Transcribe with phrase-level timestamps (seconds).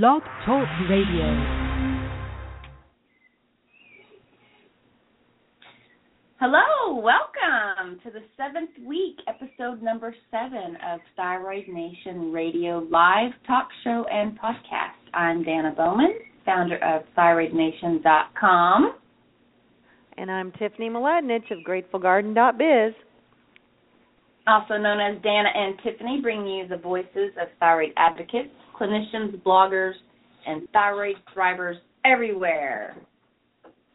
[0.00, 1.26] Blog Talk Radio.
[6.40, 13.68] Hello, welcome to the seventh week, episode number seven of Thyroid Nation Radio live talk
[13.84, 15.12] show and podcast.
[15.12, 16.14] I'm Danna Bowman,
[16.46, 18.94] founder of ThyroidNation.com.
[20.16, 22.94] And I'm Tiffany Mladinich of GratefulGarden.biz.
[24.46, 29.94] Also known as Danna and Tiffany, bringing you the voices of thyroid advocates, clinicians, bloggers,
[30.46, 32.96] and thyroid thrivers everywhere.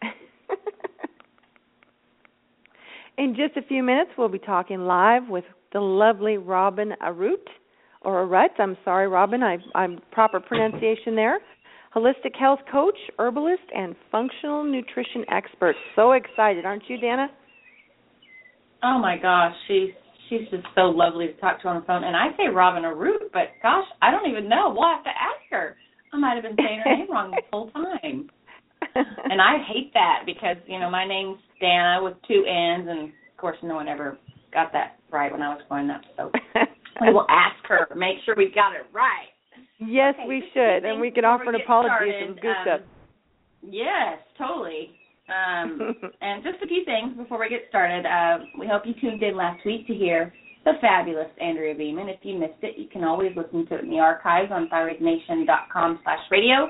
[3.18, 7.48] In just a few minutes, we'll be talking live with the lovely Robin Arutt,
[8.02, 8.60] or Arutt.
[8.60, 9.44] I'm sorry, Robin.
[9.44, 11.40] I, I'm proper pronunciation there.
[11.96, 15.76] Holistic health coach, herbalist, and functional nutrition expert.
[15.96, 17.28] So excited, aren't you, Danna?
[18.84, 19.90] Oh my gosh, she's
[20.30, 22.04] she's just so lovely to talk to on the phone.
[22.04, 24.74] And I say Robin Arutt, but gosh, I don't even know.
[24.76, 25.76] We'll have to ask her.
[26.14, 28.30] I might have been saying her name wrong this whole time.
[28.96, 33.38] and I hate that because you know my name's Danna with two N's, and of
[33.38, 34.18] course no one ever
[34.54, 36.02] got that right when I was growing up.
[36.16, 36.32] So
[37.02, 39.30] we will ask her, make sure we got it right.
[39.80, 42.16] Yes, Okay, we should, and we can offer an apology started.
[42.16, 42.82] if it was goofed Um, up.
[43.70, 44.92] Yes, totally.
[45.28, 48.06] Um, and just a few things before we get started.
[48.06, 50.34] Uh, we hope you tuned in last week to hear
[50.66, 52.10] the fabulous Andrea Beaman.
[52.10, 56.00] If you missed it, you can always listen to it in the archives on thyroidnation.com
[56.04, 56.68] slash radio.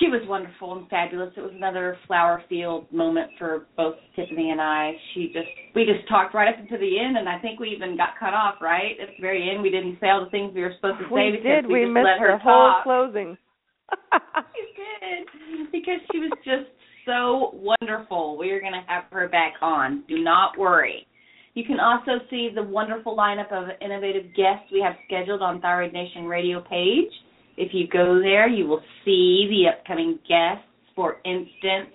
[0.00, 1.32] She was wonderful and fabulous.
[1.36, 4.92] It was another flower field moment for both Tiffany and I.
[5.14, 5.46] She just
[5.76, 8.34] we just talked right up until the end and I think we even got cut
[8.34, 8.98] off, right?
[9.00, 11.30] At the very end we didn't say all the things we were supposed to say
[11.30, 11.66] we because did.
[11.66, 12.82] we, We just missed let her the whole talk.
[12.82, 13.38] closing.
[14.54, 16.70] We did because she was just
[17.06, 18.36] so wonderful.
[18.38, 20.04] We are going to have her back on.
[20.08, 21.06] Do not worry.
[21.54, 25.92] You can also see the wonderful lineup of innovative guests we have scheduled on Thyroid
[25.92, 27.10] Nation radio page.
[27.56, 30.66] If you go there, you will see the upcoming guests.
[30.96, 31.90] For instance,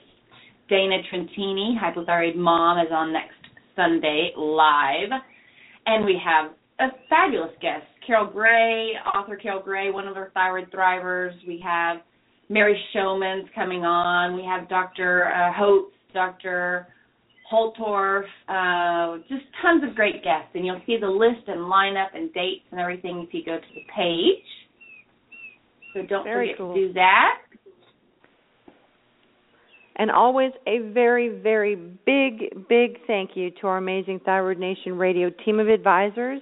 [0.69, 3.36] Dana Trentini, hypothyroid mom, is on next
[3.75, 5.09] Sunday live.
[5.86, 10.72] And we have a fabulous guest, Carol Gray, author Carol Gray, one of our thyroid
[10.72, 11.34] thrivers.
[11.46, 11.98] We have
[12.50, 14.36] Mary Shomon's coming on.
[14.36, 15.32] We have Dr.
[15.32, 16.88] Uh, Holtz, Dr.
[17.52, 20.50] Holtorf, uh, just tons of great guests.
[20.56, 23.74] And you'll see the list and lineup and dates and everything if you go to
[23.74, 24.46] the page.
[25.94, 26.74] So don't Very forget cool.
[26.76, 27.36] to do that.
[29.96, 35.30] And always a very, very big, big thank you to our amazing Thyroid Nation radio
[35.46, 36.42] team of advisors.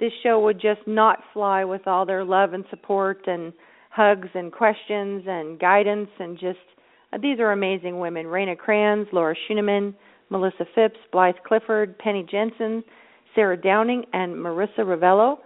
[0.00, 3.52] This show would just not fly with all their love and support and
[3.98, 6.58] hugs and questions and guidance and just
[7.12, 8.26] uh, these are amazing women.
[8.26, 9.92] Raina Kranz, Laura Schuneman,
[10.30, 12.84] Melissa Phipps, Blythe Clifford, Penny Jensen,
[13.34, 15.38] Sarah Downing, and Marissa Ravello.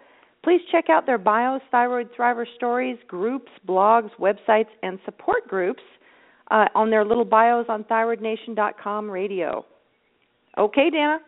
[0.44, 5.82] Please check out their bios, Thyroid Thriver stories, groups, blogs, websites, and support groups
[6.50, 9.64] uh, on their little bios on thyroidnation.com radio.
[10.58, 11.18] Okay, Danna?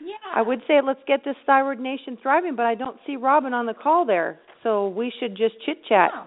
[0.00, 0.14] Yeah.
[0.34, 3.66] I would say let's get this Thyroid Nation thriving, but I don't see Robin on
[3.66, 6.12] the call there, so we should just chit chat.
[6.14, 6.26] Oh.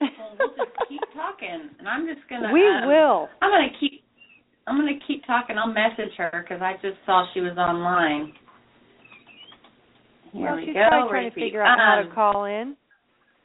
[0.00, 2.52] Well, we'll just keep talking, and I'm just gonna.
[2.52, 3.28] We um, will.
[3.42, 4.02] I'm gonna keep.
[4.66, 5.56] I'm gonna keep talking.
[5.58, 8.32] I'll message her because I just saw she was online.
[10.32, 10.84] Here well, we she's go.
[10.88, 12.76] probably trying to figure out how Um, to call in.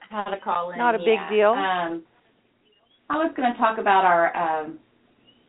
[0.09, 0.77] How to call in?
[0.77, 1.51] Not a big deal.
[1.51, 2.03] Um,
[3.09, 4.79] I was going to talk about our um,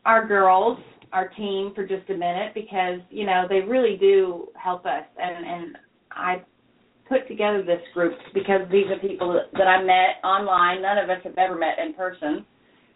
[0.04, 0.78] our girls,
[1.12, 5.46] our team, for just a minute because you know they really do help us, and
[5.46, 5.78] and
[6.12, 6.42] I
[7.12, 10.80] put together this group because these are people that, I met online.
[10.80, 12.46] None of us have ever met in person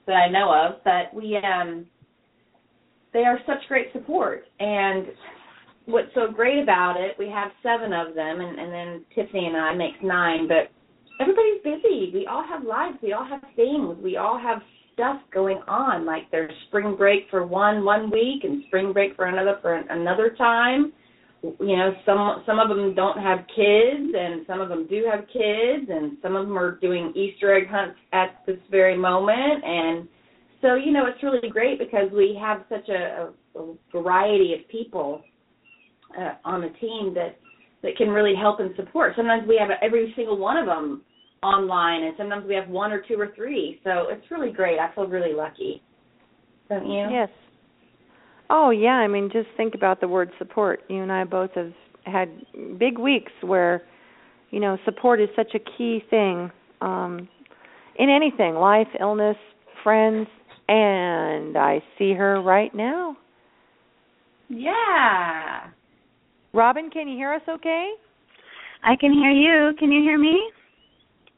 [0.07, 1.87] that I know of, but we um
[3.13, 5.07] they are such great support and
[5.87, 9.57] what's so great about it, we have seven of them and, and then Tiffany and
[9.57, 10.71] I makes nine, but
[11.21, 12.11] everybody's busy.
[12.13, 14.61] We all have lives, we all have things, we all have
[14.95, 16.07] stuff going on.
[16.07, 20.35] Like there's spring break for one one week and spring break for another for another
[20.37, 20.93] time
[21.61, 25.27] you know some some of them don't have kids and some of them do have
[25.29, 30.09] kids and some of them are doing easter egg hunts at this very moment and
[30.63, 35.23] so you know it's really great because we have such a, a, variety of people
[36.19, 37.39] uh, on the team that
[37.83, 41.03] that can really help and support sometimes we have every single one of them
[41.43, 43.81] online, and sometimes we have one or two or three.
[43.85, 44.79] So it's really great.
[44.79, 45.83] I feel really lucky.
[46.69, 47.07] Don't you?
[47.11, 47.29] Yes.
[48.51, 50.81] Oh yeah, I mean just think about the word support.
[50.89, 51.73] You and I both have
[52.05, 52.29] had
[52.79, 53.83] big weeks where
[54.51, 56.51] you know, support is such a key thing
[56.81, 57.29] um
[57.99, 59.37] in anything, life, illness,
[59.83, 60.29] friends,
[60.69, 63.17] and I see her right now.
[64.49, 65.69] Yeah.
[66.53, 67.93] Robin, can you hear us okay?
[68.85, 69.75] I can hear you.
[69.79, 70.39] Can you hear me?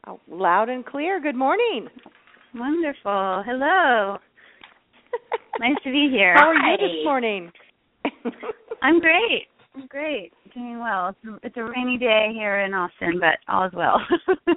[0.07, 1.19] Oh, loud and clear.
[1.21, 1.87] Good morning.
[2.53, 3.43] Wonderful.
[3.45, 4.17] Hello.
[5.59, 6.33] nice to be here.
[6.33, 6.71] How are Hi.
[6.71, 7.51] you this morning?
[8.81, 9.47] I'm great.
[9.75, 10.31] I'm great.
[10.53, 11.09] Doing well.
[11.09, 14.01] It's a, it's a rainy day here in Austin, but all is well.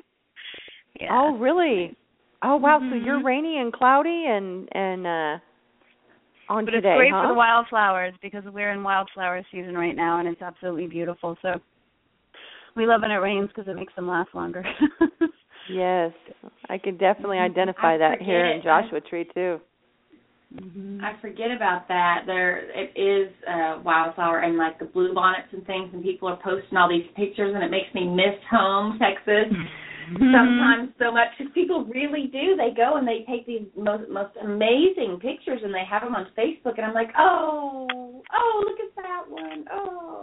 [1.00, 1.08] yeah.
[1.10, 1.96] Oh, really?
[2.42, 2.78] Oh, wow.
[2.78, 3.04] So Mhm.
[3.04, 5.38] you're rainy and cloudy and and uh
[6.48, 7.22] on but today, it's great huh?
[7.22, 11.36] for the wildflowers because we're in wildflower season right now, and it's absolutely beautiful.
[11.40, 11.60] So
[12.74, 14.64] we love when it rains because it makes them last longer.
[15.70, 16.12] Yes,
[16.68, 18.56] I can definitely identify I that here forget.
[18.56, 19.60] in Joshua Tree too.
[20.52, 22.22] Hmm I forget about that.
[22.26, 26.38] There, it is uh, wildflower and like the blue bonnets and things, and people are
[26.42, 29.50] posting all these pictures, and it makes me miss home, Texas.
[29.50, 30.34] Mm-hmm.
[30.34, 32.54] Sometimes so much because people really do.
[32.56, 36.26] They go and they take these most most amazing pictures, and they have them on
[36.38, 39.64] Facebook, and I'm like, oh, oh, look at that one.
[39.72, 40.20] Oh,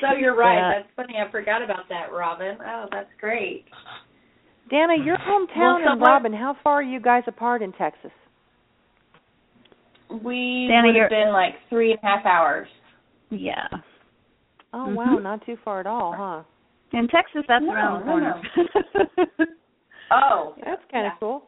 [0.00, 0.56] so you're right.
[0.56, 0.80] Yeah.
[0.80, 1.18] That's funny.
[1.18, 2.56] I forgot about that, Robin.
[2.64, 3.64] Oh, that's great.
[4.72, 8.12] Danna, your hometown Well, and Robin, how far are you guys apart in Texas?
[10.10, 12.68] We Danna, would you're- have been like three and a half hours.
[13.30, 13.66] Yeah.
[14.72, 14.94] Oh Mhm.
[14.94, 16.42] wow, not too far at all, huh?
[16.92, 18.42] In Texas, that's No, around the no, corner.
[20.10, 21.18] Oh, That's kind of yeah.
[21.20, 21.42] cool.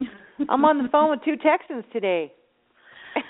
[0.48, 2.32] I'm on the phone with two Texans today.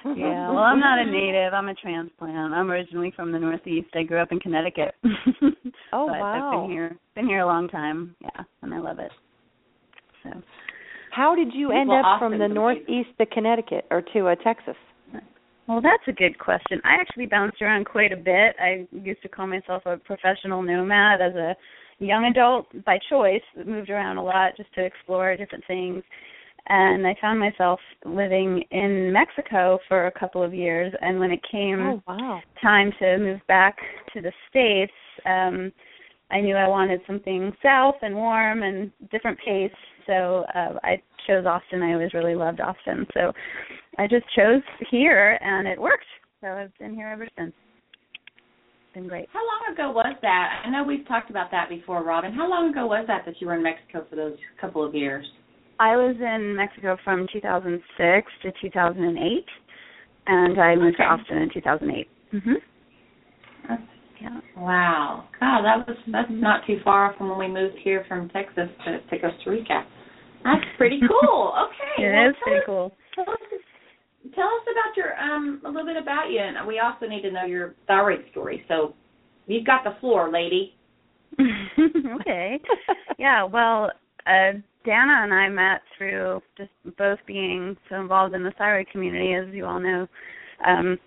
[0.04, 1.54] Yeah, well, I'm not a native.
[1.54, 2.52] I'm a transplant.
[2.54, 3.88] I'm originally from the Northeast.
[3.94, 4.94] I grew up in Connecticut.
[5.92, 6.60] Oh, but I've wow.
[6.62, 8.14] been here been here a long time.
[8.20, 9.12] Yeah, and I love it.
[10.22, 10.30] So
[11.14, 12.48] How did you end up from the.
[12.48, 14.76] Northeast to Connecticut or to uh, Texas?
[15.66, 16.80] Well, that's a good question.
[16.84, 18.54] I actually bounced around quite a bit.
[18.60, 21.56] I used to call myself a professional nomad as a
[21.98, 23.40] young adult by choice.
[23.64, 26.02] Moved around a lot just to explore different things.
[26.68, 30.92] And I found myself living in Mexico for a couple of years.
[31.00, 32.42] And when it came Oh wow.
[32.62, 33.76] time to move back
[34.14, 34.92] to the states,
[35.26, 35.72] um,
[36.30, 39.70] I knew I wanted something south and warm and different pace.
[40.06, 41.82] So uh, I chose Austin.
[41.82, 43.06] I always really loved Austin.
[43.14, 43.32] So
[43.98, 46.04] I just chose here, and it worked.
[46.40, 47.52] So I've been here ever since.
[48.86, 49.28] It's Been great.
[49.32, 50.62] How long ago was that?
[50.64, 52.32] I know we've talked about that before, Robin.
[52.32, 55.26] How long ago was that that you were in Mexico for those couple of years?
[55.80, 59.44] I was in Mexico from 2006 to 2008,
[60.26, 62.08] and I moved to Austin in 2008.
[62.32, 62.54] Mhm.
[64.20, 64.62] That's, Yeah.
[64.62, 65.24] wow.
[65.40, 69.00] God, that was that's not too far from when we moved here from Texas to,
[69.00, 69.84] to Costa Rica.
[70.44, 71.54] That's pretty cool.
[71.66, 72.06] Okay.
[72.06, 72.92] It well, is tell pretty us, cool.
[73.14, 73.40] Tell us,
[74.34, 77.30] tell us about your um a little bit about you, and we also need to
[77.30, 78.64] know your thyroid story.
[78.68, 78.94] So,
[79.46, 80.74] you've got the floor, lady.
[82.20, 82.60] okay.
[83.18, 83.90] Yeah, well,
[84.26, 84.52] uh
[84.86, 89.52] Danna and I met through just both being so involved in the thyroid community, as
[89.54, 90.06] you all know.
[90.66, 90.98] Um,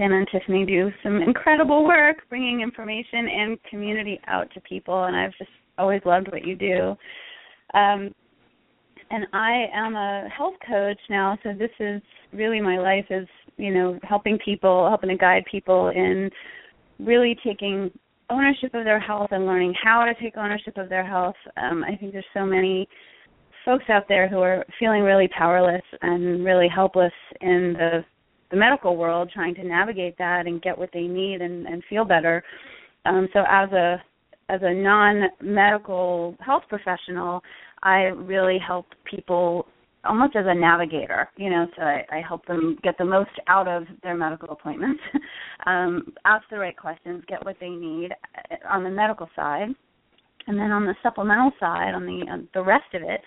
[0.00, 5.14] Danna and Tiffany do some incredible work bringing information and community out to people, and
[5.14, 6.96] I've just always loved what you do.
[7.74, 8.14] Um,
[9.10, 12.00] and I am a health coach now, so this is
[12.32, 13.26] really my life is,
[13.58, 16.30] you know, helping people, helping to guide people in
[16.98, 17.90] really taking
[18.30, 21.34] ownership of their health and learning how to take ownership of their health.
[21.56, 22.88] Um, I think there's so many
[23.64, 28.04] folks out there who are feeling really powerless and really helpless in the
[28.50, 32.04] the medical world trying to navigate that and get what they need and, and feel
[32.04, 32.42] better.
[33.04, 34.02] Um, so as a
[34.48, 37.42] as a non medical health professional,
[37.82, 39.66] I really help people
[40.04, 43.68] almost as a navigator, you know, so I, I help them get the most out
[43.68, 45.00] of their medical appointments,
[45.66, 49.68] um, ask the right questions, get what they need uh, on the medical side,
[50.46, 53.20] and then on the supplemental side, on the on the rest of it,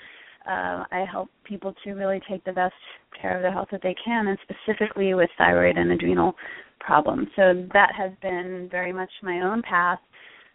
[0.48, 2.74] uh, I help people to really take the best
[3.20, 6.34] care of their health that they can, and specifically with thyroid and adrenal
[6.80, 7.28] problems.
[7.36, 10.00] So that has been very much my own path.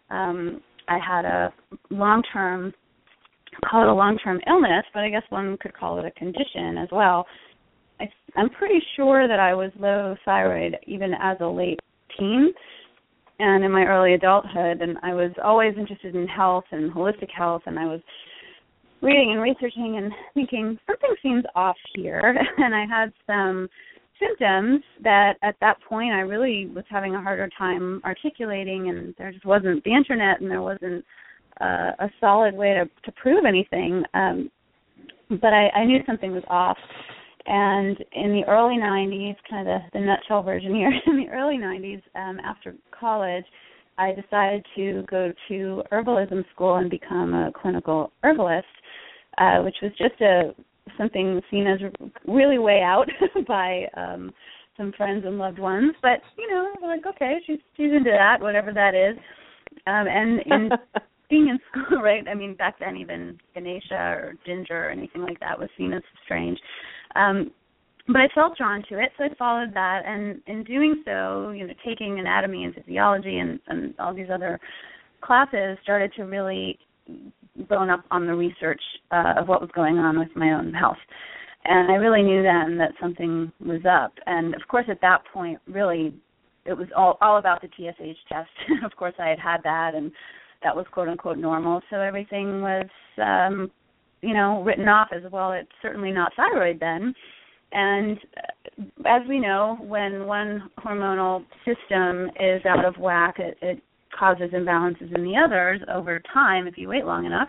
[0.09, 1.53] Um, I had a
[1.89, 2.73] long-term
[3.69, 6.87] call it a long-term illness, but I guess one could call it a condition as
[6.91, 7.25] well.
[7.99, 11.79] I, I'm pretty sure that I was low thyroid even as a late
[12.17, 12.53] teen
[13.39, 17.61] and in my early adulthood, and I was always interested in health and holistic health,
[17.65, 18.01] and I was
[19.01, 23.69] reading and researching and thinking something seems off here, and I had some
[24.19, 29.31] symptoms that at that point I really was having a harder time articulating, and there
[29.31, 31.05] just wasn't the internet, and there wasn't
[31.61, 34.03] uh, a solid way to to prove anything.
[34.13, 34.51] Um,
[35.29, 36.77] but I, I knew something was off.
[37.45, 41.57] And in the early 90s, kind of the, the nutshell version here, in the early
[41.57, 43.45] 90s, um, after college,
[43.97, 48.67] I decided to go to herbalism school and become a clinical herbalist,
[49.37, 50.53] uh, which was just a
[50.97, 51.79] something seen as
[52.27, 53.07] really way out
[53.47, 54.33] by um
[54.77, 55.93] some friends and loved ones.
[56.01, 59.17] But you know, like okay, she's she's into that, whatever that is.
[59.87, 60.69] Um, and in
[61.29, 62.27] being in school, right?
[62.27, 66.01] I mean, back then even echinacea or ginger or anything like that was seen as
[66.25, 66.59] strange.
[67.15, 67.51] Um,
[68.07, 70.01] but I felt drawn to it, so I followed that.
[70.05, 74.59] And in doing so, you know, taking anatomy and physiology and, and all these other
[75.21, 76.79] classes, started to really
[77.67, 80.97] bone up on the research uh, of what was going on with my own health.
[81.65, 84.13] And I really knew then that something was up.
[84.25, 86.13] And of course, at that point, really,
[86.65, 88.49] it was all all about the TSH test.
[88.85, 90.11] of course, I had had that, and
[90.63, 91.81] that was quote unquote normal.
[91.89, 92.87] So everything was,
[93.21, 93.71] um,
[94.21, 95.51] you know, written off as well.
[95.51, 97.13] It's certainly not thyroid then.
[97.71, 103.83] And uh, as we know, when one hormonal system is out of whack, it, it
[104.19, 107.47] causes imbalances in the others over time if you wait long enough.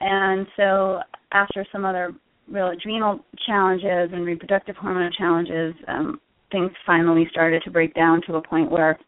[0.00, 1.00] And so
[1.32, 2.12] after some other
[2.48, 6.20] real adrenal challenges and reproductive hormone challenges, um,
[6.50, 8.98] things finally started to break down to a point where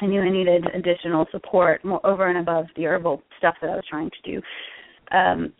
[0.00, 3.76] I knew I needed additional support more over and above the herbal stuff that I
[3.76, 4.42] was trying to do.
[5.16, 5.52] Um,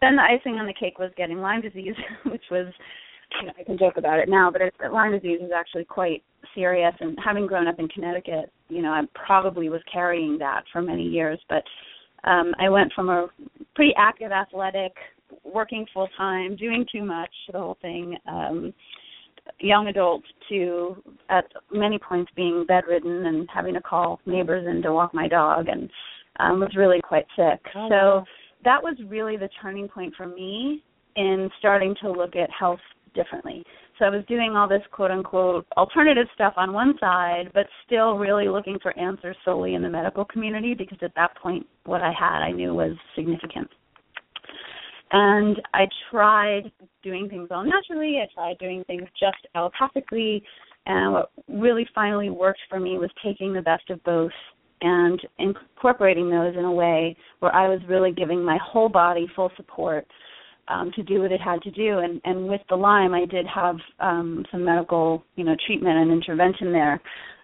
[0.00, 1.94] then the icing on the cake was getting Lyme disease,
[2.26, 2.66] which was,
[3.40, 6.22] you know, I can joke about it now, but it, Lyme disease is actually quite
[6.54, 6.94] serious.
[7.00, 11.04] And having grown up in Connecticut, you know, I probably was carrying that for many
[11.04, 11.40] years.
[11.48, 11.62] But
[12.28, 13.28] um, I went from a
[13.74, 14.92] pretty active, athletic,
[15.44, 18.16] working full time, doing too much, the whole thing.
[18.28, 18.72] Um,
[19.58, 24.92] young adult to at many points being bedridden and having to call neighbors in to
[24.92, 25.90] walk my dog and
[26.38, 27.60] um was really quite sick.
[27.74, 28.24] Oh, so wow.
[28.64, 30.82] that was really the turning point for me
[31.16, 32.80] in starting to look at health
[33.14, 33.64] differently.
[33.98, 38.16] So I was doing all this quote unquote alternative stuff on one side, but still
[38.16, 42.12] really looking for answers solely in the medical community because at that point what I
[42.12, 43.68] had I knew was significant.
[45.12, 48.18] And I tried doing things all naturally.
[48.22, 50.42] I tried doing things just allopathically.
[50.86, 54.32] And what really finally worked for me was taking the best of both
[54.80, 59.52] and incorporating those in a way where I was really giving my whole body full
[59.56, 60.06] support
[60.68, 61.98] um, to do what it had to do.
[61.98, 66.10] And, and with the Lyme, I did have um, some medical, you know, treatment and
[66.10, 67.00] intervention there.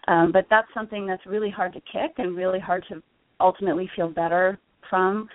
[0.07, 3.03] Um, but that's something that's really hard to kick and really hard to
[3.41, 4.59] ultimately feel better
[4.89, 5.29] from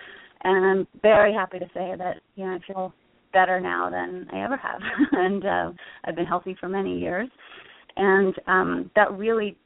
[0.44, 2.94] and I'm very happy to say that you know I feel
[3.32, 4.80] better now than I ever have,
[5.12, 5.70] and uh,
[6.04, 7.28] I've been healthy for many years,
[7.96, 9.56] and um, that really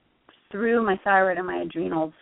[0.50, 2.14] threw my thyroid and my adrenals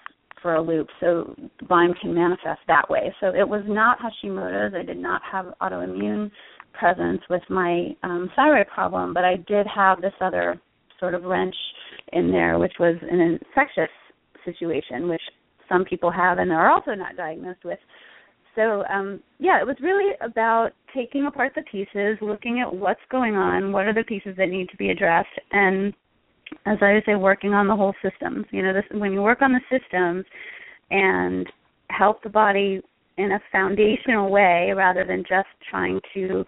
[0.42, 0.88] for a loop.
[1.00, 1.34] So
[1.68, 3.14] Lyme can manifest that way.
[3.20, 4.74] So it was not Hashimoto's.
[4.74, 6.30] I did not have autoimmune
[6.72, 10.60] presence with my um, thyroid problem, but I did have this other
[11.00, 11.54] sort of wrench
[12.12, 13.90] in there, which was an infectious
[14.44, 15.22] situation, which
[15.68, 17.78] some people have and are also not diagnosed with
[18.56, 23.36] so um, yeah, it was really about taking apart the pieces, looking at what's going
[23.36, 25.92] on, what are the pieces that need to be addressed, and
[26.66, 28.46] as I say, working on the whole systems.
[28.50, 30.24] You know, this when you work on the systems
[30.90, 31.46] and
[31.90, 32.80] help the body
[33.16, 36.44] in a foundational way rather than just trying to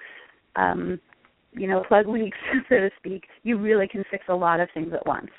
[0.56, 1.00] um
[1.52, 2.36] you know plug leaks
[2.68, 5.30] so to speak you really can fix a lot of things at once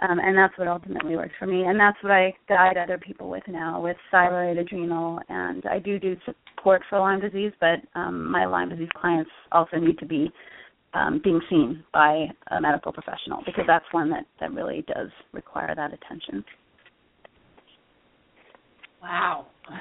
[0.00, 1.64] um, and that's what ultimately works for me.
[1.64, 5.98] And that's what I guide other people with now with thyroid, adrenal, and I do
[5.98, 10.30] do support for Lyme disease, but um, my Lyme disease clients also need to be
[10.94, 15.74] um, being seen by a medical professional because that's one that, that really does require
[15.74, 16.44] that attention.
[19.02, 19.46] Wow.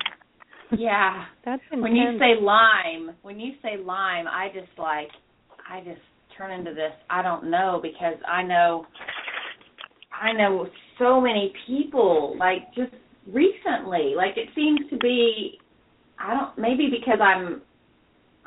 [0.78, 1.24] Yeah.
[1.46, 1.82] That's intense.
[1.82, 5.08] when you say Lyme, when you say Lyme, I just like
[5.70, 6.02] I just
[6.38, 8.86] turn into this I don't know because I know
[10.12, 10.68] I know
[11.00, 12.92] so many people, like just
[13.32, 14.14] recently.
[14.16, 15.58] Like it seems to be
[16.20, 17.62] I don't maybe because I'm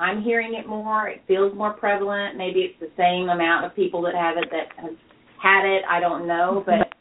[0.01, 2.37] I'm hearing it more, it feels more prevalent.
[2.37, 4.97] Maybe it's the same amount of people that have it that has
[5.43, 6.93] had it, I don't know, but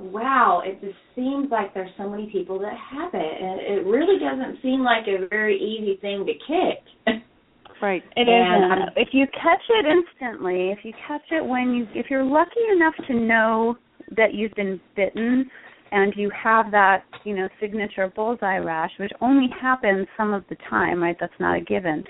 [0.00, 4.18] wow, it just seems like there's so many people that have it and it really
[4.18, 7.22] doesn't seem like a very easy thing to kick.
[7.82, 8.02] Right.
[8.16, 12.24] It and If you catch it instantly, if you catch it when you if you're
[12.24, 13.76] lucky enough to know
[14.16, 15.50] that you've been bitten
[15.92, 20.56] and you have that, you know, signature bullseye rash, which only happens some of the
[20.68, 21.16] time, right?
[21.18, 22.04] That's not a given.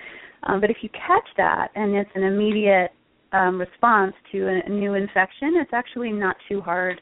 [0.45, 2.91] Um, but if you catch that and it's an immediate
[3.33, 7.01] um, response to a, new infection, it's actually not too hard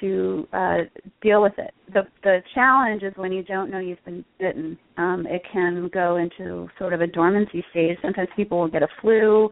[0.00, 0.78] to uh,
[1.22, 1.72] deal with it.
[1.92, 4.76] The the challenge is when you don't know you've been bitten.
[4.98, 7.96] Um, it can go into sort of a dormancy stage.
[8.02, 9.48] Sometimes people will get a flu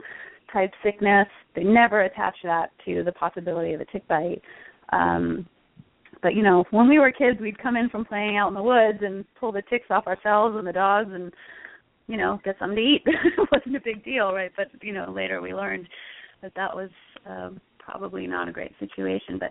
[0.53, 1.29] type sickness.
[1.55, 4.43] They never attach that to the possibility of a tick bite.
[4.93, 5.47] Um,
[6.23, 8.63] but you know, when we were kids, we'd come in from playing out in the
[8.63, 11.33] woods and pull the ticks off ourselves and the dogs, and
[12.07, 13.03] you know, get something to eat.
[13.07, 14.53] it wasn't a big deal, right?
[14.57, 15.89] But you know, later we learned
[16.43, 16.91] that that was
[17.27, 19.39] um, probably not a great situation.
[19.39, 19.51] But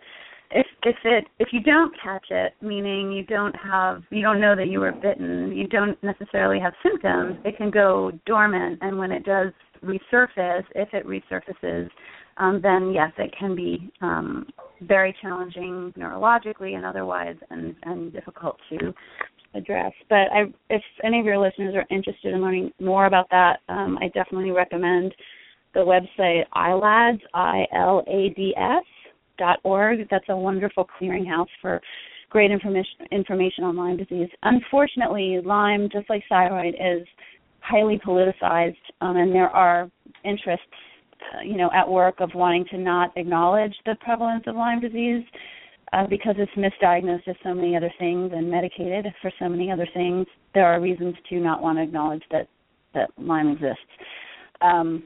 [0.51, 4.55] if if it if you don't catch it, meaning you don't have you don't know
[4.55, 9.11] that you were bitten, you don't necessarily have symptoms, it can go dormant, and when
[9.11, 9.51] it does
[9.83, 11.89] resurface, if it resurfaces,
[12.37, 14.47] um, then yes, it can be um,
[14.81, 18.93] very challenging neurologically and otherwise, and and difficult to
[19.53, 19.91] address.
[20.09, 23.97] But I, if any of your listeners are interested in learning more about that, um,
[24.01, 25.13] I definitely recommend
[25.73, 28.83] the website ILADS, I L A D S
[29.37, 30.07] dot org.
[30.09, 31.81] That's a wonderful clearinghouse for
[32.29, 34.29] great information information on Lyme disease.
[34.43, 37.05] Unfortunately, Lyme, just like thyroid, is
[37.59, 39.89] highly politicized, um, and there are
[40.23, 40.65] interests,
[41.43, 45.23] you know, at work of wanting to not acknowledge the prevalence of Lyme disease.
[45.93, 49.85] Uh, because it's misdiagnosed as so many other things and medicated for so many other
[49.93, 52.47] things, there are reasons to not want to acknowledge that
[52.93, 53.83] that Lyme exists.
[54.61, 55.03] Um,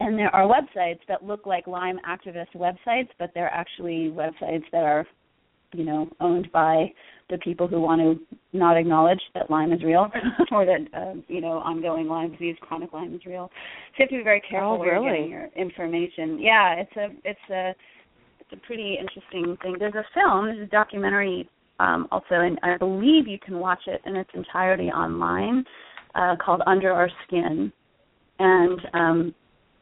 [0.00, 4.84] and there are websites that look like Lyme activist websites, but they're actually websites that
[4.84, 5.06] are,
[5.74, 6.92] you know, owned by
[7.30, 10.10] the people who want to not acknowledge that Lyme is real,
[10.52, 13.50] or that uh, you know ongoing Lyme disease, chronic Lyme is real.
[13.96, 15.04] So you have to be very careful oh, where really?
[15.06, 16.38] you're getting your information.
[16.40, 17.74] Yeah, it's a it's a
[18.40, 19.76] it's a pretty interesting thing.
[19.78, 24.02] There's a film, there's a documentary um, also, and I believe you can watch it
[24.04, 25.64] in its entirety online,
[26.14, 27.72] uh, called Under Our Skin,
[28.38, 29.34] and um,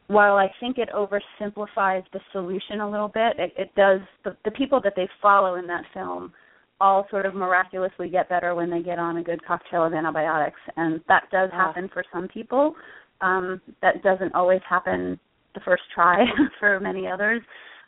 [0.07, 3.99] while I think it oversimplifies the solution a little bit, it, it does.
[4.23, 6.31] The, the people that they follow in that film
[6.81, 10.59] all sort of miraculously get better when they get on a good cocktail of antibiotics,
[10.77, 12.73] and that does happen for some people.
[13.21, 15.19] Um, that doesn't always happen
[15.53, 16.25] the first try
[16.59, 17.41] for many others.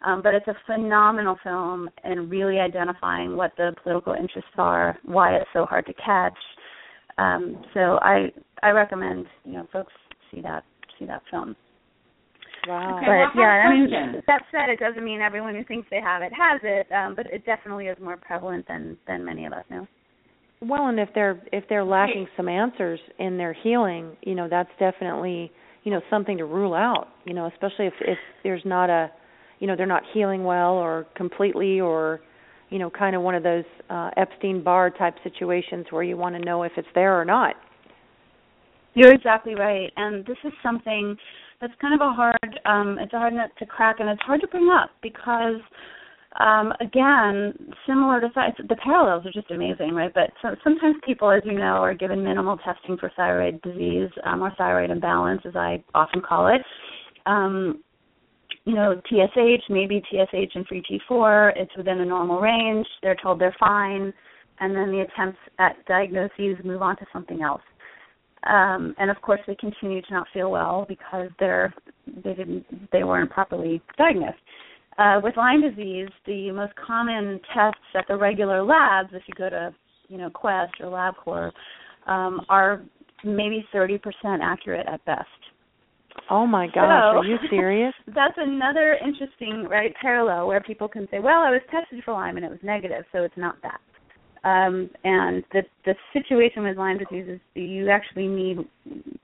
[0.03, 5.35] Um, but it's a phenomenal film and really identifying what the political interests are, why
[5.35, 6.37] it's so hard to catch.
[7.17, 8.31] Um, so I
[8.63, 9.93] I recommend you know folks
[10.31, 10.63] see that
[10.97, 11.55] see that film.
[12.67, 12.97] Wow.
[12.97, 15.63] Okay, but well, I yeah, a I mean that said, it doesn't mean everyone who
[15.63, 19.25] thinks they have it has it, um, but it definitely is more prevalent than than
[19.25, 19.87] many of us know.
[20.61, 24.69] Well, and if they're if they're lacking some answers in their healing, you know, that's
[24.79, 25.51] definitely
[25.83, 27.07] you know something to rule out.
[27.25, 29.11] You know, especially if if there's not a,
[29.59, 32.21] you know, they're not healing well or completely or,
[32.69, 36.35] you know, kind of one of those uh, Epstein Barr type situations where you want
[36.35, 37.55] to know if it's there or not.
[38.93, 41.17] You're exactly right, and this is something
[41.61, 44.41] that's kind of a hard um, it's a hard nut to crack, and it's hard
[44.41, 45.61] to bring up because
[46.39, 47.53] um, again,
[47.85, 48.29] similar to
[48.67, 50.13] the parallels are just amazing, right?
[50.13, 54.41] But so, sometimes people, as you know, are given minimal testing for thyroid disease um,
[54.41, 56.61] or thyroid imbalance, as I often call it.
[57.25, 57.83] Um,
[58.63, 62.87] you know, TSH, maybe TSH and free T4, it's within a normal range.
[63.01, 64.13] They're told they're fine,
[64.59, 67.61] and then the attempts at diagnoses move on to something else.
[68.49, 71.73] Um, and of course, they continue to not feel well because they're
[72.23, 74.37] they didn't they weren't properly diagnosed.
[74.97, 79.49] Uh, with Lyme disease, the most common tests at the regular labs, if you go
[79.49, 79.73] to
[80.07, 81.51] you know Quest or LabCorp,
[82.11, 82.81] um, are
[83.23, 83.99] maybe 30%
[84.41, 85.27] accurate at best.
[86.29, 87.93] Oh my gosh, So- are you serious?
[88.07, 92.37] That's another interesting right parallel where people can say, "Well, I was tested for Lyme
[92.37, 93.79] and it was negative, so it's not that."
[94.43, 98.57] Um, and the the situation with Lyme disease is you actually need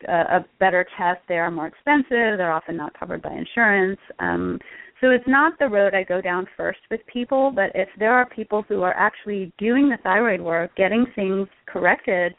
[0.08, 1.22] a, a better test.
[1.28, 2.38] They are more expensive.
[2.38, 4.00] They're often not covered by insurance.
[4.20, 4.60] Um,
[5.02, 7.52] so it's not the road I go down first with people.
[7.54, 12.36] But if there are people who are actually doing the thyroid work, getting things corrected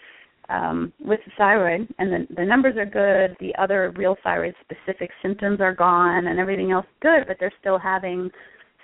[0.48, 5.10] um, with the thyroid, and the, the numbers are good, the other real thyroid specific
[5.20, 8.30] symptoms are gone, and everything else good, but they're still having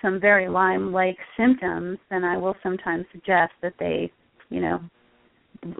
[0.01, 4.11] some very Lyme like symptoms, then I will sometimes suggest that they,
[4.49, 4.79] you know,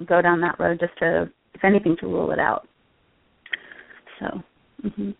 [0.07, 2.67] go down that road just to, if anything, to rule it out.
[4.19, 4.27] So,
[4.89, 5.11] hmm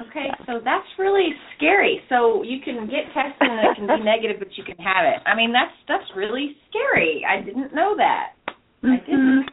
[0.00, 2.00] Okay, so that's really scary.
[2.08, 5.18] So you can get tested and it can be negative, but you can have it.
[5.26, 7.26] I mean, that's that's really scary.
[7.28, 8.34] I didn't know that.
[8.84, 9.46] I didn't.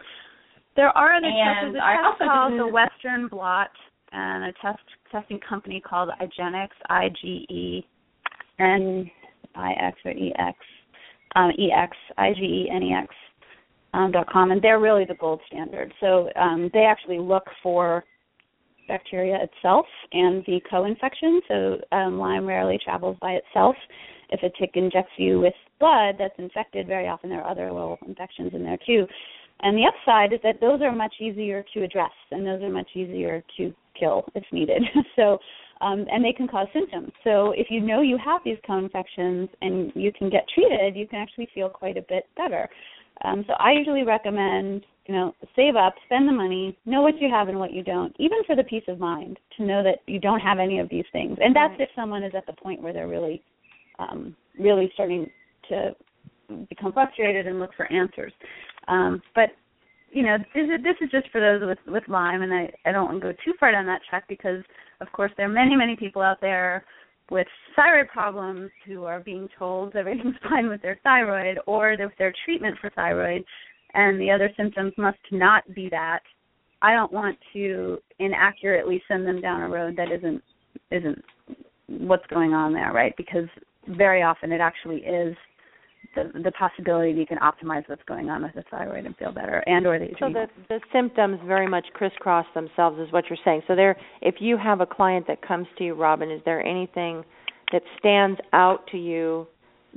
[0.76, 1.74] There are other And tests.
[1.74, 3.72] There's a I test called the didn't- Western Blot,
[4.12, 7.86] and a test testing company called IGeneX, I G E
[8.60, 9.10] N
[9.56, 10.58] I X or E X,
[11.36, 13.14] um, E X I G E N E X
[13.94, 15.94] um, dot com, and they're really the gold standard.
[16.00, 18.04] So um, they actually look for
[18.88, 21.42] bacteria itself and the co-infection.
[21.48, 23.76] So um, Lyme rarely travels by itself.
[24.30, 27.98] If a tick injects you with blood that's infected, very often there are other little
[28.08, 29.08] infections in there too.
[29.62, 32.90] And the upside is that those are much easier to address and those are much
[32.96, 34.82] easier to kill if needed.
[35.16, 35.38] so
[35.82, 37.12] um, and they can cause symptoms.
[37.24, 41.20] So if you know you have these co-infections and you can get treated, you can
[41.20, 42.70] actually feel quite a bit better.
[43.24, 47.30] Um, so I usually recommend, you know, save up, spend the money, know what you
[47.30, 50.20] have and what you don't, even for the peace of mind to know that you
[50.20, 51.38] don't have any of these things.
[51.42, 51.82] And that's right.
[51.82, 53.42] if someone is at the point where they're really,
[54.00, 55.30] um, really starting
[55.70, 55.96] to
[56.70, 58.34] become frustrated and look for answers.
[58.88, 59.50] Um, but
[60.16, 63.22] you know, this is, just for those with with Lyme, and I I don't want
[63.22, 64.64] to go too far down that track because,
[65.02, 66.86] of course, there are many many people out there
[67.30, 72.34] with thyroid problems who are being told everything's fine with their thyroid or with their
[72.46, 73.44] treatment for thyroid
[73.94, 76.20] and the other symptoms must not be that.
[76.82, 80.42] I don't want to inaccurately send them down a road that isn't
[80.92, 81.24] isn't
[81.88, 83.14] what's going on there right?
[83.18, 83.50] Because
[83.90, 85.36] very often it actually is
[86.16, 89.32] the the possibility that you can optimize what's going on with the thyroid and feel
[89.32, 93.40] better and or the so the the symptoms very much crisscross themselves is what you're
[93.46, 93.62] saying.
[93.68, 97.24] So there if you have a client that comes to you robin is there anything
[97.72, 99.48] that stands out to you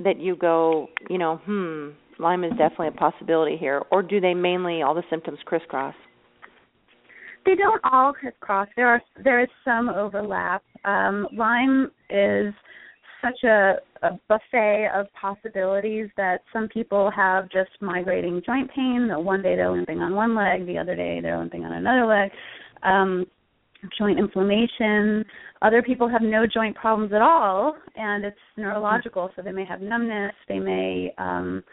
[0.03, 3.81] that you go you know hmm lyme is definitely a possibility here?
[3.91, 5.95] Or do they mainly all the symptoms crisscross?
[7.45, 8.67] They don't all crisscross.
[8.75, 10.63] There are there is some overlap.
[10.83, 12.53] Um lyme is
[13.21, 19.09] such a, a buffet of possibilities that some people have just migrating joint pain.
[19.11, 22.31] One day they're limping on one leg, the other day they're limping on another leg.
[22.83, 23.25] Um,
[23.97, 25.25] joint inflammation.
[25.61, 29.29] Other people have no joint problems at all, and it's neurological.
[29.35, 30.33] So they may have numbness.
[30.47, 31.63] They may, um,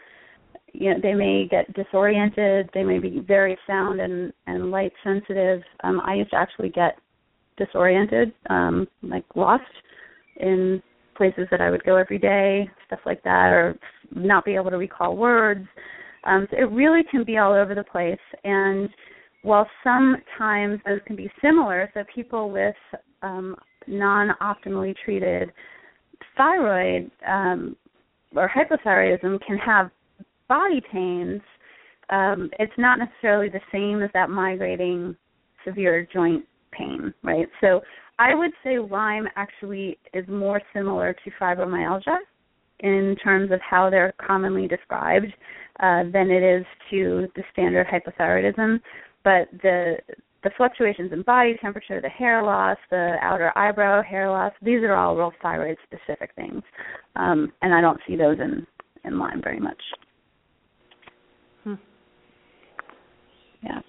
[0.73, 2.69] you know, they may get disoriented.
[2.73, 5.61] They may be very sound and and light sensitive.
[5.83, 6.97] Um, I used to actually get
[7.57, 9.63] disoriented, um, like lost
[10.37, 10.81] in
[11.17, 13.77] places that I would go every day, stuff like that, or
[14.13, 15.67] not be able to recall words.
[16.23, 18.19] Um, so it really can be all over the place.
[18.43, 18.89] And
[19.41, 22.75] while sometimes those can be similar, so people with
[23.21, 23.55] um,
[23.87, 25.51] non optimally treated
[26.35, 27.75] thyroid um,
[28.35, 29.89] or hypothyroidism can have
[30.47, 31.41] body pains,
[32.09, 35.15] um, it's not necessarily the same as that migrating
[35.65, 37.47] severe joint pain, right?
[37.61, 37.81] So
[38.19, 42.17] I would say Lyme actually is more similar to fibromyalgia
[42.79, 45.27] in terms of how they're commonly described
[45.79, 48.79] uh, than it is to the standard hypothyroidism.
[49.23, 49.97] But the
[50.43, 54.95] the fluctuations in body temperature, the hair loss, the outer eyebrow hair loss, these are
[54.95, 56.61] all real thyroid specific things.
[57.15, 58.65] Um, and I don't see those in,
[59.03, 59.81] in Lyme very much.
[61.63, 61.73] Hmm.
[63.63, 63.81] Yeah.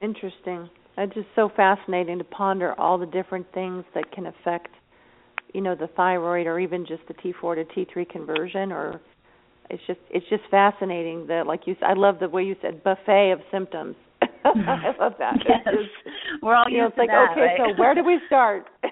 [0.00, 0.68] Interesting.
[0.98, 4.68] It's just so fascinating to ponder all the different things that can affect,
[5.54, 8.72] you know, the thyroid or even just the T4 to T3 conversion.
[8.72, 9.00] Or
[9.70, 13.30] it's just it's just fascinating that, like you I love the way you said buffet
[13.32, 13.96] of symptoms.
[14.44, 15.36] I love that.
[15.48, 15.60] Yes.
[15.64, 17.58] Just, We're all you know, it's like that, okay, right?
[17.58, 18.66] so where do we start?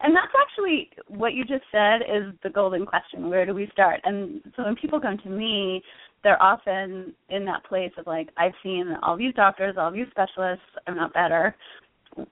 [0.00, 4.00] and that's actually what you just said is the golden question where do we start
[4.04, 5.82] and so when people come to me
[6.24, 10.64] they're often in that place of like I've seen all these doctors, all these specialists,
[10.86, 11.54] I'm not better.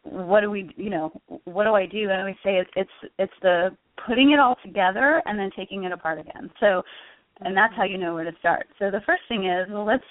[0.02, 1.12] What do we, you know,
[1.44, 2.04] what do I do?
[2.04, 3.70] And I always say it's it's it's the
[4.06, 6.50] putting it all together and then taking it apart again.
[6.60, 6.82] So,
[7.40, 8.66] and that's how you know where to start.
[8.78, 10.04] So the first thing is, well, let's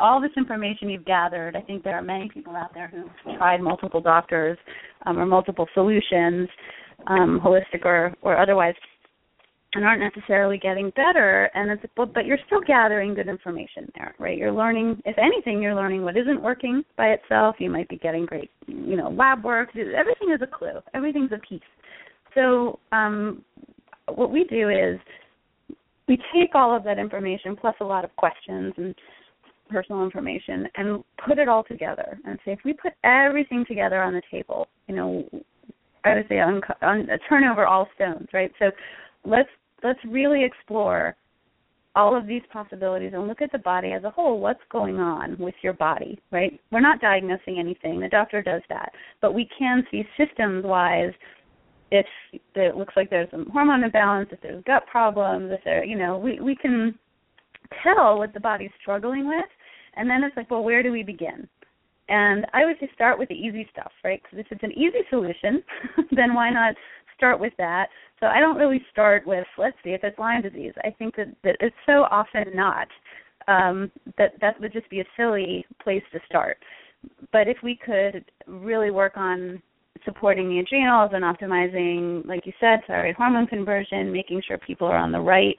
[0.00, 1.56] all this information you've gathered.
[1.56, 4.56] I think there are many people out there who've tried multiple doctors
[5.06, 6.48] um, or multiple solutions,
[7.06, 8.74] um, holistic or or otherwise,
[9.74, 14.14] and aren't necessarily getting better and it's but, but you're still gathering good information there
[14.18, 14.38] right?
[14.38, 17.56] You're learning if anything you're learning what isn't working by itself.
[17.58, 19.70] You might be getting great you know lab work.
[19.76, 20.80] Everything is a clue.
[20.94, 21.60] Everything's a piece.
[22.34, 23.44] So um
[24.06, 24.98] what we do is
[26.08, 28.94] we take all of that information plus a lot of questions and
[29.68, 34.14] personal information and put it all together and say if we put everything together on
[34.14, 35.28] the table you know
[36.04, 38.50] i would say on, on turn over all stones right?
[38.58, 38.70] So
[39.24, 39.48] let's
[39.82, 41.16] let's really explore
[41.94, 44.38] all of these possibilities and look at the body as a whole.
[44.40, 46.58] What's going on with your body, right?
[46.70, 47.98] We're not diagnosing anything.
[47.98, 48.92] The doctor does that.
[49.20, 51.12] But we can see systems wise
[51.90, 52.06] if
[52.54, 56.18] it looks like there's some hormone imbalance, if there's gut problems, if there, you know,
[56.18, 56.96] we, we can
[57.82, 59.46] tell what the body's struggling with.
[59.96, 61.48] And then it's like, well, where do we begin?
[62.08, 64.22] And I would say start with the easy stuff, right?
[64.22, 65.62] Because if it's an easy solution,
[66.12, 66.74] then why not
[67.18, 67.88] start with that.
[68.20, 70.72] So I don't really start with let's see if it's Lyme disease.
[70.82, 72.88] I think that, that it's so often not
[73.48, 76.56] um, that that would just be a silly place to start.
[77.32, 79.62] but if we could really work on
[80.04, 84.96] supporting the adrenals and optimizing, like you said, thyroid hormone conversion, making sure people are
[84.96, 85.56] on the right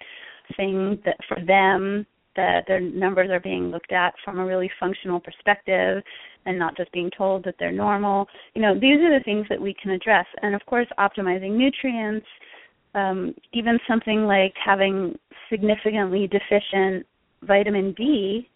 [0.57, 5.19] thing that for them that their numbers are being looked at from a really functional
[5.19, 6.03] perspective
[6.45, 8.27] and not just being told that they're normal.
[8.55, 10.25] You know, these are the things that we can address.
[10.41, 12.25] And of course, optimizing nutrients,
[12.95, 15.17] um, even something like having
[15.49, 17.05] significantly deficient
[17.43, 18.49] vitamin D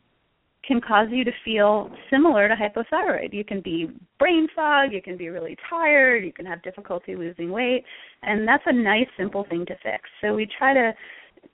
[0.66, 3.34] can cause you to feel similar to hypothyroid.
[3.34, 7.52] You can be brain fog, you can be really tired, you can have difficulty losing
[7.52, 7.84] weight,
[8.22, 10.04] and that's a nice simple thing to fix.
[10.22, 10.94] So we try to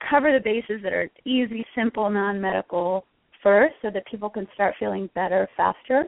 [0.09, 3.05] cover the bases that are easy, simple, non-medical
[3.43, 6.05] first so that people can start feeling better faster.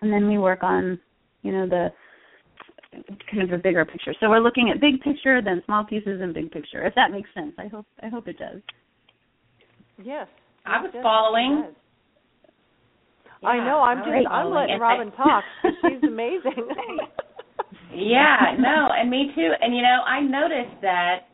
[0.00, 0.98] And then we work on,
[1.42, 1.88] you know, the
[3.30, 4.14] kind of a bigger picture.
[4.20, 6.86] So we're looking at big picture, then small pieces and big picture.
[6.86, 7.52] If that makes sense.
[7.58, 8.60] I hope I hope it does.
[10.02, 10.26] Yes.
[10.64, 11.72] I was following.
[13.42, 13.80] Yeah, I know.
[13.80, 15.44] I'm just I'm letting Robin talk.
[15.62, 16.68] She's amazing.
[17.94, 19.50] yeah, no, and me too.
[19.60, 21.27] And you know, I noticed that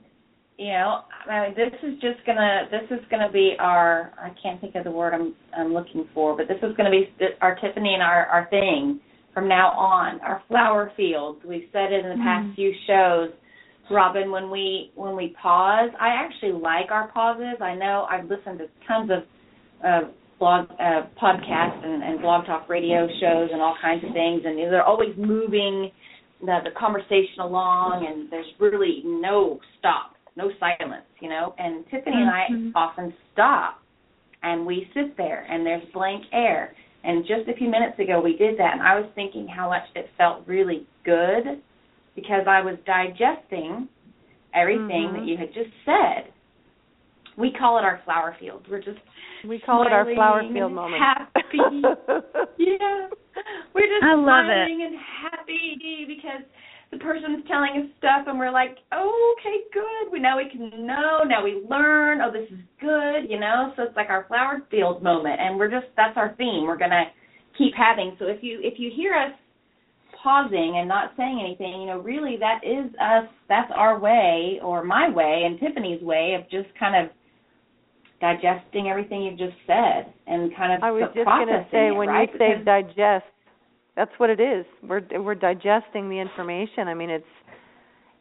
[0.56, 4.60] you know, I mean, this is just gonna this is gonna be our I can't
[4.60, 7.94] think of the word I'm I'm looking for, but this is gonna be our Tiffany
[7.94, 9.00] and our our thing
[9.32, 10.20] from now on.
[10.20, 11.40] Our flower fields.
[11.46, 12.54] We've said it in the past mm.
[12.54, 13.30] few shows.
[13.90, 17.60] Robin, when we when we pause, I actually like our pauses.
[17.60, 19.22] I know I've listened to tons of
[19.84, 24.42] uh, blog uh, podcasts and, and blog talk radio shows and all kinds of things,
[24.44, 25.90] and they're always moving
[26.40, 31.54] the, the conversation along, and there's really no stop, no silence, you know.
[31.58, 32.76] And Tiffany and I mm-hmm.
[32.76, 33.80] often stop,
[34.42, 36.74] and we sit there, and there's blank air.
[37.04, 39.82] And just a few minutes ago, we did that, and I was thinking how much
[39.94, 41.60] it felt really good
[42.16, 43.88] because I was digesting
[44.54, 45.16] everything mm-hmm.
[45.18, 46.32] that you had just said.
[47.36, 48.64] We call it our flower field.
[48.70, 49.00] We're just
[49.46, 51.02] we call it our flower field moment.
[51.02, 51.58] Happy.
[52.58, 53.08] yeah.
[53.74, 54.86] We're just I love smiling it.
[54.86, 56.46] and happy because
[56.94, 60.12] the person's telling us stuff and we're like, oh, okay, good.
[60.12, 61.22] We now we can know.
[61.26, 62.20] Now we learn.
[62.20, 63.28] Oh, this is good.
[63.28, 63.72] You know.
[63.76, 66.64] So it's like our flower field moment, and we're just that's our theme.
[66.64, 67.04] We're gonna
[67.58, 68.16] keep having.
[68.18, 69.32] So if you if you hear us
[70.22, 73.28] pausing and not saying anything, you know, really that is us.
[73.48, 77.10] That's our way or my way and Tiffany's way of just kind of
[78.20, 82.08] digesting everything you've just said and kind of I was just going to say when
[82.08, 82.28] right?
[82.32, 83.26] you say because digest,
[83.96, 84.64] that's what it is.
[84.82, 86.88] We're we're digesting the information.
[86.88, 87.24] I mean, it's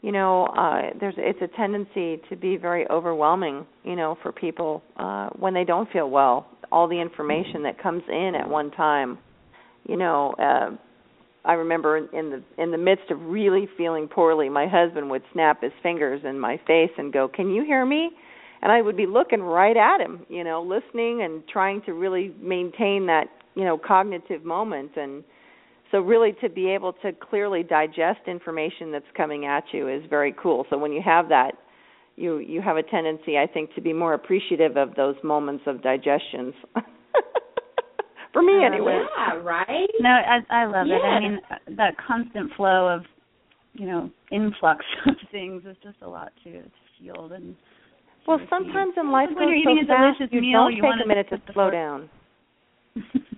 [0.01, 4.83] you know, uh there's it's a tendency to be very overwhelming, you know, for people
[4.97, 6.47] uh when they don't feel well.
[6.71, 9.17] All the information that comes in at one time.
[9.87, 10.75] You know, uh
[11.45, 15.61] I remember in the in the midst of really feeling poorly, my husband would snap
[15.61, 18.11] his fingers in my face and go, "Can you hear me?"
[18.63, 22.33] and I would be looking right at him, you know, listening and trying to really
[22.41, 25.21] maintain that, you know, cognitive moment and
[25.93, 30.33] so really to be able to clearly digest information that's coming at you is very
[30.41, 30.65] cool.
[30.71, 31.51] So when you have that
[32.15, 35.83] you you have a tendency I think to be more appreciative of those moments of
[35.83, 36.55] digestions.
[38.33, 39.03] For me oh, anyway.
[39.15, 39.89] Yeah, right?
[39.99, 41.05] No, I I love it.
[41.05, 41.39] I mean
[41.77, 43.03] that constant flow of
[43.73, 47.55] you know, influx of things is just a lot to, to feel and
[48.25, 50.81] well, sometimes in life when you're eating so a fast, delicious you meal, don't you
[50.81, 52.09] take a minute to slow down.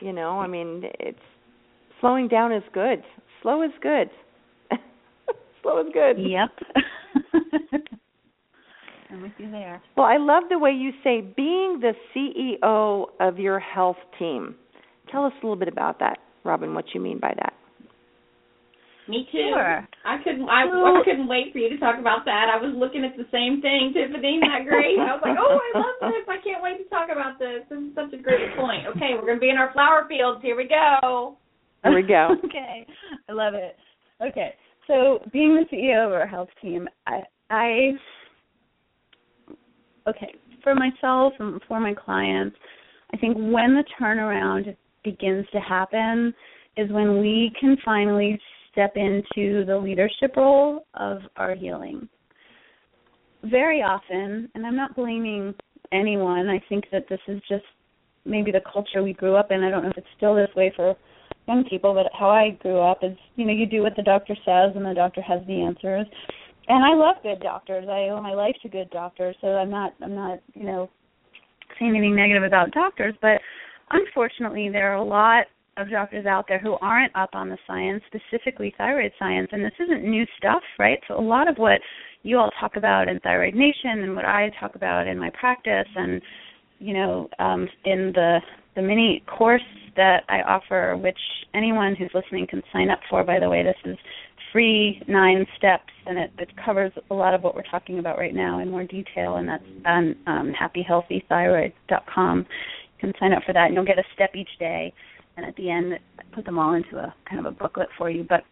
[0.00, 1.18] You know, I mean, it's
[2.00, 3.02] slowing down is good.
[3.42, 4.10] Slow is good.
[5.62, 6.16] Slow is good.
[6.18, 6.50] Yep.
[9.10, 9.82] I'm with you there.
[9.96, 14.54] Well, I love the way you say being the CEO of your health team.
[15.10, 17.54] Tell us a little bit about that, Robin, what you mean by that.
[19.08, 19.56] Me too.
[19.56, 19.88] Sure.
[20.04, 20.44] I couldn't.
[20.48, 22.52] I, I couldn't wait for you to talk about that.
[22.52, 24.36] I was looking at the same thing, Tiffany.
[24.36, 25.00] Isn't that great?
[25.00, 26.28] I was like, oh, I love this.
[26.28, 27.64] I can't wait to talk about this.
[27.72, 28.84] This is such a great point.
[28.92, 30.44] Okay, we're going to be in our flower fields.
[30.44, 31.38] Here we go.
[31.84, 32.36] Here we go.
[32.44, 32.86] okay,
[33.28, 33.76] I love it.
[34.20, 34.52] Okay,
[34.86, 37.92] so being the CEO of our health team, I, I,
[40.06, 42.56] okay, for myself and for my clients,
[43.14, 46.34] I think when the turnaround begins to happen
[46.76, 48.38] is when we can finally
[48.78, 52.08] step into the leadership role of our healing.
[53.42, 55.52] Very often, and I'm not blaming
[55.90, 57.64] anyone, I think that this is just
[58.24, 59.64] maybe the culture we grew up in.
[59.64, 60.94] I don't know if it's still this way for
[61.48, 64.36] young people, but how I grew up is, you know, you do what the doctor
[64.44, 66.06] says and the doctor has the answers.
[66.68, 67.88] And I love good doctors.
[67.88, 70.90] I owe my life to good doctors, so I'm not I'm not, you know,
[71.78, 73.40] saying anything negative about doctors, but
[73.90, 75.46] unfortunately there are a lot
[75.78, 79.72] of doctors out there who aren't up on the science, specifically thyroid science, and this
[79.80, 80.98] isn't new stuff, right?
[81.08, 81.80] So a lot of what
[82.22, 85.88] you all talk about in Thyroid Nation and what I talk about in my practice
[85.94, 86.20] and
[86.78, 88.38] you know, um, in the
[88.76, 89.62] the mini course
[89.96, 91.18] that I offer, which
[91.54, 93.24] anyone who's listening can sign up for.
[93.24, 93.98] By the way, this is
[94.52, 98.34] free nine steps, and it, it covers a lot of what we're talking about right
[98.34, 102.38] now in more detail, and that's on um, happyhealthythyroid.com.
[102.38, 102.44] You
[103.00, 104.92] can sign up for that, and you'll get a step each day.
[105.38, 105.92] And at the end,
[106.34, 108.26] put them all into a kind of a booklet for you.
[108.28, 108.42] But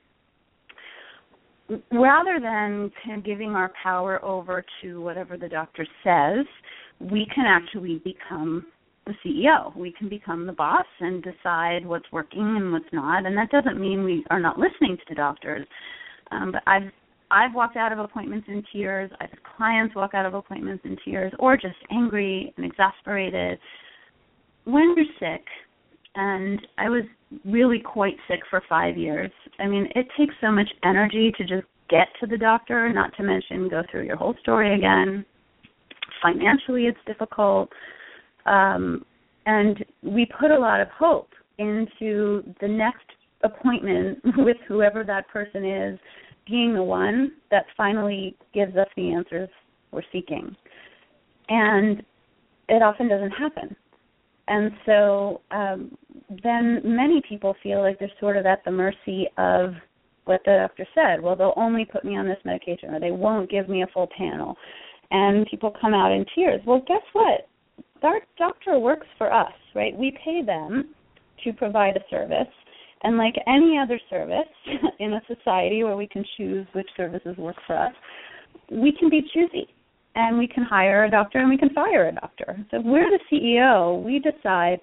[1.91, 6.47] rather than kind of giving our power over to whatever the doctor says,
[7.01, 8.67] we can actually become
[9.05, 9.77] the CEO.
[9.77, 13.27] We can become the boss and decide what's working and what's not.
[13.27, 15.67] And that doesn't mean we are not listening to the doctors.
[16.31, 16.93] Um, but I've
[17.33, 19.11] I've walked out of appointments in tears.
[19.21, 23.59] I've had clients walk out of appointments in tears, or just angry and exasperated.
[24.63, 25.45] When you're sick,
[26.17, 27.05] and I was
[27.45, 29.31] really quite sick for five years.
[29.59, 33.23] I mean, it takes so much energy to just get to the doctor, not to
[33.23, 35.25] mention go through your whole story again.
[36.23, 37.69] Financially, it's difficult.
[38.47, 39.05] Um,
[39.45, 43.05] and we put a lot of hope into the next
[43.43, 45.99] appointment with whoever that person is
[46.47, 49.49] being the one that finally gives us the answers
[49.91, 50.57] we're seeking.
[51.49, 52.03] And
[52.69, 53.77] it often doesn't happen.
[54.49, 55.97] And so um,
[56.43, 59.75] then many people feel like they're sort of at the mercy of
[60.25, 61.21] what the doctor said.
[61.21, 64.09] Well, they'll only put me on this medication, or they won't give me a full
[64.17, 64.57] panel.
[65.11, 66.61] And people come out in tears.
[66.67, 67.49] Well, guess what?
[68.03, 69.97] our doctor works for us, right?
[69.97, 70.95] We pay them
[71.45, 72.53] to provide a service.
[73.03, 74.49] And like any other service
[75.01, 77.93] in a society where we can choose which services work for us,
[78.71, 79.69] we can be choosy
[80.17, 82.59] and we can hire a doctor and we can fire a doctor.
[82.71, 84.81] So if we're the CEO, we decide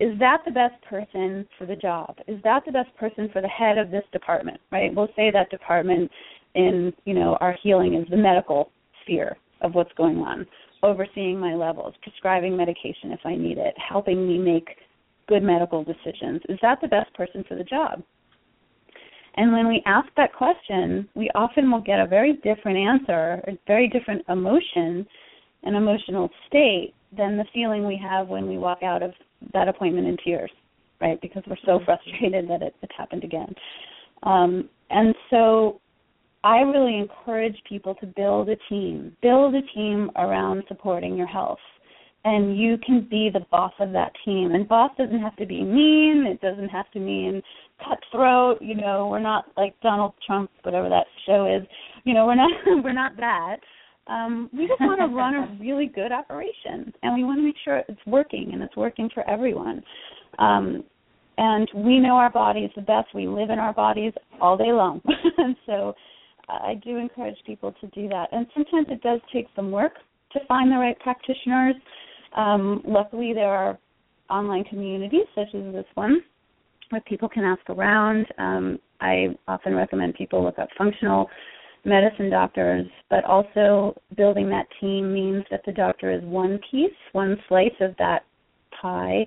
[0.00, 2.16] is that the best person for the job?
[2.26, 4.94] Is that the best person for the head of this department, right?
[4.94, 6.10] We'll say that department
[6.54, 8.70] in, you know, our healing is the medical
[9.02, 10.46] sphere of what's going on
[10.82, 14.68] overseeing my levels, prescribing medication if I need it, helping me make
[15.28, 16.40] good medical decisions.
[16.48, 18.02] Is that the best person for the job?
[19.34, 23.58] And when we ask that question, we often will get a very different answer, a
[23.66, 25.06] very different emotion,
[25.62, 29.12] an emotional state than the feeling we have when we walk out of
[29.52, 30.50] that appointment in tears,
[31.00, 31.20] right?
[31.20, 33.54] Because we're so frustrated that it, it happened again.
[34.22, 35.80] Um, and so
[36.42, 39.16] I really encourage people to build a team.
[39.22, 41.58] Build a team around supporting your health.
[42.24, 44.52] And you can be the boss of that team.
[44.52, 46.26] And boss doesn't have to be mean.
[46.26, 47.42] It doesn't have to mean
[47.82, 48.60] cutthroat.
[48.60, 51.66] You know, we're not like Donald Trump, whatever that show is.
[52.04, 52.50] You know, we're not
[52.84, 53.56] we're not that.
[54.06, 57.56] Um, we just want to run a really good operation, and we want to make
[57.64, 59.82] sure it's working and it's working for everyone.
[60.38, 60.84] Um,
[61.38, 63.08] and we know our bodies the best.
[63.14, 65.00] We live in our bodies all day long,
[65.38, 65.94] and so
[66.48, 68.28] I do encourage people to do that.
[68.32, 69.94] And sometimes it does take some work
[70.32, 71.74] to find the right practitioners.
[72.36, 73.78] Um, luckily, there are
[74.28, 76.22] online communities such as this one
[76.90, 78.26] where people can ask around.
[78.38, 81.28] Um, I often recommend people look up functional
[81.84, 87.36] medicine doctors, but also building that team means that the doctor is one piece, one
[87.48, 88.24] slice of that
[88.80, 89.24] pie,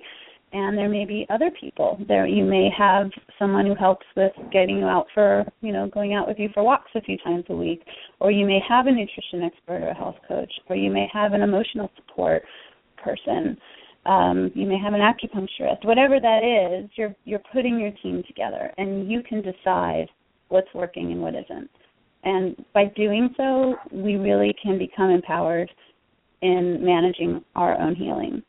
[0.54, 4.78] and there may be other people there you may have someone who helps with getting
[4.78, 7.54] you out for you know going out with you for walks a few times a
[7.54, 7.82] week
[8.20, 11.32] or you may have a nutrition expert or a health coach or you may have
[11.32, 12.42] an emotional support
[13.04, 13.56] person
[14.06, 18.72] um, you may have an acupuncturist whatever that is you're you're putting your team together
[18.78, 20.06] and you can decide
[20.48, 21.70] what's working and what isn't
[22.24, 25.70] and by doing so we really can become empowered
[26.42, 28.42] in managing our own healing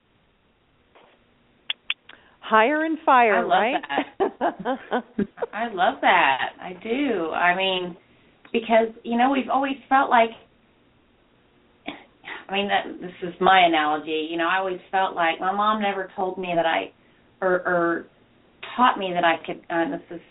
[2.48, 3.84] hire and fire, I love right?
[4.20, 5.26] That.
[5.54, 6.50] I love that.
[6.62, 7.32] I do.
[7.32, 7.98] I mean,
[8.54, 10.30] because you know we've always felt like.
[12.48, 14.28] I mean, that this is my analogy.
[14.30, 16.92] You know, I always felt like my mom never told me that I,
[17.42, 18.08] or, or
[18.76, 19.62] taught me that I could.
[19.70, 20.22] Uh, this is,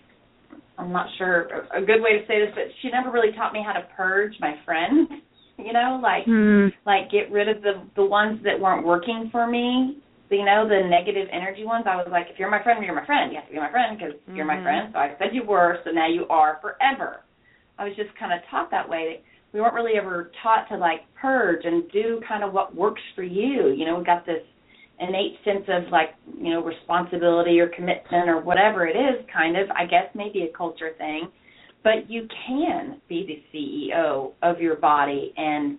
[0.79, 3.63] I'm not sure a good way to say this, but she never really taught me
[3.65, 5.11] how to purge my friends.
[5.57, 6.73] You know, like mm.
[6.85, 10.89] like get rid of the the ones that weren't working for me you know, the
[10.89, 13.33] negative energy ones, I was like, if you're my friend, you're my friend.
[13.33, 14.37] You have to be my friend because mm-hmm.
[14.37, 14.65] you're my Mm-hmm.
[14.65, 14.91] friend.
[14.93, 17.21] So I said you were, so now you are forever.
[17.79, 19.23] I was just kind of taught that way.
[19.55, 23.23] We weren't really ever taught to like purge and do kind of what works for
[23.23, 23.73] you.
[23.73, 24.43] You know, we got this
[24.99, 29.71] innate sense of like, you know, responsibility or commitment or whatever it is, kind of,
[29.71, 31.29] I guess maybe a culture thing.
[31.85, 35.79] But you can be the CEO of your body and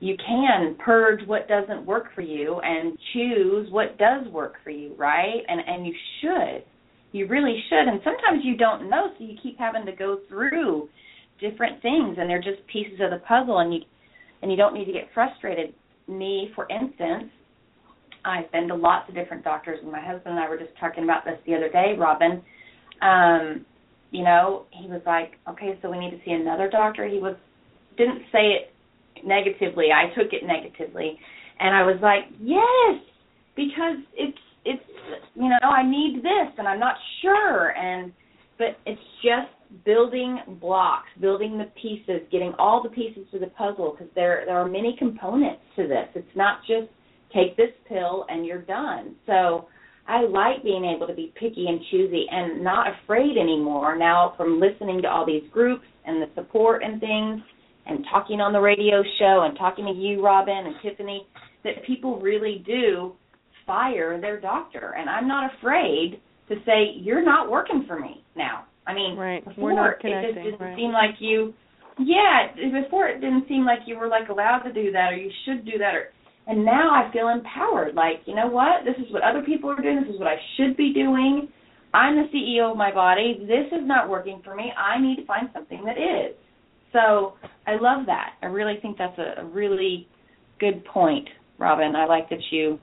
[0.00, 4.94] you can purge what doesn't work for you and choose what does work for you,
[4.98, 5.40] right?
[5.48, 6.64] And and you should.
[7.12, 7.88] You really should.
[7.88, 10.90] And sometimes you don't know, so you keep having to go through
[11.40, 13.80] different things and they're just pieces of the puzzle and you
[14.42, 15.74] and you don't need to get frustrated.
[16.06, 17.30] Me, for instance,
[18.26, 21.04] I've been to lots of different doctors, and my husband and I were just talking
[21.04, 22.42] about this the other day, Robin.
[23.00, 23.64] Um,
[24.10, 27.36] you know, he was like, "Okay, so we need to see another doctor." He was
[27.96, 28.72] didn't say it
[29.24, 29.92] negatively.
[29.92, 31.18] I took it negatively,
[31.58, 33.00] and I was like, "Yes,
[33.56, 34.84] because it's it's
[35.34, 38.12] you know I need this, and I'm not sure, and
[38.58, 39.50] but it's just
[39.84, 44.58] building blocks, building the pieces, getting all the pieces to the puzzle because there there
[44.58, 46.08] are many components to this.
[46.14, 46.88] It's not just
[47.34, 49.16] take this pill and you're done.
[49.26, 49.68] So
[50.06, 54.60] I like being able to be picky and choosy and not afraid anymore now from
[54.60, 57.40] listening to all these groups and the support and things
[57.86, 61.26] and talking on the radio show and talking to you, Robin and Tiffany,
[61.64, 63.12] that people really do
[63.66, 64.94] fire their doctor.
[64.96, 68.64] And I'm not afraid to say, You're not working for me now.
[68.86, 69.44] I mean, right.
[69.44, 70.76] before We're not it just didn't right.
[70.76, 71.54] seem like you
[71.98, 72.48] yeah,
[72.82, 75.64] before it didn't seem like you were like allowed to do that or you should
[75.64, 76.08] do that or
[76.46, 77.94] and now I feel empowered.
[77.94, 78.84] Like, you know what?
[78.84, 80.02] This is what other people are doing.
[80.02, 81.48] This is what I should be doing.
[81.94, 83.38] I'm the CEO of my body.
[83.40, 84.72] This is not working for me.
[84.76, 86.36] I need to find something that is.
[86.92, 87.34] So
[87.66, 88.34] I love that.
[88.42, 90.06] I really think that's a, a really
[90.60, 91.28] good point,
[91.58, 91.96] Robin.
[91.96, 92.78] I like that you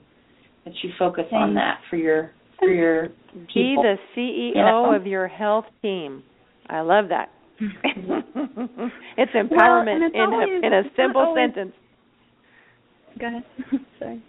[0.64, 2.30] that you focus on that for your
[2.62, 3.82] for your Be people.
[3.82, 4.94] the CEO know?
[4.94, 6.22] of your health team.
[6.68, 7.30] I love that.
[7.60, 11.74] it's empowerment and it's in always- a in a simple always- sentence.
[13.20, 13.44] Go ahead.
[13.98, 14.22] Sorry.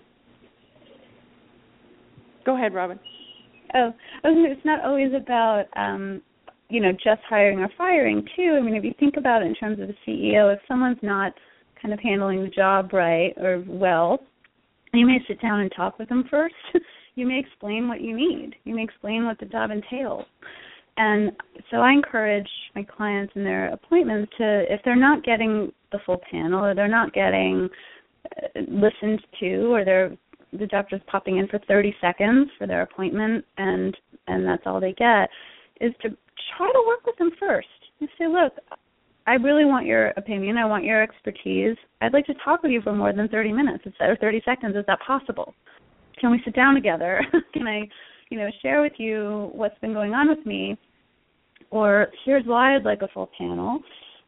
[2.46, 3.00] Go ahead, Robin.
[3.74, 3.94] Oh,
[4.26, 6.22] it's not always about um,
[6.70, 8.56] you know just hiring or firing too.
[8.60, 11.34] I mean, if you think about it in terms of the CEO, if someone's not
[11.82, 14.20] kind of handling the job right or well,
[14.94, 16.54] you may sit down and talk with them first.
[17.16, 18.56] you may explain what you need.
[18.64, 20.26] You may explain what the job entails.
[20.98, 21.32] And
[21.72, 26.22] so I encourage my clients in their appointments to, if they're not getting the full
[26.30, 27.70] panel or they're not getting
[28.26, 30.16] uh, listened to or they're
[30.60, 33.98] the doctor's popping in for 30 seconds for their appointment and
[34.28, 35.28] and that's all they get
[35.82, 36.10] is to
[36.56, 37.68] try to work with them first.
[38.00, 38.54] And say look
[39.26, 40.58] i really want your opinion.
[40.58, 41.78] I want your expertise.
[42.02, 44.76] I'd like to talk with you for more than 30 minutes or 30 seconds.
[44.76, 45.56] Is that possible
[46.20, 47.22] can we sit down together?
[47.54, 47.88] Can i
[48.30, 50.78] you know share with you what's been going on with me?
[51.70, 53.80] Or here's why i'd like a full panel.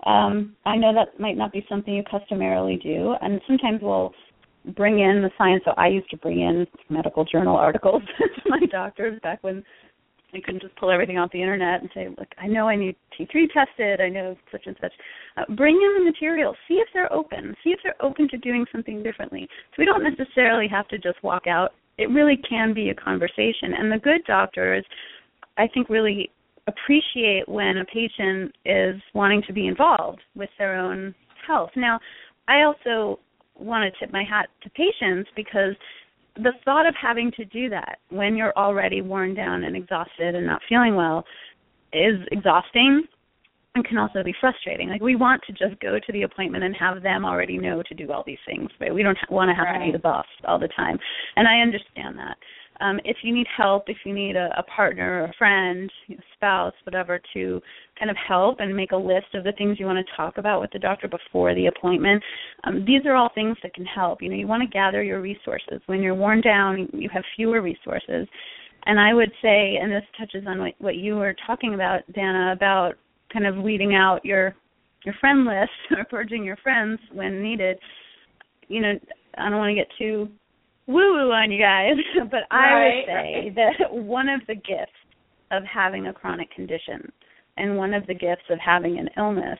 [0.05, 4.13] Um, I know that might not be something you customarily do, and sometimes we'll
[4.75, 5.63] bring in the science.
[5.65, 9.63] So I used to bring in medical journal articles to my doctors back when
[10.35, 12.95] I couldn't just pull everything off the internet and say, look, I know I need
[13.17, 14.91] T3 tested, I know such and such.
[15.37, 18.65] Uh, bring in the material, see if they're open, see if they're open to doing
[18.71, 19.47] something differently.
[19.71, 21.73] So we don't necessarily have to just walk out.
[21.97, 23.73] It really can be a conversation.
[23.77, 24.85] And the good doctors,
[25.57, 26.29] I think, really
[26.67, 31.13] appreciate when a patient is wanting to be involved with their own
[31.47, 31.69] health.
[31.75, 31.99] Now,
[32.47, 33.19] I also
[33.57, 35.75] want to tip my hat to patients because
[36.35, 40.45] the thought of having to do that when you're already worn down and exhausted and
[40.45, 41.23] not feeling well
[41.93, 43.03] is exhausting
[43.75, 44.89] and can also be frustrating.
[44.89, 47.93] Like we want to just go to the appointment and have them already know to
[47.93, 50.59] do all these things, but We don't want to have to be the boss all
[50.59, 50.97] the time,
[51.35, 52.37] and I understand that.
[52.81, 56.21] Um, if you need help, if you need a, a partner, a friend, you know,
[56.33, 57.61] spouse, whatever, to
[57.97, 60.61] kind of help and make a list of the things you want to talk about
[60.61, 62.21] with the doctor before the appointment,
[62.65, 64.21] um, these are all things that can help.
[64.21, 65.81] You know, you want to gather your resources.
[65.85, 68.27] When you're worn down, you have fewer resources.
[68.85, 72.53] And I would say, and this touches on what, what you were talking about, Danna,
[72.53, 72.93] about
[73.31, 74.55] kind of weeding out your
[75.03, 77.77] your friend list or purging your friends when needed.
[78.67, 78.93] You know,
[79.37, 80.29] I don't want to get too
[80.87, 81.95] woo woo on you guys,
[82.31, 83.55] but I Right, would say right.
[83.55, 84.91] that one of the gifts
[85.51, 87.11] of having a chronic condition
[87.57, 89.59] and one of the gifts of having an illness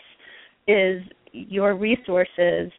[0.68, 1.02] is
[1.32, 2.72] your resources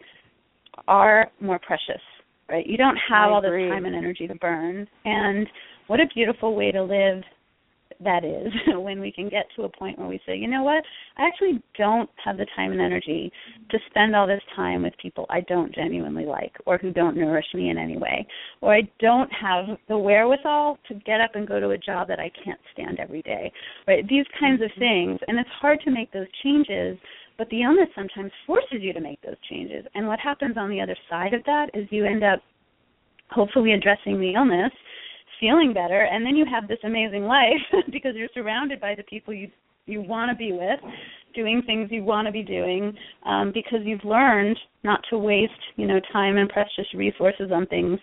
[0.89, 2.01] are more precious,
[2.49, 2.67] right?
[2.67, 3.69] You don't have I all this agree.
[3.69, 4.87] time and energy to burn.
[5.05, 5.47] And
[5.87, 7.23] what a beautiful way to live
[8.01, 10.85] that is when we can get to a point where we say, you know what,
[11.17, 13.33] I actually don't have the time and energy
[13.71, 17.47] to spend all this time with people I don't genuinely like or who don't nourish
[17.55, 18.27] me in any way.
[18.61, 22.21] Or I don't have the wherewithal to get up and go to a job that
[22.21, 23.53] I can't stand every day.
[23.87, 24.07] Right?
[24.09, 24.81] These kinds of mm-hmm.
[24.81, 25.21] things.
[25.29, 26.99] And it's hard to make those changes,
[27.39, 29.85] but the illness sometimes forces you to make those changes.
[29.95, 32.41] And what happens on the other side of that is you end up
[33.31, 34.73] hopefully addressing the illness
[35.41, 37.61] feeling better and then you have this amazing life
[37.93, 39.49] because you're surrounded by the people you
[39.87, 40.81] you want to be with
[41.35, 42.93] doing things you want to be doing
[43.25, 47.99] um because you've learned not to waste you know time and precious resources on things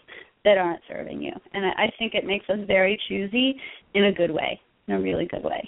[0.46, 3.56] that aren't serving you and i, I think it makes us very choosy
[3.94, 5.68] in a good way in a really good way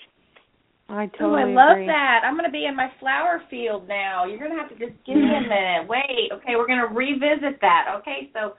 [0.87, 1.87] I Oh, totally I love agree.
[1.87, 2.21] that.
[2.23, 4.25] I'm going to be in my flower field now.
[4.25, 5.87] You're going to have to just give me a minute.
[5.89, 7.85] Wait, okay, we're going to revisit that.
[7.99, 8.53] Okay, so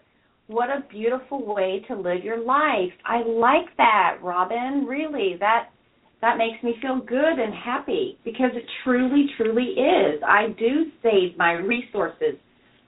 [0.48, 2.92] what a beautiful way to live your life.
[3.04, 4.86] I like that, Robin.
[4.86, 5.70] Really, that
[6.22, 10.22] that makes me feel good and happy because it truly, truly is.
[10.26, 12.36] I do save my resources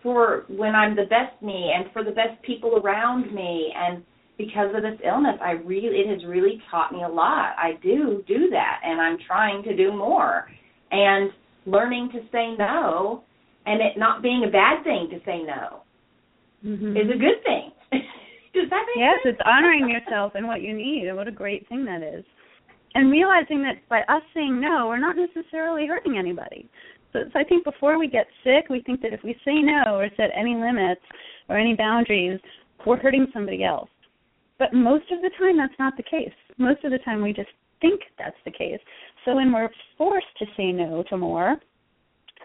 [0.02, 4.02] for when I'm the best me and for the best people around me and
[4.38, 7.54] because of this illness I really it has really taught me a lot.
[7.58, 10.48] I do do that and I'm trying to do more.
[10.90, 11.30] And
[11.66, 13.24] learning to say no
[13.66, 15.82] and it not being a bad thing to say no
[16.64, 16.96] mm-hmm.
[16.96, 17.70] is a good thing.
[18.54, 19.24] Does that make yes, sense?
[19.24, 22.24] Yes, it's honoring yourself and what you need and what a great thing that is.
[22.94, 26.68] And realizing that by us saying no, we're not necessarily hurting anybody.
[27.12, 29.96] So, so I think before we get sick, we think that if we say no
[29.96, 31.02] or set any limits
[31.48, 32.40] or any boundaries,
[32.86, 33.90] we're hurting somebody else.
[34.58, 36.32] But most of the time, that's not the case.
[36.58, 37.50] Most of the time, we just
[37.80, 38.80] think that's the case.
[39.24, 41.56] So when we're forced to say no to more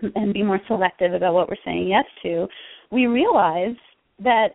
[0.01, 2.47] and be more selective about what we're saying yes to,
[2.91, 3.75] we realize
[4.23, 4.49] that,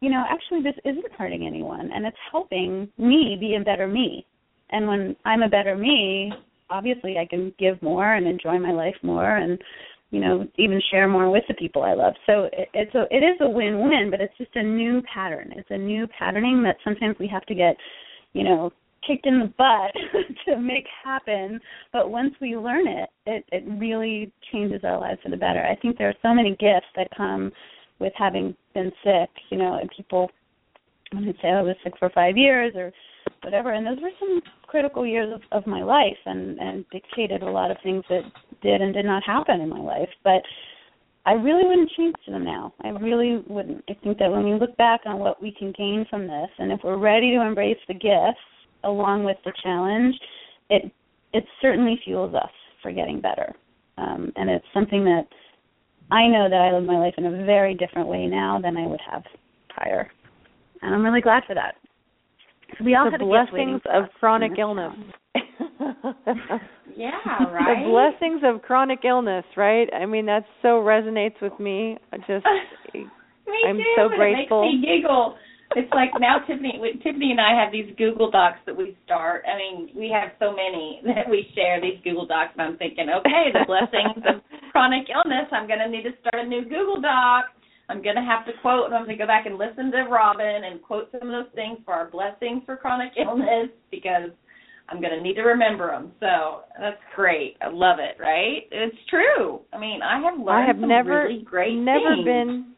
[0.00, 4.26] you know, actually this isn't hurting anyone and it's helping me be a better me.
[4.70, 6.32] And when I'm a better me,
[6.70, 9.58] obviously I can give more and enjoy my life more and
[10.10, 12.14] you know even share more with the people I love.
[12.26, 15.52] So it, it's a it is a win-win, but it's just a new pattern.
[15.56, 17.76] It's a new patterning that sometimes we have to get,
[18.32, 18.72] you know,
[19.06, 19.92] kicked in the butt
[20.46, 21.60] to make happen.
[21.92, 25.64] But once we learn it, it it really changes our lives for the better.
[25.64, 27.52] I think there are so many gifts that come
[28.00, 29.30] with having been sick.
[29.50, 30.30] You know, and people
[31.12, 32.92] when they say oh, I was sick for five years or
[33.42, 37.50] whatever, and those were some critical years of, of my life and and dictated a
[37.50, 38.22] lot of things that
[38.62, 40.08] did and did not happen in my life.
[40.24, 40.42] But
[41.26, 42.72] I really wouldn't change to them now.
[42.82, 43.84] I really wouldn't.
[43.88, 46.72] I think that when we look back on what we can gain from this, and
[46.72, 48.40] if we're ready to embrace the gifts
[48.84, 50.14] along with the challenge,
[50.70, 50.90] it
[51.32, 52.50] it certainly fuels us
[52.82, 53.54] for getting better.
[53.98, 55.26] Um, and it's something that
[56.10, 58.86] I know that I live my life in a very different way now than I
[58.86, 59.22] would have
[59.68, 60.10] prior,
[60.82, 61.76] and I'm really glad for that.
[62.84, 64.94] We all the have blessings of chronic illness.
[66.96, 67.10] yeah,
[67.50, 67.84] right.
[67.84, 69.88] The blessings of chronic illness, right?
[69.92, 71.98] I mean, that so resonates with me.
[72.12, 72.46] I just,
[72.94, 73.06] me
[73.66, 74.62] I'm too, so grateful.
[74.62, 75.36] It makes me giggle.
[75.76, 79.44] It's like now Tiffany, Tiffany and I have these Google Docs that we start.
[79.46, 83.06] I mean, we have so many that we share these Google Docs, and I'm thinking,
[83.08, 85.46] okay, the blessings of chronic illness.
[85.52, 87.46] I'm going to need to start a new Google Doc
[87.90, 88.92] I'm gonna have to quote.
[88.92, 91.92] I'm gonna go back and listen to Robin and quote some of those things for
[91.92, 94.30] our blessings for chronic illness because
[94.88, 96.12] I'm gonna need to remember them.
[96.20, 97.56] So that's great.
[97.60, 98.20] I love it.
[98.22, 98.62] Right?
[98.70, 99.60] It's true.
[99.72, 102.24] I mean, I have learned I have some never really great never things.
[102.24, 102.74] been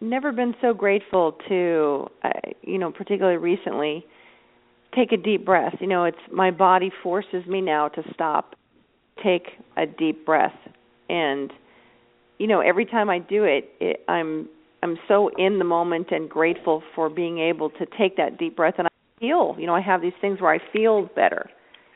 [0.00, 2.30] never been so grateful to uh,
[2.62, 4.06] you know particularly recently
[4.94, 8.54] take a deep breath you know it's my body forces me now to stop
[9.22, 10.54] take a deep breath
[11.08, 11.52] and
[12.38, 14.48] you know every time I do it, it I'm
[14.82, 18.74] I'm so in the moment and grateful for being able to take that deep breath
[18.78, 18.90] and I
[19.20, 21.50] feel, you know, I have these things where I feel better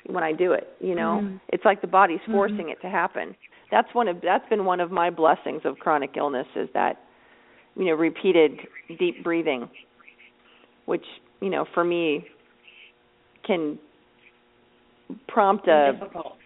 [0.06, 1.20] when I do it, you know.
[1.22, 1.36] Mm-hmm.
[1.50, 2.70] It's like the body's forcing mm-hmm.
[2.70, 3.36] it to happen.
[3.70, 6.98] That's one of that's been one of my blessings of chronic illness is that
[7.76, 8.58] you know, repeated
[8.98, 9.68] deep breathing
[10.86, 11.04] which,
[11.40, 12.26] you know, for me
[13.46, 13.78] can
[15.28, 15.92] prompt a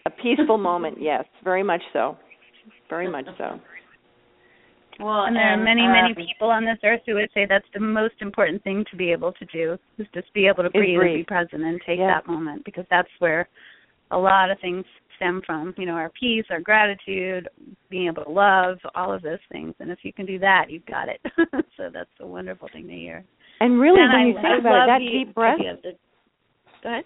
[0.07, 2.17] a peaceful moment, yes, very much so.
[2.89, 3.61] Very much so.
[4.99, 7.45] Well, and there and, are many, um, many people on this earth who would say
[7.47, 10.71] that's the most important thing to be able to do is just be able to
[10.71, 11.11] breathe, breathe.
[11.17, 12.07] and be present and take Yeah.
[12.07, 13.49] that moment because that's where
[14.11, 14.87] a lot of things
[15.17, 15.75] stem from.
[15.77, 17.49] You know, our peace, our gratitude,
[17.91, 19.75] being able to love, all of those things.
[19.81, 21.21] And if you can do that, you've got it.
[21.77, 23.25] so that's a wonderful thing to hear.
[23.61, 25.93] And really and when I, you think I about it, that deep breath the-
[26.83, 27.05] Go ahead.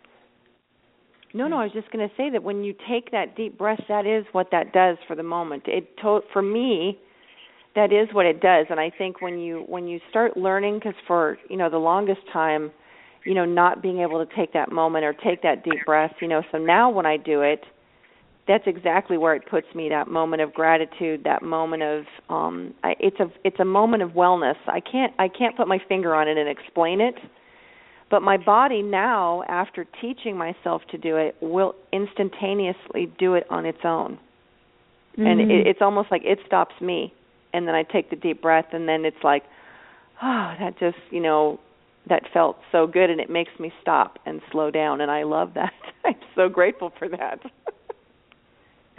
[1.32, 3.80] No, no, I was just going to say that when you take that deep breath,
[3.88, 5.64] that is what that does for the moment.
[5.66, 6.98] It to, for me,
[7.76, 10.94] that is what it does, and I think when you when you start learning, because
[11.06, 12.72] for you know the longest time,
[13.24, 16.26] you know, not being able to take that moment or take that deep breath, you
[16.26, 17.62] know, so now when I do it,
[18.48, 19.88] that's exactly where it puts me.
[19.88, 24.10] That moment of gratitude, that moment of um, I, it's a it's a moment of
[24.10, 24.56] wellness.
[24.66, 27.14] I can't I can't put my finger on it and explain it
[28.10, 33.64] but my body now after teaching myself to do it will instantaneously do it on
[33.66, 34.18] its own.
[35.12, 35.26] Mm-hmm.
[35.26, 37.12] and it, it's almost like it stops me.
[37.52, 39.42] And then i take the deep breath and then it's like
[40.22, 41.58] oh that just you know
[42.08, 45.00] that felt so good and it makes me stop and slow down.
[45.00, 45.72] And i love that.
[46.04, 47.40] I'm so grateful for that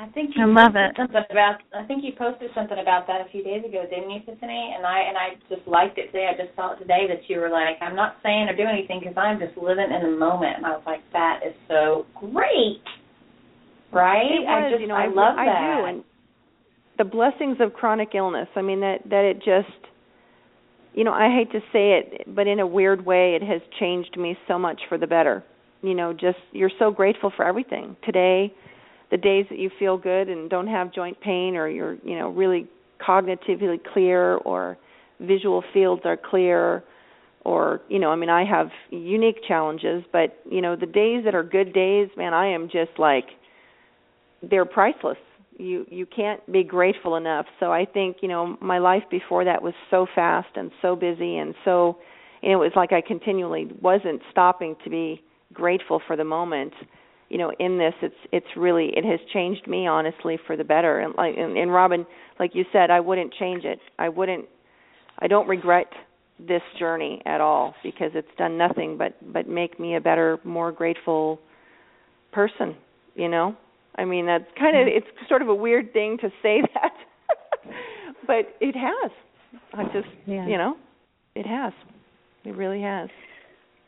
[0.02, 0.98] I think you I love it.
[0.98, 1.62] something about.
[1.78, 4.74] I think you posted something about that a few days ago, didn't you, Tiffany?
[4.76, 6.26] And I and I just liked it today.
[6.26, 9.00] I just saw it today that you were like, I'm not saying or doing anything
[9.00, 10.58] because I'm just living in the moment.
[10.58, 12.82] And I was like, that is so great,
[13.94, 14.26] right?
[14.26, 15.78] It was, I just you know, I, I, love I that.
[15.78, 16.04] do, and
[16.98, 18.50] the blessings of chronic illness.
[18.56, 19.78] I mean that that it just
[20.94, 24.18] you know, I hate to say it, but in a weird way, it has changed
[24.18, 25.44] me so much for the better.
[25.84, 27.96] You know, just you're so grateful for everything.
[28.04, 28.52] Today,
[29.12, 32.30] the days that you feel good and don't have joint pain, or you're, you know,
[32.30, 32.68] really
[33.06, 34.78] cognitively clear, or
[35.20, 36.84] visual fields are clear,
[37.44, 41.36] or you know, I mean, I have unique challenges, but you know, the days that
[41.36, 43.26] are good days, man, I am just like
[44.42, 45.18] they're priceless.
[45.58, 47.46] You you can't be grateful enough.
[47.60, 51.38] So i think you know my life before that was so fast and so busy
[51.38, 51.98] and so
[52.42, 55.22] and it was like i continually wasn't stopping to be
[55.54, 56.74] grateful for the moment
[57.32, 61.00] you know in this it's it's really it has changed me honestly for the better
[61.00, 62.06] and like and, and robin
[62.40, 64.46] like you said i wouldn't change it i wouldn't
[65.20, 65.88] i don't regret
[66.40, 70.72] this journey at all because it's done nothing but but make me a better more
[70.72, 71.40] grateful
[72.32, 72.76] person
[73.16, 73.56] you know
[73.96, 74.98] I mean, that's kind of mm-hmm.
[74.98, 76.94] it's sort of a weird thing to say that,
[78.28, 79.12] but it has.
[79.74, 80.48] I just, yeah.
[80.48, 80.76] you know,
[81.36, 81.74] it has.
[82.46, 83.10] It really has.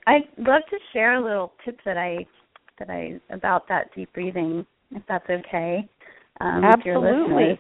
[0.05, 2.25] I'd love to share a little tip that I
[2.79, 5.87] that I about that deep breathing, if that's okay.
[6.41, 7.59] Um, Absolutely.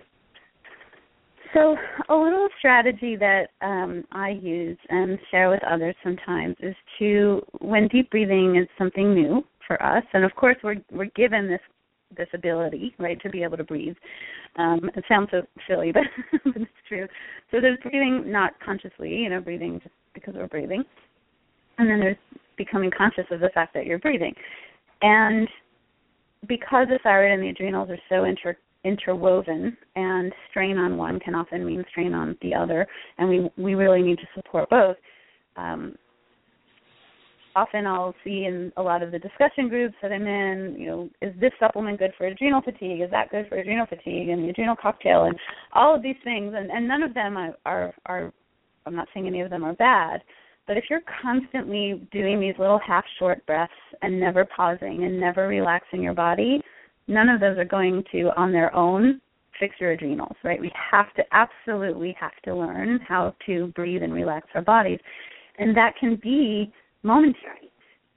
[1.53, 1.77] So,
[2.09, 7.87] a little strategy that um, I use and share with others sometimes is to, when
[7.89, 11.61] deep breathing is something new for us, and of course we're we're given this
[12.17, 13.95] this ability, right, to be able to breathe.
[14.55, 16.03] Um, it sounds so silly, but,
[16.43, 17.07] but it's true.
[17.51, 20.83] So there's breathing not consciously, you know, breathing just because we're breathing,
[21.77, 22.17] and then there's
[22.57, 24.33] becoming conscious of the fact that you're breathing.
[25.03, 25.47] And
[26.47, 31.33] because the thyroid and the adrenals are so inter interwoven and strain on one can
[31.33, 32.85] often mean strain on the other
[33.17, 34.97] and we we really need to support both
[35.55, 35.95] um,
[37.55, 41.09] often I'll see in a lot of the discussion groups that I'm in, you know,
[41.21, 43.01] is this supplement good for adrenal fatigue?
[43.01, 44.29] Is that good for adrenal fatigue?
[44.29, 45.37] And the adrenal cocktail and
[45.73, 48.33] all of these things, and, and none of them are, are, are,
[48.85, 50.21] I'm not saying any of them are bad,
[50.67, 55.47] but if you're constantly doing these little half short breaths and never pausing and never
[55.47, 56.61] relaxing your body,
[57.07, 59.19] none of those are going to, on their own,
[59.59, 60.59] fix your adrenals, right?
[60.59, 64.99] We have to absolutely have to learn how to breathe and relax our bodies.
[65.59, 67.63] And that can be momentary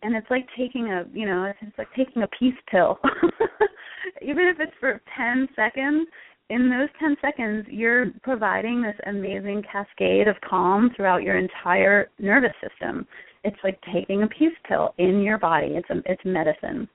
[0.03, 2.99] and it's like taking a you know it's like taking a peace pill
[4.23, 6.07] even if it's for 10 seconds
[6.51, 12.53] in those 10 seconds you're providing this amazing cascade of calm throughout your entire nervous
[12.63, 13.07] system.
[13.45, 15.69] It's like taking a peace pill in your body.
[15.69, 16.89] It's a, it's medicine.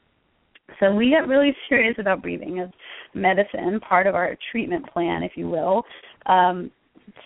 [0.79, 2.69] So we get really serious about breathing as
[3.13, 5.83] medicine part of our treatment plan if you will.
[6.25, 6.71] Um,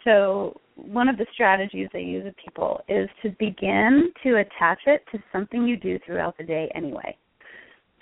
[0.03, 5.03] so one of the strategies they use with people is to begin to attach it
[5.11, 7.15] to something you do throughout the day anyway.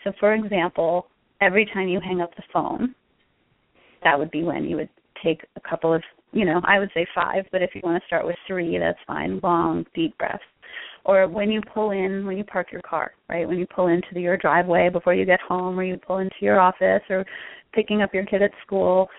[0.04, 1.08] So, for example,
[1.40, 2.96] every time you hang up the phone,
[4.04, 4.90] that would be when you would
[5.24, 6.02] take a couple of,
[6.32, 9.00] you know, I would say five, but if you want to start with three, that's
[9.08, 10.44] fine, long, deep breaths.
[11.06, 13.48] Or when you pull in, when you park your car, right?
[13.48, 16.36] When you pull into the, your driveway before you get home, or you pull into
[16.40, 17.26] your office, or
[17.74, 19.10] picking up your kid at school,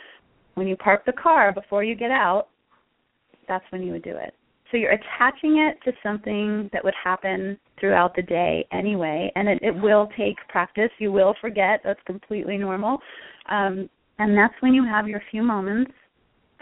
[0.54, 2.48] when you park the car before you get out,
[3.48, 4.34] that's when you would do it.
[4.70, 9.58] So you're attaching it to something that would happen throughout the day anyway, and it,
[9.62, 10.90] it will take practice.
[10.98, 11.80] You will forget.
[11.84, 12.98] That's completely normal.
[13.50, 15.92] Um, and that's when you have your few moments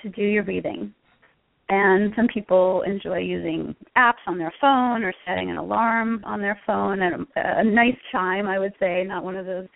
[0.03, 0.94] to do your breathing.
[1.68, 6.61] And some people enjoy using apps on their phone or setting an alarm on their
[6.66, 9.66] phone and a, nice chime, I would say, not one of those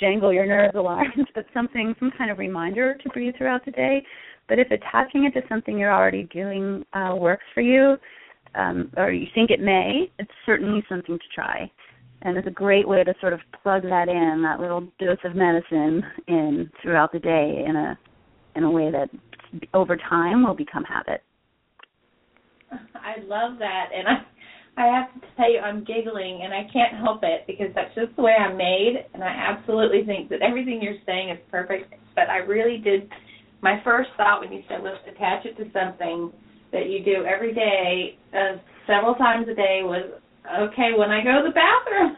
[0.00, 4.04] jangle your nerves alarms, but something, some kind of reminder to breathe throughout the day.
[4.48, 7.96] But if attaching it to something you're already doing uh, works for you,
[8.54, 11.70] um, or you think it may, it's certainly something to try.
[12.22, 15.34] And it's a great way to sort of plug that in, that little dose of
[15.34, 17.98] medicine in throughout the day in a
[18.56, 19.10] in a way that
[19.74, 21.22] over time will become habit.
[22.72, 24.24] I love that, and I
[24.78, 28.14] I have to tell you, I'm giggling, and I can't help it because that's just
[28.16, 31.94] the way I'm made, and I absolutely think that everything you're saying is perfect.
[32.14, 33.08] But I really did
[33.62, 36.30] my first thought when you said let's attach it to something
[36.72, 40.20] that you do every day, uh, several times a day, was
[40.68, 40.96] okay.
[40.96, 42.16] When I go to the bathroom,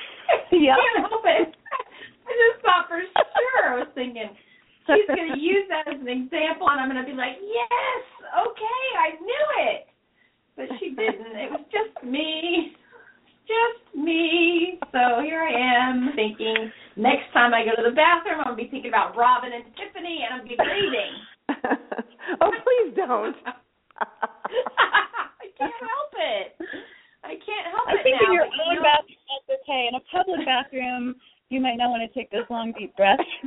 [0.52, 0.74] yeah.
[0.74, 1.48] I can't help it.
[1.50, 3.64] I just thought for sure.
[3.68, 4.30] I was thinking
[4.86, 8.02] she's going to use that as an example, and I'm going to be like, yes,
[8.30, 9.80] okay, I knew it.
[10.56, 11.34] But she didn't.
[11.34, 12.76] It was just me
[13.50, 14.78] just me.
[14.92, 18.70] So here I am thinking next time I go to the bathroom, I'm gonna be
[18.70, 21.14] thinking about Robin and Tiffany, and I'm gonna be bleeding.
[22.40, 23.36] oh, please don't.
[23.98, 26.48] I can't help it.
[27.30, 28.26] I can't help I it think now.
[28.26, 29.86] in your own bathroom, that's okay.
[29.86, 31.14] In a public bathroom,
[31.46, 33.22] you might not want to take those long, deep breaths.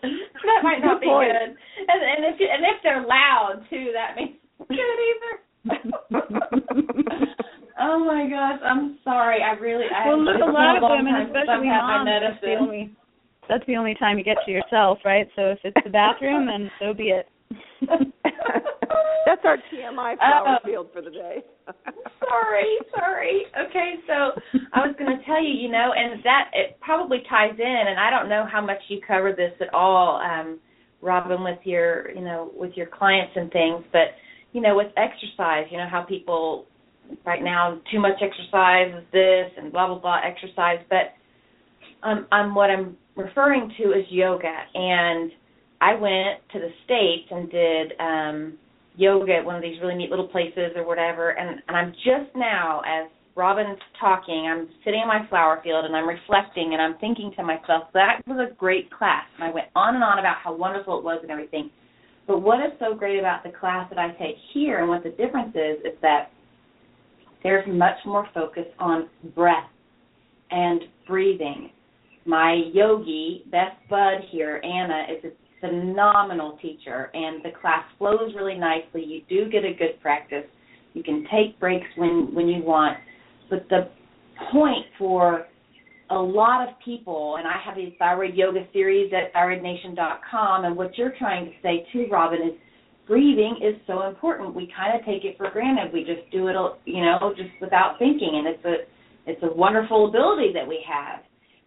[0.00, 1.28] that might not be good.
[1.28, 5.32] and if and if they're loud too, that means good either.
[7.80, 9.42] oh my gosh, I'm sorry.
[9.42, 12.64] I really I well, have a lot of women, especially moms, that's the medicine.
[12.64, 12.96] only
[13.48, 15.28] that's the only time you get to yourself, right?
[15.36, 17.28] So if it's the bathroom, then so be it.
[19.26, 20.66] That's our TMI flower Oh.
[20.66, 21.42] field for the day.
[22.28, 23.42] sorry, sorry.
[23.68, 24.40] Okay, so
[24.72, 27.98] I was going to tell you, you know, and that it probably ties in, and
[28.00, 30.58] I don't know how much you cover this at all, um,
[31.02, 34.08] Robin, with your, you know, with your clients and things, but
[34.52, 36.64] you know, with exercise, you know how people
[37.26, 41.12] right now too much exercise is this and blah blah blah exercise, but
[42.02, 45.30] um, um, what I'm referring to is yoga, and
[45.80, 48.58] I went to the states and did um,
[48.96, 52.34] yoga at one of these really neat little places or whatever, and, and I'm just
[52.34, 53.08] now as
[53.38, 57.44] Robin's talking, I'm sitting in my flower field and I'm reflecting and I'm thinking to
[57.44, 59.24] myself, that was a great class.
[59.36, 61.70] And I went on and on about how wonderful it was and everything.
[62.26, 65.10] But what is so great about the class that I take here and what the
[65.10, 66.32] difference is, is that
[67.44, 69.70] there's much more focus on breath
[70.50, 71.70] and breathing.
[72.26, 75.30] My yogi, best Bud here, Anna, is a
[75.60, 79.04] phenomenal teacher, and the class flows really nicely.
[79.04, 80.44] You do get a good practice.
[80.94, 82.98] You can take breaks when when you want,
[83.50, 83.88] but the
[84.52, 85.46] point for
[86.10, 90.96] a lot of people, and I have these thyroid yoga series at thyroidnation.com, and what
[90.96, 92.54] you're trying to say too, Robin, is
[93.06, 94.54] breathing is so important.
[94.54, 95.92] We kind of take it for granted.
[95.92, 100.08] We just do it, you know, just without thinking, and it's a it's a wonderful
[100.08, 101.20] ability that we have.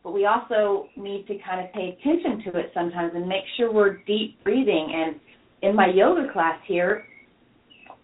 [0.04, 3.72] But we also need to kind of pay attention to it sometimes and make sure
[3.72, 4.92] we're deep breathing.
[4.96, 5.20] And
[5.62, 7.06] in my yoga class here,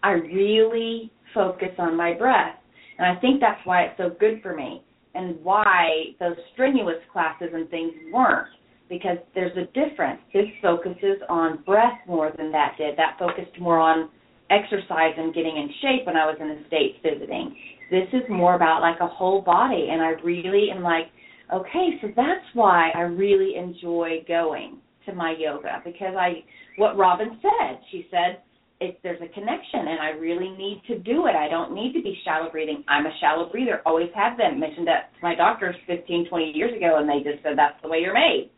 [0.02, 2.54] I really focus on my breath.
[2.98, 4.82] And I think that's why it's so good for me
[5.14, 8.48] and why those strenuous classes and things weren't
[8.88, 10.20] because there's a difference.
[10.32, 12.96] This focuses on breath more than that did.
[12.96, 14.08] That focused more on
[14.50, 17.54] exercise and getting in shape when I was in the States visiting.
[17.90, 21.06] This is more about like a whole body and I really am like,
[21.52, 26.44] okay, so that's why I really enjoy going to my yoga because I
[26.76, 27.80] what Robin said.
[27.90, 28.42] She said
[28.80, 31.34] if there's a connection and I really need to do it.
[31.34, 32.84] I don't need to be shallow breathing.
[32.88, 34.60] I'm a shallow breather, always have been.
[34.60, 37.88] Mentioned that to my doctors 15, 20 years ago and they just said that's the
[37.88, 38.50] way you're made.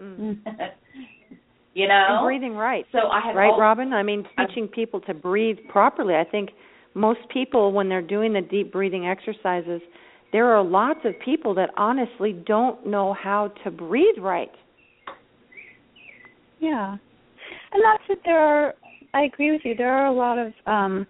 [0.00, 0.38] Mm.
[1.74, 2.06] you know?
[2.08, 2.86] And breathing right.
[2.92, 3.92] So I have right, all, Robin?
[3.92, 6.14] I mean, teaching people to breathe properly.
[6.14, 6.50] I think
[6.94, 9.80] most people, when they're doing the deep breathing exercises,
[10.32, 14.50] there are lots of people that honestly don't know how to breathe right.
[16.58, 16.96] Yeah.
[17.72, 18.18] And that's it.
[18.24, 18.74] There are,
[19.14, 21.06] I agree with you, there are a lot of um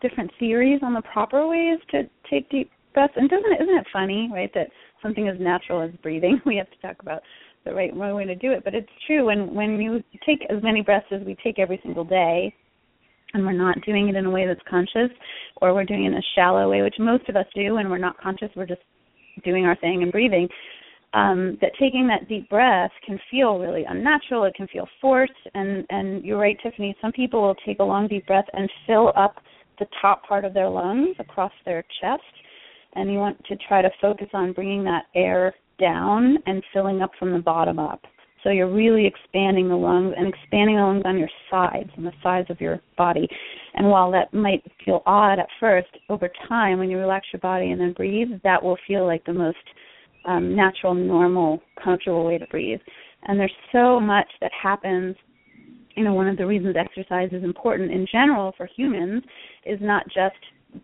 [0.00, 3.14] different theories on the proper ways to take deep breaths.
[3.16, 4.68] And doesn't it, isn't it funny, right, that
[5.02, 7.22] something as natural as breathing, we have to talk about
[7.64, 8.64] the right way to do it.
[8.64, 12.04] But it's true when when you take as many breaths as we take every single
[12.04, 12.54] day,
[13.34, 15.10] and we're not doing it in a way that's conscious,
[15.60, 17.98] or we're doing it in a shallow way, which most of us do, and we're
[17.98, 18.48] not conscious.
[18.56, 18.82] We're just
[19.44, 20.48] doing our thing and breathing.
[21.14, 24.44] Um, that taking that deep breath can feel really unnatural.
[24.44, 26.96] It can feel forced, and and you're right, Tiffany.
[27.02, 29.36] Some people will take a long deep breath and fill up
[29.78, 32.22] the top part of their lungs across their chest,
[32.94, 37.10] and you want to try to focus on bringing that air down and filling up
[37.18, 38.00] from the bottom up.
[38.42, 42.12] So you're really expanding the lungs and expanding the lungs on your sides, and the
[42.22, 43.28] sides of your body.
[43.74, 47.70] And while that might feel odd at first, over time, when you relax your body
[47.70, 49.58] and then breathe, that will feel like the most
[50.24, 52.80] um, natural, normal, comfortable way to breathe.
[53.24, 55.16] And there's so much that happens.
[55.96, 59.22] You know, one of the reasons exercise is important in general for humans
[59.66, 60.36] is not just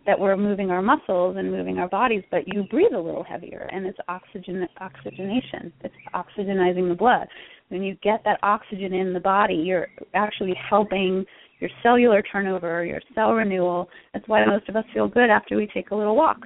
[0.05, 3.69] that we're moving our muscles and moving our bodies, but you breathe a little heavier,
[3.71, 5.71] and it's oxygen oxygenation.
[5.81, 7.27] It's oxygenizing the blood.
[7.69, 11.25] When you get that oxygen in the body, you're actually helping
[11.59, 13.89] your cellular turnover, your cell renewal.
[14.13, 16.37] That's why most of us feel good after we take a little walk.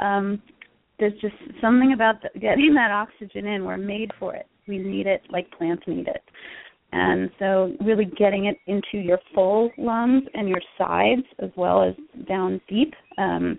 [0.00, 0.42] Um,
[0.98, 3.64] there's just something about the, getting that oxygen in.
[3.64, 4.46] We're made for it.
[4.68, 6.22] We need it like plants need it.
[6.92, 11.94] And so, really getting it into your full lungs and your sides, as well as
[12.28, 13.58] down deep, um,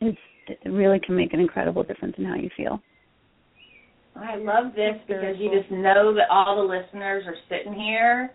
[0.00, 0.14] is
[0.46, 2.80] it really can make an incredible difference in how you feel.
[4.16, 8.32] I love this because you just know that all the listeners are sitting here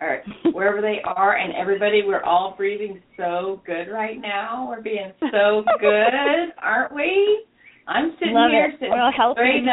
[0.00, 0.22] or
[0.52, 4.66] wherever they are and everybody we're all breathing so good right now.
[4.68, 7.44] We're being so good, aren't we?
[7.86, 8.74] I'm sitting Love here it.
[8.74, 9.64] sitting Well, healthy straight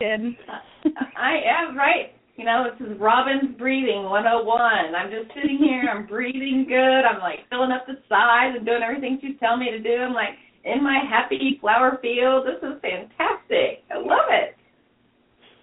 [0.00, 1.02] and up.
[1.16, 2.12] I am right.
[2.36, 4.94] You know, this is Robin's breathing 101.
[4.94, 5.88] I'm just sitting here.
[5.88, 7.06] I'm breathing good.
[7.06, 10.02] I'm like filling up the sides and doing everything she's telling me to do.
[10.02, 12.46] I'm like in my happy flower field.
[12.46, 13.84] This is fantastic.
[13.90, 14.56] I love it.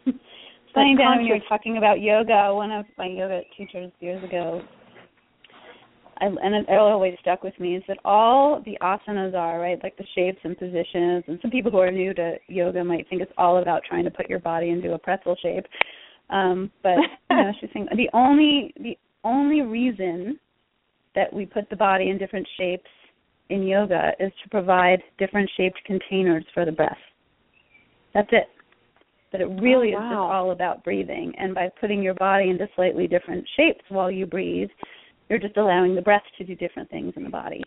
[0.05, 0.11] So
[0.73, 2.55] funny, Dan, when you were talking about yoga.
[2.55, 4.61] One of my yoga teachers years ago,
[6.21, 9.97] I, and it always stuck with me, is that all the asanas are right, like
[9.97, 11.25] the shapes and positions.
[11.27, 14.11] And some people who are new to yoga might think it's all about trying to
[14.11, 15.65] put your body into a pretzel shape.
[16.31, 16.95] Um, but
[17.29, 20.39] you know, she's saying the only the only reason
[21.15, 22.89] that we put the body in different shapes
[23.49, 26.97] in yoga is to provide different shaped containers for the breath.
[28.13, 28.47] That's it.
[29.31, 30.05] But it really oh, wow.
[30.05, 31.33] is just all about breathing.
[31.37, 34.69] And by putting your body into slightly different shapes while you breathe,
[35.29, 37.61] you're just allowing the breath to do different things in the body.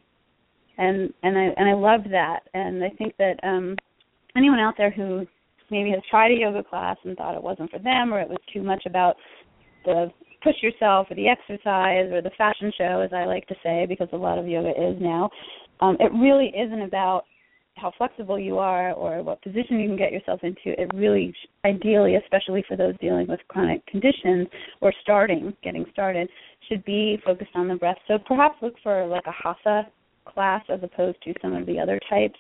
[0.77, 2.41] And and I and I loved that.
[2.53, 3.77] And I think that um
[4.37, 5.27] anyone out there who
[5.71, 8.39] maybe has tried a yoga class and thought it wasn't for them or it was
[8.53, 9.17] too much about
[9.85, 10.11] the
[10.43, 14.09] push yourself or the exercise or the fashion show as I like to say because
[14.13, 15.31] a lot of yoga is now.
[15.81, 17.25] Um, it really isn't about
[17.77, 20.81] how flexible you are or what position you can get yourself into.
[20.81, 21.35] It really,
[21.65, 24.47] ideally, especially for those dealing with chronic conditions
[24.81, 26.29] or starting, getting started,
[26.69, 27.99] should be focused on the breath.
[28.07, 29.89] So perhaps look for like a hatha
[30.25, 32.39] class as opposed to some of the other types.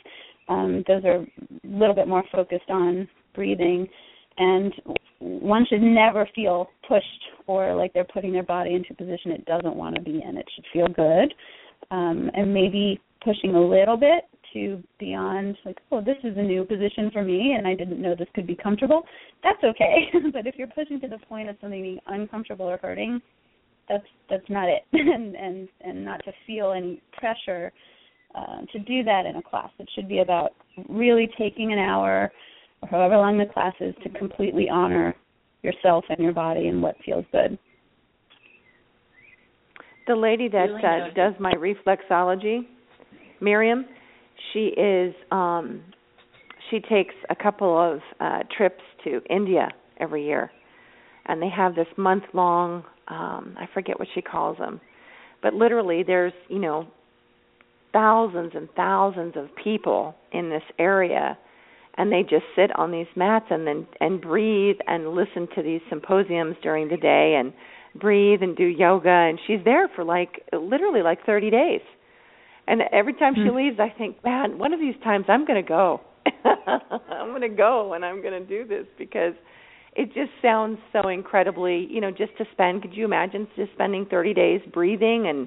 [0.49, 1.27] Um, those are a
[1.65, 3.89] little bit more focused on breathing,
[4.39, 4.73] and
[5.19, 7.07] one should never feel pushed
[7.47, 10.37] or like they're putting their body into a position it doesn't want to be in.
[10.37, 11.33] It should feel good,
[11.91, 16.65] um, and maybe pushing a little bit to beyond like, oh, this is a new
[16.65, 19.03] position for me, and I didn't know this could be comfortable.
[19.43, 20.09] That's okay.
[20.33, 23.21] but if you're pushing to the point of something being uncomfortable or hurting,
[23.89, 27.73] that's that's not it, and and and not to feel any pressure
[28.35, 29.71] uh, to do that in a class.
[29.79, 30.53] It should be about
[30.89, 32.33] really taking an hour
[32.83, 35.15] or however long the class is to completely honor
[35.63, 37.59] yourself and your body and what feels good.
[40.07, 42.67] The lady that Really uh, does my reflexology,
[43.41, 43.87] Miriam,
[44.53, 45.83] she is um
[46.71, 49.69] she takes a couple of uh trips to India
[49.99, 50.51] every year
[51.27, 54.81] and they have this month long um I forget what she calls them.
[55.43, 56.87] But literally there's, you know,
[57.95, 61.39] thousands and thousands of people in this area
[61.97, 65.81] and they just sit on these mats and then and breathe and listen to these
[65.89, 67.53] symposiums during the day and
[68.01, 71.81] breathe and do yoga and she's there for like literally like 30 days.
[72.67, 73.57] And every time she Hmm.
[73.57, 76.01] leaves I think, man, one of these times I'm going to go.
[76.45, 79.35] I'm going to go and I'm going to do this because
[79.95, 84.07] it just sounds so incredibly, you know, just to spend, could you imagine just spending
[84.07, 85.47] 30 days breathing and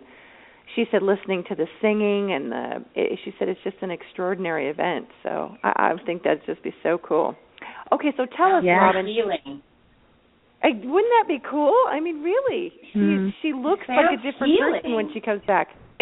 [0.76, 4.70] she said listening to the singing and the it, she said it's just an extraordinary
[4.70, 5.08] event.
[5.24, 7.36] So I, I think that'd just be so cool.
[7.92, 8.78] Okay, so tell us, Yeah.
[8.78, 9.08] Robin.
[9.08, 9.62] Healing.
[10.64, 11.74] I, wouldn't that be cool?
[11.88, 13.30] I mean, really, she Hmm.
[13.42, 15.70] she looks It's like a so different person when she comes back.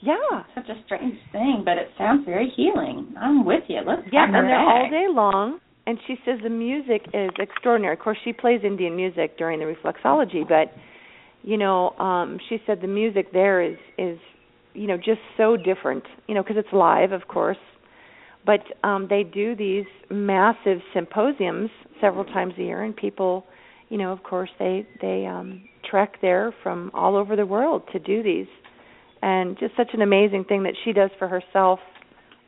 [0.00, 3.14] yeah, Such a strange thing, but it sounds very healing.
[3.20, 3.80] I'm with you.
[3.86, 5.60] Let's yeah, have her and they're all day long.
[5.86, 7.94] And she says the music is extraordinary.
[7.94, 10.72] Of course, she plays Indian music during the reflexology, but
[11.44, 14.18] you know, um she said the music there is is
[14.72, 16.04] you know just so different.
[16.26, 17.58] You know, because it's live, of course.
[18.46, 21.70] But um they do these massive symposiums
[22.00, 23.44] several times a year, and people,
[23.90, 27.98] you know, of course, they they um trek there from all over the world to
[27.98, 28.48] do these,
[29.22, 31.78] and just such an amazing thing that she does for herself.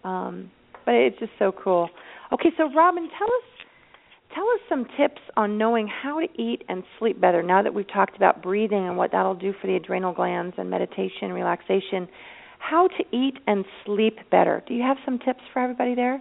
[0.05, 0.51] Um,
[0.87, 1.91] but it's just so cool.
[2.33, 3.56] Okay, so Robin, tell us
[4.37, 7.43] tell us some tips on knowing how to eat and sleep better.
[7.43, 10.69] Now that we've talked about breathing and what that'll do for the adrenal glands and
[10.69, 12.07] meditation, relaxation,
[12.59, 14.63] how to eat and sleep better.
[14.69, 16.21] Do you have some tips for everybody there?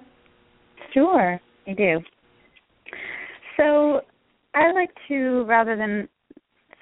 [0.94, 2.00] Sure, I do.
[3.58, 4.02] So
[4.54, 6.08] I like to, rather than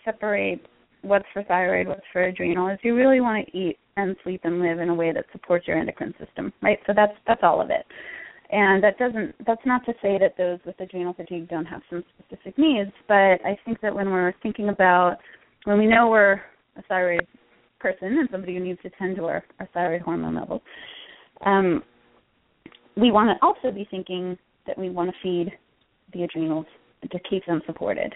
[0.05, 0.61] separate
[1.01, 4.59] what's for thyroid, what's for adrenal, is you really want to eat and sleep and
[4.59, 6.79] live in a way that supports your endocrine system, right?
[6.85, 7.85] So that's that's all of it.
[8.53, 12.03] And that doesn't that's not to say that those with adrenal fatigue don't have some
[12.19, 15.17] specific needs, but I think that when we're thinking about
[15.63, 16.33] when we know we're
[16.77, 17.25] a thyroid
[17.79, 20.61] person and somebody who needs to tend to our, our thyroid hormone levels,
[21.43, 21.81] um,
[22.95, 24.37] we want to also be thinking
[24.67, 25.51] that we want to feed
[26.13, 26.67] the adrenals
[27.11, 28.13] to keep them supported.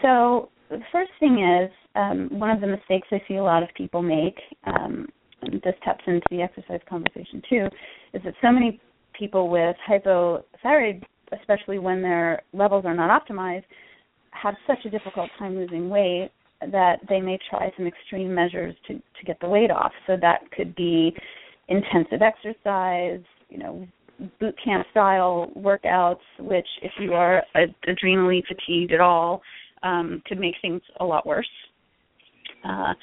[0.00, 3.68] So the first thing is um, one of the mistakes I see a lot of
[3.76, 5.08] people make, um,
[5.42, 7.66] and this taps into the exercise conversation too,
[8.14, 8.80] is that so many
[9.18, 11.02] people with hypothyroid,
[11.38, 13.64] especially when their levels are not optimized,
[14.30, 18.94] have such a difficult time losing weight that they may try some extreme measures to
[18.94, 19.92] to get the weight off.
[20.06, 21.14] So that could be
[21.68, 23.86] intensive exercise, you know,
[24.40, 29.42] boot camp style workouts, which if you are ad- adrenally fatigued at all,
[29.82, 31.48] um, could make things a lot worse.
[32.64, 32.94] Uh,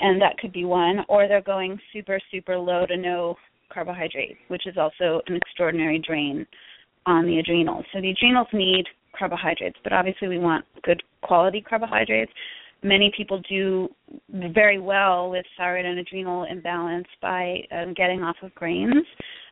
[0.00, 1.04] and that could be one.
[1.08, 3.36] Or they're going super, super low to no
[3.72, 6.46] carbohydrate, which is also an extraordinary drain
[7.06, 7.84] on the adrenals.
[7.92, 8.84] So the adrenals need
[9.18, 12.32] carbohydrates, but obviously we want good quality carbohydrates.
[12.82, 13.88] Many people do
[14.52, 19.04] very well with thyroid and adrenal imbalance by um, getting off of grains.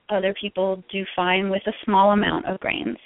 [0.09, 2.97] Other people do fine with a small amount of grains.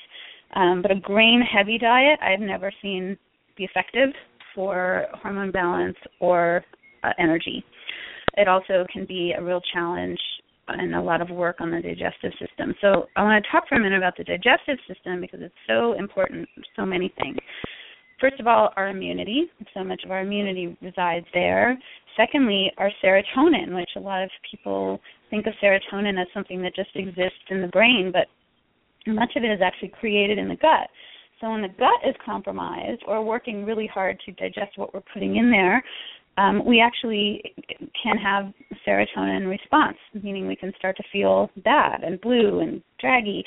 [0.57, 3.19] Um, but a grain heavy diet I've never seen
[3.57, 4.11] be effective
[4.55, 6.65] for hormone balance or
[7.03, 7.65] uh, energy.
[8.37, 10.19] It also can be a real challenge
[10.69, 12.75] and a lot of work on the digestive system.
[12.81, 15.95] So I want to talk for a minute about the digestive system because it's so
[15.95, 17.39] important, so many things.
[18.21, 19.51] First of all, our immunity.
[19.75, 21.79] So much of our immunity resides there.
[22.17, 25.01] Secondly, our serotonin, which a lot of people
[25.31, 28.29] think of serotonin as something that just exists in the brain, but
[29.07, 30.89] much of it is actually created in the gut.
[31.41, 35.37] So when the gut is compromised or working really hard to digest what we're putting
[35.37, 35.83] in there,
[36.37, 37.43] um, we actually
[38.03, 38.53] can have
[38.87, 43.45] serotonin response, meaning we can start to feel bad and blue and draggy.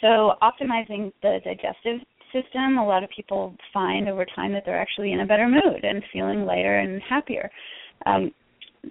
[0.00, 2.00] So optimizing the digestive
[2.32, 5.84] system, a lot of people find over time that they're actually in a better mood
[5.84, 7.50] and feeling lighter and happier.
[8.06, 8.32] Um,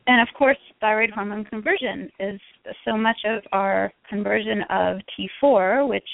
[0.08, 2.40] and of course, thyroid hormone conversion is
[2.86, 4.98] so much of our conversion of
[5.44, 6.08] T4, which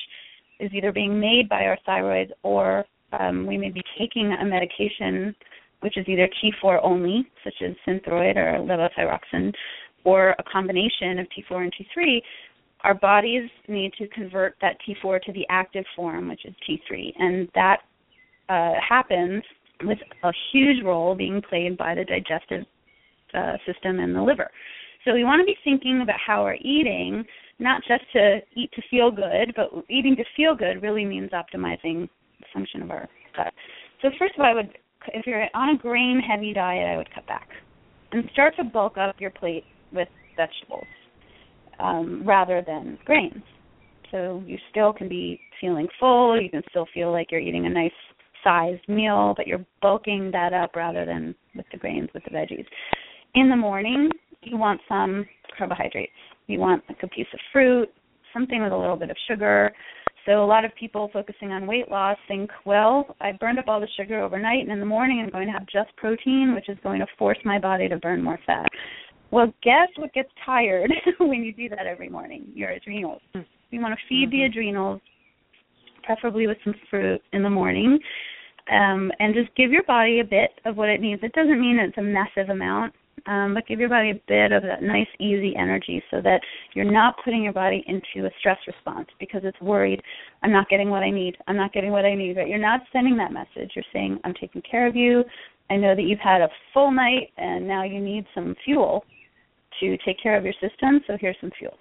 [0.59, 5.35] is either being made by our thyroid or um, we may be taking a medication
[5.81, 9.53] which is either T4 only, such as Synthroid or levothyroxine,
[10.03, 12.21] or a combination of T4 and T3,
[12.81, 17.49] our bodies need to convert that T4 to the active form, which is T3, and
[17.55, 17.81] that
[18.49, 19.43] uh, happens
[19.83, 22.65] with a huge role being played by the digestive
[23.33, 24.49] uh, system and the liver.
[25.05, 27.23] So we want to be thinking about how we're eating,
[27.59, 32.09] not just to eat to feel good, but eating to feel good really means optimizing
[32.39, 33.53] the function of our gut.
[34.01, 34.77] So first of all, I would,
[35.13, 37.47] if you're on a grain-heavy diet, I would cut back
[38.11, 40.85] and start to bulk up your plate with vegetables
[41.79, 43.43] um, rather than grains.
[44.11, 46.41] So you still can be feeling full.
[46.41, 47.91] You can still feel like you're eating a nice
[48.43, 52.65] sized meal, but you're bulking that up rather than with the grains, with the veggies.
[53.35, 54.09] In the morning,
[54.41, 55.25] you want some
[55.57, 56.11] carbohydrates.
[56.47, 57.89] You want like a piece of fruit,
[58.33, 59.73] something with a little bit of sugar.
[60.27, 63.79] So a lot of people focusing on weight loss think, well, I burned up all
[63.79, 66.77] the sugar overnight, and in the morning I'm going to have just protein, which is
[66.83, 68.67] going to force my body to burn more fat.
[69.31, 72.45] Well, guess what gets tired when you do that every morning?
[72.53, 73.21] Your adrenals.
[73.33, 73.41] Hmm.
[73.71, 74.37] You want to feed mm-hmm.
[74.37, 75.01] the adrenals,
[76.03, 77.97] preferably with some fruit in the morning,
[78.69, 81.23] um, and just give your body a bit of what it needs.
[81.23, 82.93] It doesn't mean it's a massive amount,
[83.25, 86.39] um, but give your body a bit of that nice, easy energy so that
[86.73, 90.01] you're not putting your body into a stress response because it's worried,
[90.43, 92.35] I'm not getting what I need, I'm not getting what I need.
[92.35, 93.71] But you're not sending that message.
[93.75, 95.23] You're saying, I'm taking care of you.
[95.69, 99.03] I know that you've had a full night and now you need some fuel
[99.79, 101.77] to take care of your system, so here's some fuel.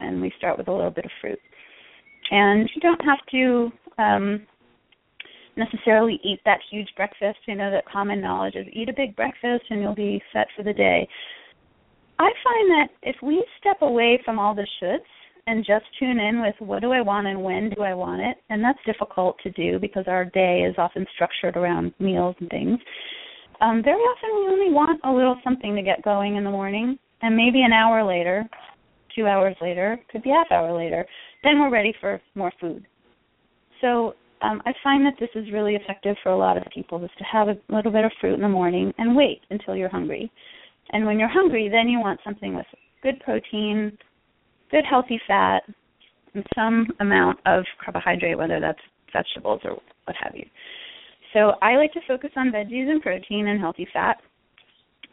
[0.00, 1.38] And we start with a little bit of fruit.
[2.30, 3.70] And you don't have to
[4.02, 4.46] um,
[5.60, 7.38] necessarily eat that huge breakfast.
[7.46, 10.64] You know that common knowledge is eat a big breakfast and you'll be set for
[10.64, 11.08] the day.
[12.18, 14.98] I find that if we step away from all the shoulds
[15.46, 18.36] and just tune in with what do I want and when do I want it,
[18.50, 22.78] and that's difficult to do because our day is often structured around meals and things.
[23.60, 26.98] Um, very often we only want a little something to get going in the morning
[27.22, 28.48] and maybe an hour later,
[29.14, 31.06] two hours later, could be half hour later,
[31.42, 32.86] then we're ready for more food.
[33.80, 37.10] So um, I find that this is really effective for a lot of people is
[37.18, 40.30] to have a little bit of fruit in the morning and wait until you're hungry.
[40.90, 42.66] And when you're hungry, then you want something with
[43.02, 43.96] good protein,
[44.70, 45.62] good healthy fat,
[46.34, 48.78] and some amount of carbohydrate, whether that's
[49.12, 49.72] vegetables or
[50.04, 50.46] what have you.
[51.32, 54.16] So I like to focus on veggies and protein and healthy fat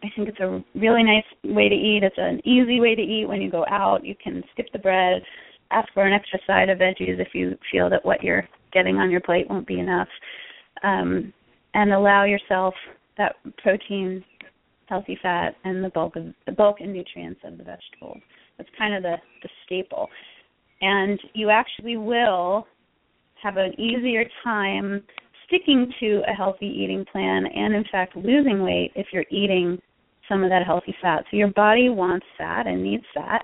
[0.04, 2.04] I think it's a really nice way to eat.
[2.04, 4.06] It's an easy way to eat when you go out.
[4.06, 5.24] You can skip the bread,
[5.72, 9.10] ask for an extra side of veggies if you feel that what you're getting on
[9.10, 10.08] your plate won't be enough,
[10.84, 11.34] um,
[11.74, 12.74] and allow yourself
[13.18, 14.24] that protein,
[14.88, 18.20] healthy fat, and the bulk of the bulk and nutrients of the vegetables.
[18.58, 20.10] That's kind of the the staple,
[20.82, 22.68] and you actually will
[23.42, 25.04] have an easier time
[25.48, 29.80] sticking to a healthy eating plan and in fact losing weight if you're eating
[30.28, 31.24] some of that healthy fat.
[31.32, 33.44] So your body wants fat and needs fat.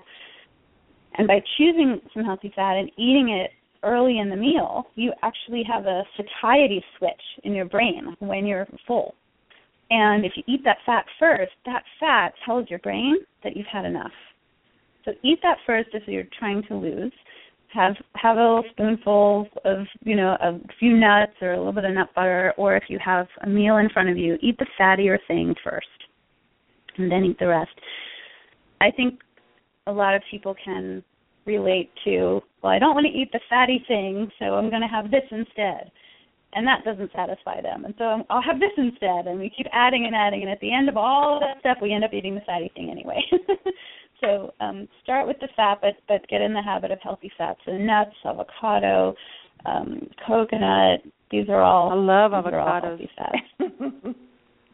[1.16, 3.50] And by choosing some healthy fat and eating it
[3.84, 7.12] early in the meal, you actually have a satiety switch
[7.44, 9.14] in your brain when you're full.
[9.90, 13.84] And if you eat that fat first, that fat tells your brain that you've had
[13.84, 14.12] enough.
[15.04, 17.12] So eat that first if you're trying to lose.
[17.74, 21.84] Have have a little spoonful of you know a few nuts or a little bit
[21.84, 24.66] of nut butter, or if you have a meal in front of you, eat the
[24.78, 25.86] fattier thing first
[26.98, 27.72] and then eat the rest.
[28.80, 29.20] I think
[29.86, 31.02] a lot of people can
[31.46, 34.88] relate to, well, I don't want to eat the fatty thing, so I'm going to
[34.88, 35.90] have this instead.
[36.54, 37.84] and that doesn't satisfy them.
[37.84, 40.72] And so I'll have this instead, and we keep adding and adding, and at the
[40.72, 43.20] end of all of that stuff, we end up eating the fatty thing anyway.
[44.20, 47.60] so um, start with the fat, but but get in the habit of healthy fats.
[47.66, 49.14] So nuts, avocado,
[49.66, 51.00] um, coconut.
[51.30, 51.90] These are all.
[51.90, 52.82] I love avocados.
[52.82, 53.36] healthy fats.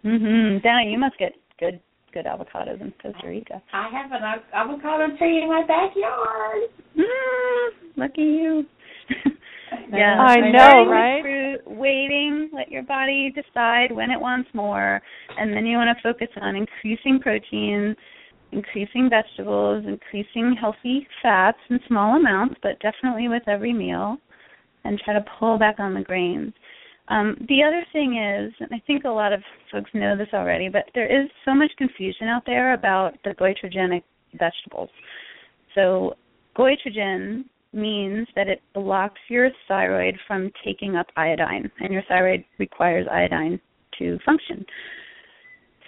[0.05, 0.63] mhm.
[0.63, 1.81] Danna, you must get good
[2.13, 3.63] good avocados in Costa Rica.
[3.73, 6.69] I have an avocado tree in my backyard.
[6.97, 8.65] Mm, lucky you.
[9.93, 11.23] yeah, I know, right?
[11.23, 15.01] Fruit, waiting, let your body decide when it wants more,
[15.39, 17.95] and then you want to focus on increasing protein,
[18.53, 24.17] increasing vegetables, increasing healthy fats in small amounts, but definitely with every meal,
[24.85, 26.53] and try to pull back on the grains.
[27.11, 29.43] Um, the other thing is, and I think a lot of
[29.73, 34.05] folks know this already, but there is so much confusion out there about the goitrogenic
[34.35, 34.91] vegetables.
[35.75, 36.15] So,
[36.57, 43.07] goitrogen means that it blocks your thyroid from taking up iodine, and your thyroid requires
[43.11, 43.61] iodine
[43.99, 44.65] to function.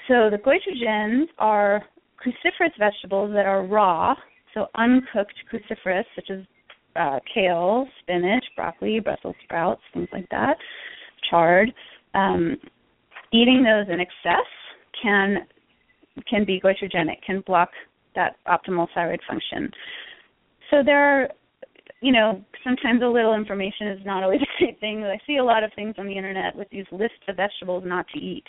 [0.09, 1.83] So, the goitrogens are
[2.21, 4.17] cruciferous vegetables that are raw,
[4.55, 6.41] so uncooked cruciferous, such as
[6.97, 10.57] uh, kale, spinach, broccoli, Brussels sprouts, things like that,
[11.33, 11.73] chard.
[12.15, 12.57] Um,
[13.33, 14.47] eating those in excess
[15.03, 15.47] can
[16.29, 17.71] can be goitrogenic, can block
[18.15, 19.71] that optimal thyroid function.
[20.71, 21.29] So there are,
[22.03, 25.03] you know, sometimes a little information is not always a great thing.
[25.05, 28.07] I see a lot of things on the internet with these lists of vegetables not
[28.09, 28.45] to eat.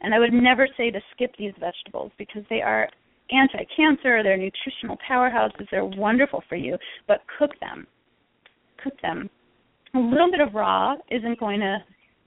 [0.00, 2.88] And I would never say to skip these vegetables because they are
[3.30, 6.76] anti-cancer, they're nutritional powerhouses, they're wonderful for you,
[7.08, 7.86] but cook them.
[8.82, 9.28] Cook them.
[9.94, 11.78] A little bit of raw isn't going to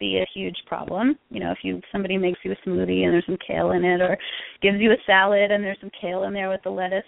[0.05, 1.17] be a huge problem.
[1.29, 4.01] You know, if you somebody makes you a smoothie and there's some kale in it
[4.01, 4.17] or
[4.61, 7.03] gives you a salad and there's some kale in there with the lettuce,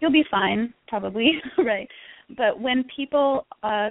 [0.00, 1.88] you'll be fine probably, right?
[2.36, 3.90] But when people uh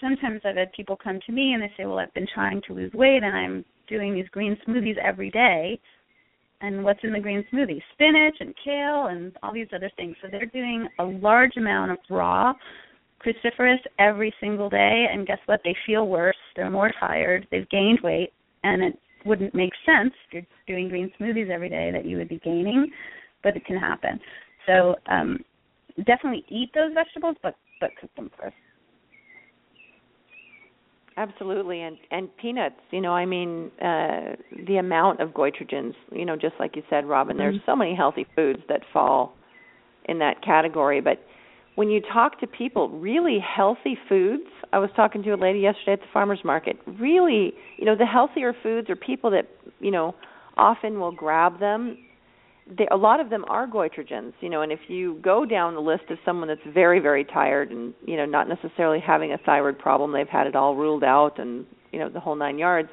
[0.00, 2.74] sometimes I've had people come to me and they say, "Well, I've been trying to
[2.74, 5.80] lose weight and I'm doing these green smoothies every day."
[6.60, 7.80] And what's in the green smoothie?
[7.92, 10.16] Spinach and kale and all these other things.
[10.20, 12.52] So they're doing a large amount of raw
[13.24, 15.60] cruciferous every single day, and guess what?
[15.64, 16.36] They feel worse.
[16.56, 17.46] They're more tired.
[17.50, 18.32] They've gained weight,
[18.64, 22.28] and it wouldn't make sense if you're doing green smoothies every day that you would
[22.28, 22.90] be gaining,
[23.42, 24.20] but it can happen.
[24.66, 25.38] So um,
[26.06, 28.56] definitely eat those vegetables, but but cook them first.
[31.16, 32.80] Absolutely, and and peanuts.
[32.90, 35.94] You know, I mean, uh, the amount of goitrogens.
[36.12, 37.36] You know, just like you said, Robin.
[37.36, 37.38] Mm-hmm.
[37.38, 39.34] There's so many healthy foods that fall
[40.04, 41.18] in that category, but
[41.78, 44.50] when you talk to people, really healthy foods.
[44.72, 46.76] I was talking to a lady yesterday at the farmers market.
[46.98, 49.48] Really, you know, the healthier foods are people that,
[49.78, 50.16] you know,
[50.56, 51.96] often will grab them.
[52.66, 55.80] They, a lot of them are goitrogens, you know, and if you go down the
[55.80, 59.78] list of someone that's very, very tired and, you know, not necessarily having a thyroid
[59.78, 62.88] problem, they've had it all ruled out and, you know, the whole nine yards,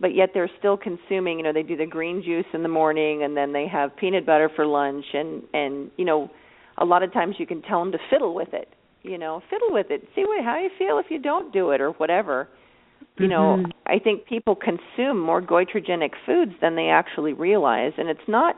[0.00, 3.24] but yet they're still consuming, you know, they do the green juice in the morning
[3.24, 6.30] and then they have peanut butter for lunch and and, you know,
[6.78, 8.68] a lot of times you can tell them to fiddle with it
[9.02, 10.02] you know fiddle with it.
[10.14, 12.48] See what how you feel if you don't do it or whatever.
[13.16, 13.62] You mm-hmm.
[13.62, 18.56] know i think people consume more goitrogenic foods than they actually realize and it's not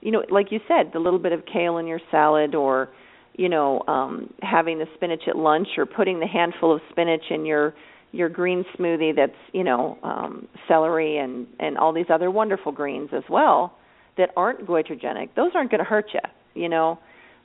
[0.00, 2.90] you know like you said the little bit of kale in your salad or
[3.34, 7.44] you know um having the spinach at lunch or putting the handful of spinach in
[7.46, 7.74] your
[8.12, 13.10] your green smoothie that's you know um celery and and all these other wonderful greens
[13.14, 13.76] as well
[14.18, 15.30] that aren't goitrogenic.
[15.36, 16.20] Those aren't going to hurt you
[16.54, 16.98] you know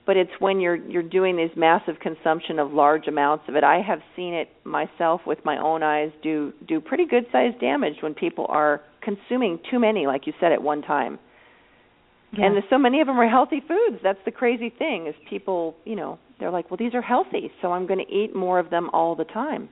[0.05, 3.63] but it's when you're you're doing this massive consumption of large amounts of it.
[3.63, 7.95] I have seen it myself with my own eyes do do pretty good sized damage
[8.01, 11.19] when people are consuming too many, like you said, at one time.
[12.37, 12.47] Yeah.
[12.47, 14.01] And so many of them are healthy foods.
[14.03, 17.71] That's the crazy thing is people, you know, they're like, well, these are healthy, so
[17.71, 19.69] I'm going to eat more of them all the time.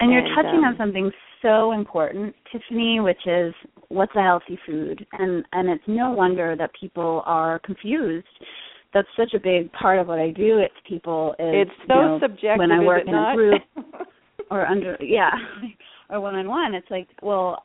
[0.00, 1.10] And, and you're touching um, on something
[1.40, 3.54] so important, Tiffany, which is
[3.88, 8.26] what's a healthy food, and and it's no wonder that people are confused
[8.96, 12.00] that's such a big part of what I do with people is it's so you
[12.00, 13.32] know, subjective when I work in not?
[13.32, 13.62] a group
[14.50, 15.32] or under yeah
[16.10, 17.64] or one on one it's like well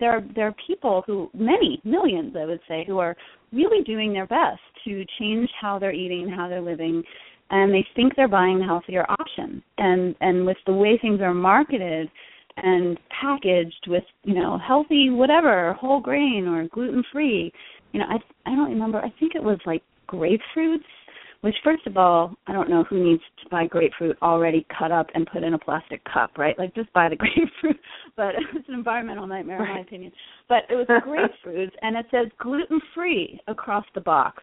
[0.00, 3.16] there are there are people who many millions I would say who are
[3.52, 7.04] really doing their best to change how they're eating how they're living
[7.50, 11.34] and they think they're buying the healthier option and and with the way things are
[11.34, 12.10] marketed
[12.56, 17.52] and packaged with you know healthy whatever whole grain or gluten free
[17.92, 19.82] you know i i don't remember i think it was like
[20.12, 20.84] grapefruits,
[21.40, 25.08] which first of all, I don't know who needs to buy grapefruit already cut up
[25.14, 26.56] and put in a plastic cup, right?
[26.58, 27.80] Like just buy the grapefruit.
[28.16, 29.68] But it's an environmental nightmare right.
[29.70, 30.12] in my opinion.
[30.48, 34.42] But it was grapefruits and it says gluten free across the box.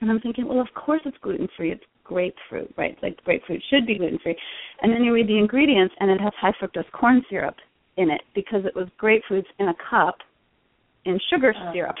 [0.00, 1.70] And I'm thinking, well, of course it's gluten free.
[1.70, 2.96] It's grapefruit, right?
[3.02, 4.36] Like grapefruit should be gluten free.
[4.80, 7.54] And then you read the ingredients and it has high fructose corn syrup
[7.96, 10.16] in it because it was grapefruits in a cup
[11.04, 11.72] in sugar Oh.
[11.72, 11.96] syrup.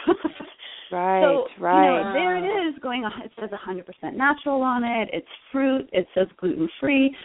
[0.92, 1.98] Right, so, right.
[1.98, 3.12] You know, there it is going on.
[3.22, 5.08] It says 100% natural on it.
[5.12, 5.88] It's fruit.
[5.92, 7.16] It says gluten free.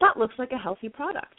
[0.00, 1.34] That looks like a healthy product.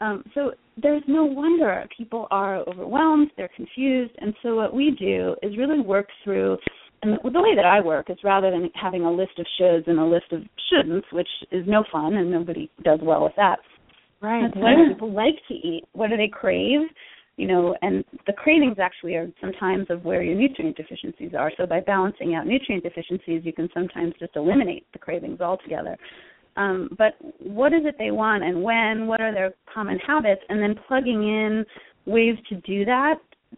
[0.00, 3.30] Um, so there's no wonder people are overwhelmed.
[3.36, 4.12] They're confused.
[4.18, 6.56] And so what we do is really work through.
[7.02, 9.98] And the way that I work is rather than having a list of shoulds and
[9.98, 10.42] a list of
[10.72, 13.58] shouldn'ts, which is no fun and nobody does well with that.
[14.20, 14.44] Right.
[14.44, 15.84] It's what do people like to eat?
[15.92, 16.80] What do they crave?
[17.36, 21.50] You know, and the cravings actually are sometimes of where your nutrient deficiencies are.
[21.56, 25.96] So by balancing out nutrient deficiencies, you can sometimes just eliminate the cravings altogether.
[26.56, 29.08] Um, but what is it they want and when?
[29.08, 30.42] What are their common habits?
[30.48, 31.64] And then plugging in
[32.06, 33.16] ways to do that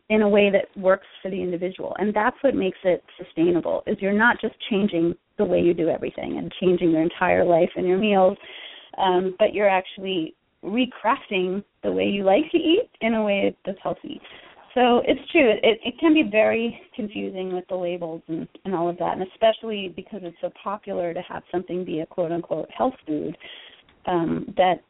[0.08, 1.94] in a way that works for the individual.
[1.98, 3.82] And that's what makes it sustainable.
[3.86, 7.70] Is you're not just changing the way you do everything and changing your entire life
[7.76, 8.38] and your meals,
[8.98, 10.34] um, but you're actually
[10.64, 14.20] recrafting the way you like to eat in a way that's healthy.
[14.74, 15.50] So it's true.
[15.62, 19.22] It it can be very confusing with the labels and and all of that, and
[19.32, 23.36] especially because it's so popular to have something be a quote unquote health food,
[24.06, 24.82] um, that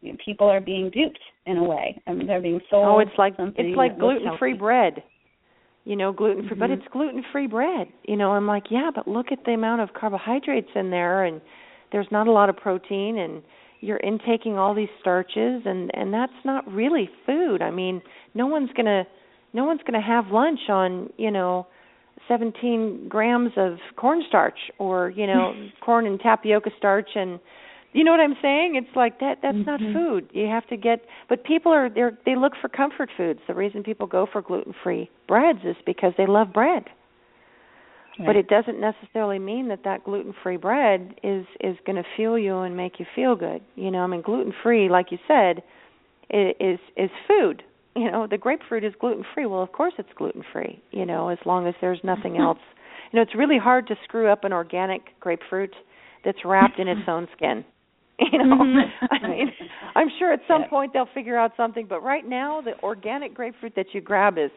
[0.00, 2.00] you know, people are being duped in a way.
[2.06, 2.86] I mean, they're being sold.
[2.86, 5.02] Oh, it's like it's like gluten free bread.
[5.84, 6.78] You know, gluten free, but Mhm.
[6.78, 7.88] it's gluten free bread.
[8.06, 11.40] You know, I'm like, yeah, but look at the amount of carbohydrates in there, and
[11.92, 13.42] there's not a lot of protein, and
[13.80, 17.62] you're intaking all these starches, and and that's not really food.
[17.62, 18.02] I mean,
[18.34, 19.06] no one's gonna
[19.52, 21.66] no one's gonna have lunch on you know
[22.26, 27.40] 17 grams of cornstarch or you know corn and tapioca starch and
[27.94, 28.74] you know what I'm saying?
[28.76, 29.92] It's like that that's not Mhm.
[29.94, 30.30] food.
[30.32, 33.40] You have to get but people are they they look for comfort foods.
[33.46, 36.84] The reason people go for gluten-free breads is because they love bread.
[38.26, 42.58] But it doesn't necessarily mean that that gluten-free bread is is going to fuel you
[42.58, 43.60] and make you feel good.
[43.76, 45.62] You know, I mean gluten-free like you said
[46.30, 47.62] is is food.
[47.94, 49.46] You know, the grapefruit is gluten-free.
[49.46, 52.58] Well, of course it's gluten-free, you know, as long as there's nothing else.
[53.12, 55.74] You know, it's really hard to screw up an organic grapefruit
[56.24, 57.64] that's wrapped in its own skin.
[58.32, 58.90] You know, Mhm.
[59.12, 59.52] I mean,
[59.94, 60.68] I'm sure at some Yeah.
[60.68, 64.50] point they'll figure out something, but right now the organic grapefruit that you grab is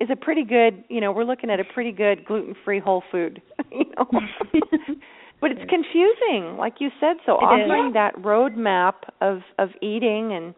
[0.00, 3.40] is a pretty good, you know, we're looking at a pretty good gluten-free whole food,
[3.72, 4.06] you know.
[5.40, 7.16] but it's confusing, like you said.
[7.26, 10.54] So offering that roadmap of of eating and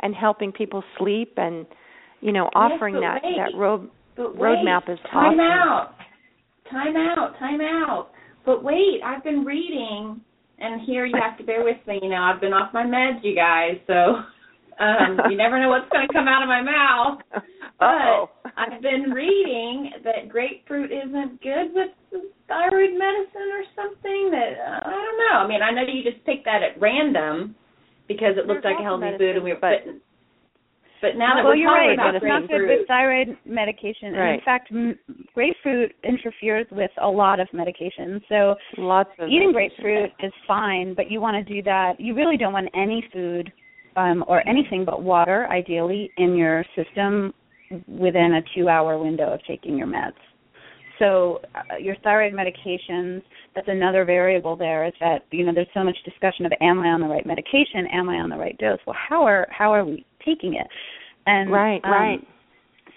[0.00, 1.66] and helping people sleep and
[2.20, 3.36] you know offering but that wait.
[3.36, 3.88] that road
[4.18, 5.40] roadmap is time awesome.
[5.40, 5.94] out,
[6.70, 8.10] time out, time out.
[8.44, 10.20] But wait, I've been reading,
[10.58, 12.00] and here you have to bear with me.
[12.02, 14.22] You know, I've been off my meds, you guys, so
[14.80, 17.20] um, you never know what's going to come out of my mouth.
[17.80, 18.30] Uh-oh.
[18.42, 21.90] But I've been reading that grapefruit isn't good with
[22.48, 24.30] thyroid medicine or something.
[24.30, 25.36] That uh, I don't know.
[25.38, 27.54] I mean, I know you just picked that at random
[28.08, 30.00] because it looked There's like a lots of healthy food, and we were medicines, putting.
[31.02, 32.00] But now that well, we're you're talking right.
[32.00, 34.34] about It's not good with thyroid medication, and Right.
[34.34, 34.98] in fact, m-
[35.34, 38.22] grapefruit interferes with a lot of medications.
[38.28, 42.00] So Lots of eating grapefruit is fine, but you want to do that.
[42.00, 43.52] You really don't want any food
[43.96, 47.32] um, or anything but water, ideally, in your system
[47.88, 50.12] within a two-hour window of taking your meds.
[50.98, 53.22] So uh, your thyroid medications,
[53.54, 54.86] that's another variable there.
[54.86, 57.86] Is that you know there's so much discussion of am I on the right medication?
[57.92, 58.78] Am I on the right dose?
[58.86, 60.66] Well, how are how are we taking it?
[61.26, 62.20] And Right, um, right.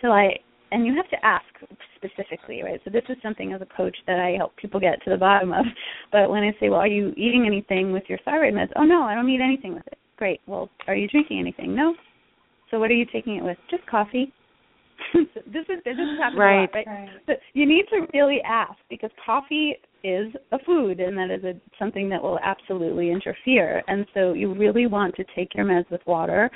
[0.01, 0.37] So I
[0.71, 1.45] and you have to ask
[1.95, 2.79] specifically, right?
[2.83, 5.51] So this is something as a coach that I help people get to the bottom
[5.51, 5.65] of.
[6.11, 8.71] But when I say, well, are you eating anything with your thyroid meds?
[8.75, 9.97] Oh no, I don't eat anything with it.
[10.17, 10.41] Great.
[10.47, 11.75] Well, are you drinking anything?
[11.75, 11.95] No.
[12.71, 13.57] So what are you taking it with?
[13.69, 14.33] Just coffee.
[15.13, 16.87] this is this is happening a lot, Right.
[16.87, 17.09] right?
[17.27, 21.53] But you need to really ask because coffee is a food and that is a
[21.77, 23.83] something that will absolutely interfere.
[23.87, 26.49] And so you really want to take your meds with water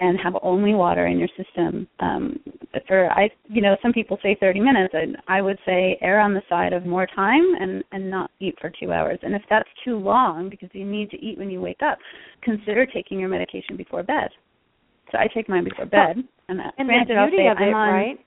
[0.00, 1.88] and have only water in your system.
[2.00, 2.40] Um
[2.86, 6.34] for I you know, some people say 30 minutes and I would say err on
[6.34, 9.18] the side of more time and and not eat for 2 hours.
[9.22, 11.98] And if that's too long because you need to eat when you wake up,
[12.42, 14.30] consider taking your medication before bed.
[15.10, 16.16] So I take mine before bed
[16.48, 18.18] and, that, And granted the I'll say of I'm on right?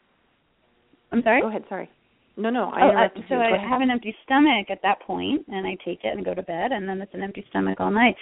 [1.12, 1.42] I'm sorry?
[1.42, 1.64] Go ahead.
[1.70, 1.90] Sorry.
[2.38, 2.72] No, no.
[2.74, 6.00] I Oh, uh, so I have an empty stomach at that point, and I take
[6.04, 8.16] it and go to bed, and then it's an empty stomach all night.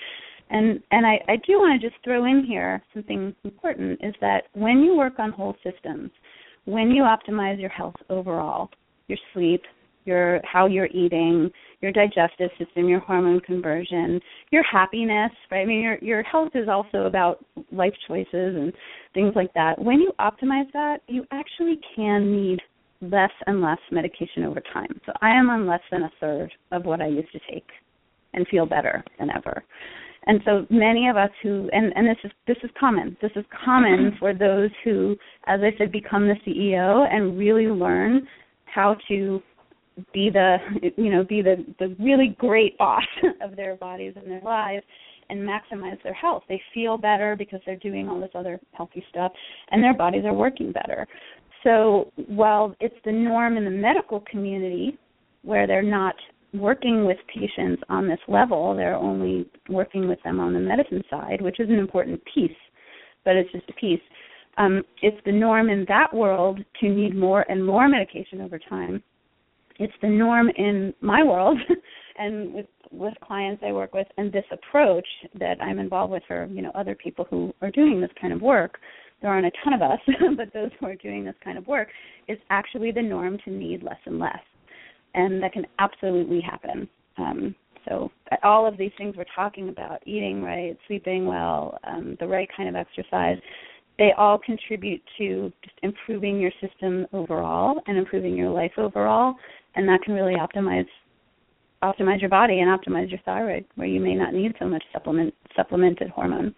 [0.50, 4.44] And and I, I do want to just throw in here something important is that
[4.54, 6.12] when you work on whole systems,
[6.66, 8.70] when you optimize your health overall,
[9.08, 9.62] your sleep,
[10.06, 11.52] your how you're eating,
[11.82, 14.20] your digestive system, your hormone conversion,
[14.52, 15.62] your happiness, right?
[15.62, 18.74] I mean your your health is also about life choices and
[19.14, 19.80] things like that.
[19.80, 22.60] When you optimize that, you actually can need
[23.02, 25.00] less and less medication over time.
[25.06, 27.68] So I am on less than a third of what I used to take
[28.34, 29.64] and feel better than ever.
[30.26, 33.18] And so many of us who and, and this is this is common.
[33.22, 34.18] This is common mm-hmm.
[34.20, 35.16] for those who,
[35.48, 38.28] as I said, become the CEO and really learn
[38.66, 39.42] how to
[40.14, 40.58] be the
[40.98, 43.04] you know, be the, the really great boss
[43.42, 44.84] of their bodies and their lives
[45.30, 46.44] and maximize their health.
[46.50, 49.32] They feel better because they're doing all this other healthy stuff
[49.72, 51.08] and their bodies are working better.
[51.64, 54.98] So while it's the norm in the medical community
[55.44, 56.16] where they're not
[56.54, 61.42] working with patients on this level, they're only working with them on the medicine side,
[61.42, 62.52] which is an important piece,
[63.24, 64.02] but it's just a piece.
[64.58, 69.02] Um, it's the norm in that world to need more and more medication over time.
[69.78, 71.58] It's the norm in my world
[72.18, 75.06] and with with clients I work with and this approach
[75.38, 78.42] that I'm involved with for, you know, other people who are doing this kind of
[78.42, 78.80] work.
[79.22, 80.00] There aren't a ton of us,
[80.38, 81.90] but those who are doing this kind of work
[82.28, 84.40] is actually the norm to need less and less
[85.14, 86.88] and that can absolutely happen.
[87.18, 87.56] Um,
[87.88, 88.12] so
[88.44, 92.70] all of these things we're talking about, eating right, sleeping well, um, the right kind
[92.70, 93.38] of exercise,
[93.98, 99.36] they all contribute to just improving your system overall and improving your life overall,
[99.76, 100.88] and that can really optimize
[101.82, 105.34] optimize your body and optimize your thyroid, where you may not need so much supplement
[105.56, 106.54] supplemented hormone.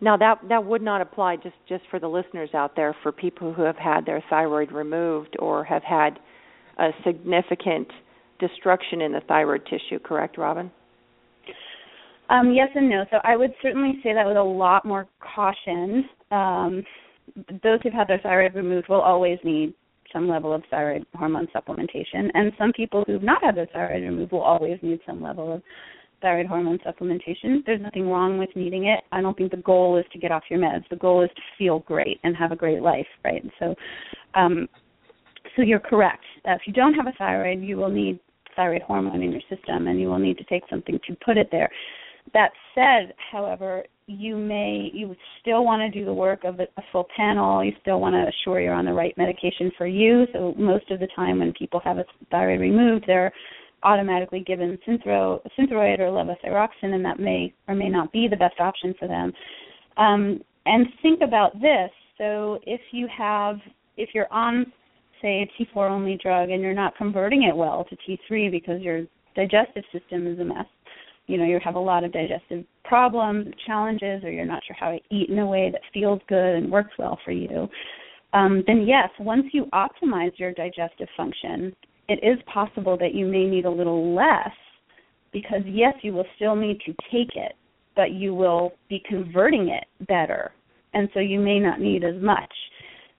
[0.00, 3.52] Now that that would not apply just just for the listeners out there for people
[3.52, 6.18] who have had their thyroid removed or have had
[6.80, 7.88] a significant
[8.40, 10.70] destruction in the thyroid tissue, correct, Robin?
[12.30, 13.04] Um, yes and no.
[13.10, 16.08] So I would certainly say that with a lot more caution.
[16.30, 16.84] Um,
[17.62, 19.74] those who've had their thyroid removed will always need
[20.12, 24.32] some level of thyroid hormone supplementation, and some people who've not had their thyroid removed
[24.32, 25.62] will always need some level of
[26.20, 27.64] thyroid hormone supplementation.
[27.64, 29.00] There's nothing wrong with needing it.
[29.12, 30.84] I don't think the goal is to get off your meds.
[30.90, 33.42] The goal is to feel great and have a great life, right?
[33.58, 33.74] So
[34.34, 34.68] um,
[35.56, 36.24] so you're correct.
[36.48, 38.18] Uh, if you don't have a thyroid, you will need
[38.56, 41.48] thyroid hormone in your system, and you will need to take something to put it
[41.50, 41.70] there.
[42.34, 46.64] That said, however, you may you would still want to do the work of a,
[46.76, 47.64] a full panel.
[47.64, 50.26] You still want to assure you're on the right medication for you.
[50.32, 53.32] So most of the time, when people have a thyroid removed, they're
[53.82, 58.60] automatically given synthro, synthroid or levothyroxine, and that may or may not be the best
[58.60, 59.32] option for them.
[59.96, 61.90] Um, and think about this.
[62.18, 63.56] So if you have
[63.96, 64.72] if you're on
[65.22, 69.02] say a T4 only drug and you're not converting it well to T3 because your
[69.36, 70.66] digestive system is a mess,
[71.26, 74.90] you know, you have a lot of digestive problems, challenges, or you're not sure how
[74.90, 77.68] to eat in a way that feels good and works well for you,
[78.32, 81.74] um, then yes, once you optimize your digestive function,
[82.08, 84.50] it is possible that you may need a little less
[85.32, 87.52] because yes, you will still need to take it,
[87.96, 90.52] but you will be converting it better.
[90.94, 92.52] And so you may not need as much.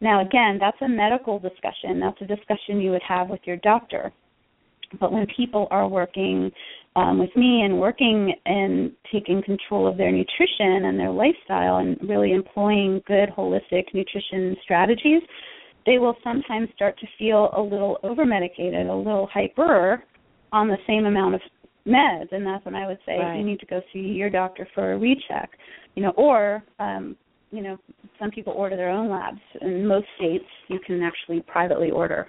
[0.01, 1.99] Now, again, that's a medical discussion.
[1.99, 4.11] That's a discussion you would have with your doctor.
[4.99, 6.51] But when people are working
[6.95, 11.97] um, with me and working and taking control of their nutrition and their lifestyle and
[12.01, 15.21] really employing good holistic nutrition strategies,
[15.85, 20.03] they will sometimes start to feel a little over medicated, a little hyper
[20.51, 21.41] on the same amount of
[21.87, 23.37] meds and that's when I would say right.
[23.37, 25.49] you need to go see your doctor for a recheck.
[25.95, 27.15] You know, or um
[27.51, 27.77] you know,
[28.19, 29.39] some people order their own labs.
[29.61, 32.27] In most states, you can actually privately order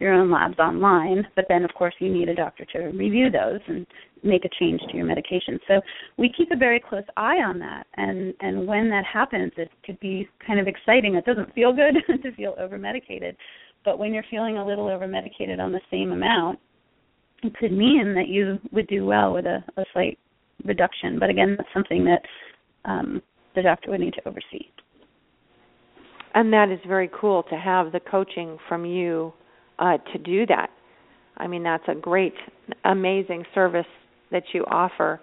[0.00, 3.60] your own labs online, but then of course you need a doctor to review those
[3.68, 3.86] and
[4.22, 5.58] make a change to your medication.
[5.68, 5.80] So
[6.16, 9.98] we keep a very close eye on that and and when that happens it could
[10.00, 11.14] be kind of exciting.
[11.14, 13.36] It doesn't feel good to feel over medicated,
[13.84, 16.58] but when you're feeling a little over medicated on the same amount,
[17.42, 20.18] it could mean that you would do well with a, a slight
[20.64, 21.18] reduction.
[21.18, 22.22] But again, that's something that
[22.84, 23.22] um,
[23.54, 24.66] the doctor would need to oversee.
[26.34, 29.32] And that is very cool to have the coaching from you
[29.78, 30.70] uh, to do that.
[31.36, 32.34] I mean, that's a great,
[32.84, 33.86] amazing service
[34.30, 35.20] that you offer.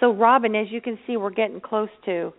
[0.00, 2.32] So, Robin, as you can see, we're getting close to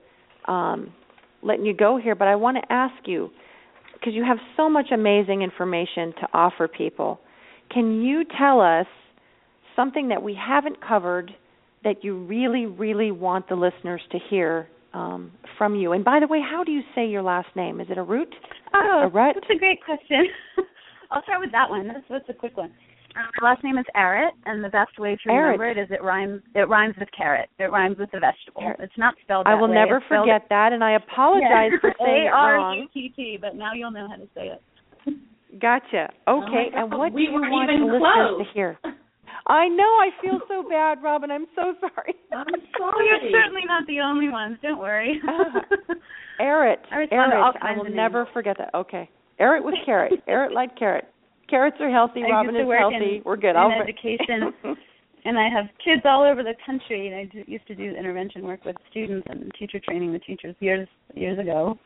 [0.48, 0.94] um,
[1.42, 3.30] letting you go here, but I want to ask you
[3.94, 7.20] because you have so much amazing information to offer people.
[7.74, 8.86] Can you tell us
[9.76, 11.32] something that we haven't covered
[11.84, 14.68] that you really, really want the listeners to hear
[14.98, 15.94] um, from you.
[15.94, 17.80] And by the way, how do you say your last name?
[17.80, 18.34] Is it a root?
[18.74, 19.36] Oh, a rut?
[19.36, 20.26] that's a great question.
[21.12, 21.88] I'll start with that one.
[21.88, 22.72] That's, that's a quick one.
[23.42, 25.78] My last name is Arutt, and the best way to remember Arutt.
[25.78, 26.42] it is it rhymes.
[26.54, 27.50] It rhymes with carrot.
[27.58, 28.62] It rhymes with the vegetable.
[28.62, 28.84] Arutt.
[28.84, 29.48] It's not spelled.
[29.48, 29.74] I will way.
[29.74, 31.82] never it's forget that, and I apologize yeah.
[31.82, 32.88] for saying A R it U wrong.
[32.94, 33.38] T T.
[33.42, 34.62] But now you'll know how to say it.
[35.60, 36.10] Gotcha.
[36.28, 38.80] Oh Okay, my and what we do you want the listeners to hear?
[39.48, 39.84] I know.
[39.84, 41.32] I feel so bad, Robin.
[41.32, 42.16] I'm so sorry.
[42.34, 42.46] I'm
[42.78, 43.06] sorry.
[43.08, 44.58] you're certainly not the only ones.
[44.62, 45.22] Don't worry.
[46.40, 46.78] Arutt.
[46.92, 47.62] I respond to all Arutt.
[47.64, 48.72] I will of never forget that.
[48.76, 49.10] Okay.
[49.40, 50.14] Arutt with carrot.
[50.28, 51.06] Arutt like carrot.
[51.50, 52.24] Carrots are healthy.
[52.26, 53.18] I Robin is healthy.
[53.18, 53.52] in- We're good.
[53.52, 54.54] in I'll education.
[55.26, 57.08] and I have kids all over the country.
[57.08, 60.56] And I do, used to do intervention work with students and teacher training with teachers
[60.60, 61.78] years years ago.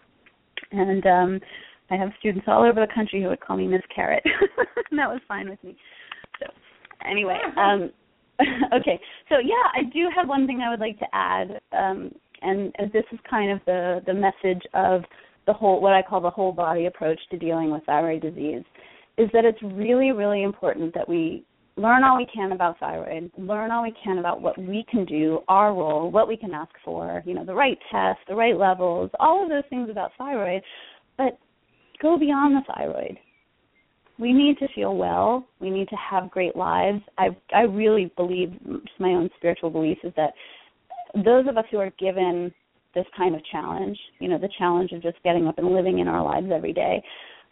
[0.72, 1.40] And um
[1.92, 4.24] I have students all over the country who would call me Miss Carrot,
[4.90, 5.76] and that was fine with me.
[6.40, 6.46] So,
[7.10, 7.91] anyway, um,
[8.73, 8.99] okay.
[9.30, 12.11] So yeah, I do have one thing I would like to add, um,
[12.41, 15.03] and, and this is kind of the the message of
[15.48, 18.64] the whole what I call the whole body approach to dealing with thyroid disease,
[19.18, 21.45] is that it's really really important that we
[21.78, 25.40] learn all we can about thyroid, learn all we can about what we can do,
[25.48, 29.10] our role, what we can ask for, you know, the right test, the right levels,
[29.19, 30.61] all of those things about thyroid,
[31.18, 31.40] but
[32.02, 33.18] go beyond the thyroid.
[34.22, 35.48] We need to feel well.
[35.60, 37.02] We need to have great lives.
[37.18, 38.53] I I really believe,
[38.99, 40.34] my own spiritual belief, is that
[41.26, 42.53] those of us who are given
[42.93, 46.07] this kind of challenge, you know, the challenge of just getting up and living in
[46.07, 47.03] our lives every day,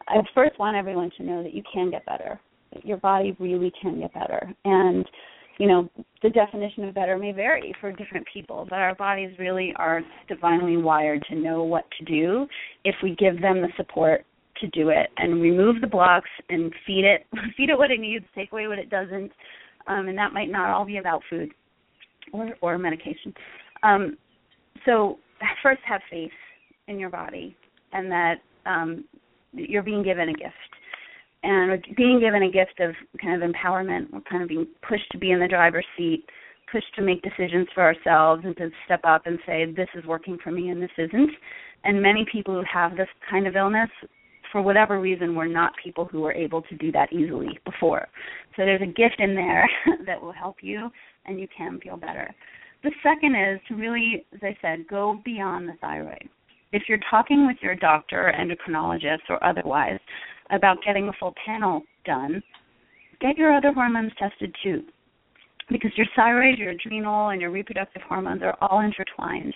[0.07, 2.39] I first want everyone to know that you can get better.
[2.73, 4.53] That your body really can get better.
[4.63, 5.05] And,
[5.57, 5.89] you know,
[6.21, 10.77] the definition of better may vary for different people, but our bodies really are divinely
[10.77, 12.45] wired to know what to do
[12.83, 14.23] if we give them the support
[14.61, 17.25] to do it and remove the blocks and feed it
[17.57, 19.31] feed it what it needs, take away what it doesn't.
[19.87, 21.51] Um, and that might not all be about food
[22.33, 23.33] or or medication.
[23.83, 24.17] Um,
[24.85, 25.19] so
[25.63, 26.31] first have faith
[26.87, 27.55] in your body
[27.93, 29.05] and that um,
[29.53, 30.53] you're being given a gift.
[31.41, 35.17] And being given a gift of kind of empowerment, we're kind of being pushed to
[35.17, 36.25] be in the driver's seat,
[36.69, 40.37] pushed to make decisions for ourselves and to step up and say, this is working
[40.43, 41.31] for me and this isn't.
[41.85, 43.89] And many people who have this kind of illness
[44.51, 48.07] for whatever reason, we're not people who were able to do that easily before.
[48.55, 49.69] So there's a gift in there
[50.05, 50.89] that will help you,
[51.25, 52.33] and you can feel better.
[52.83, 56.29] The second is to really, as I said, go beyond the thyroid.
[56.71, 59.99] If you're talking with your doctor, endocrinologist, or otherwise
[60.51, 62.41] about getting a full panel done,
[63.19, 64.83] get your other hormones tested too.
[65.69, 69.53] Because your thyroid, your adrenal, and your reproductive hormones are all intertwined.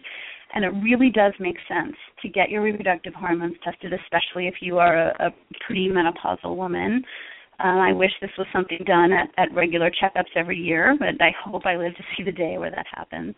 [0.53, 4.77] And it really does make sense to get your reproductive hormones tested, especially if you
[4.77, 5.33] are a, a
[5.69, 7.03] premenopausal woman.
[7.59, 11.31] Um, I wish this was something done at, at regular checkups every year, but I
[11.43, 13.35] hope I live to see the day where that happens.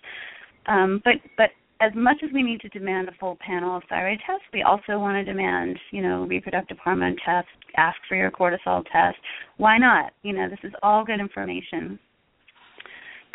[0.68, 1.50] Um, but but
[1.82, 4.98] as much as we need to demand a full panel of thyroid tests, we also
[4.98, 9.18] want to demand, you know, reproductive hormone tests, ask for your cortisol test.
[9.58, 10.14] Why not?
[10.24, 12.00] You know, this is all good information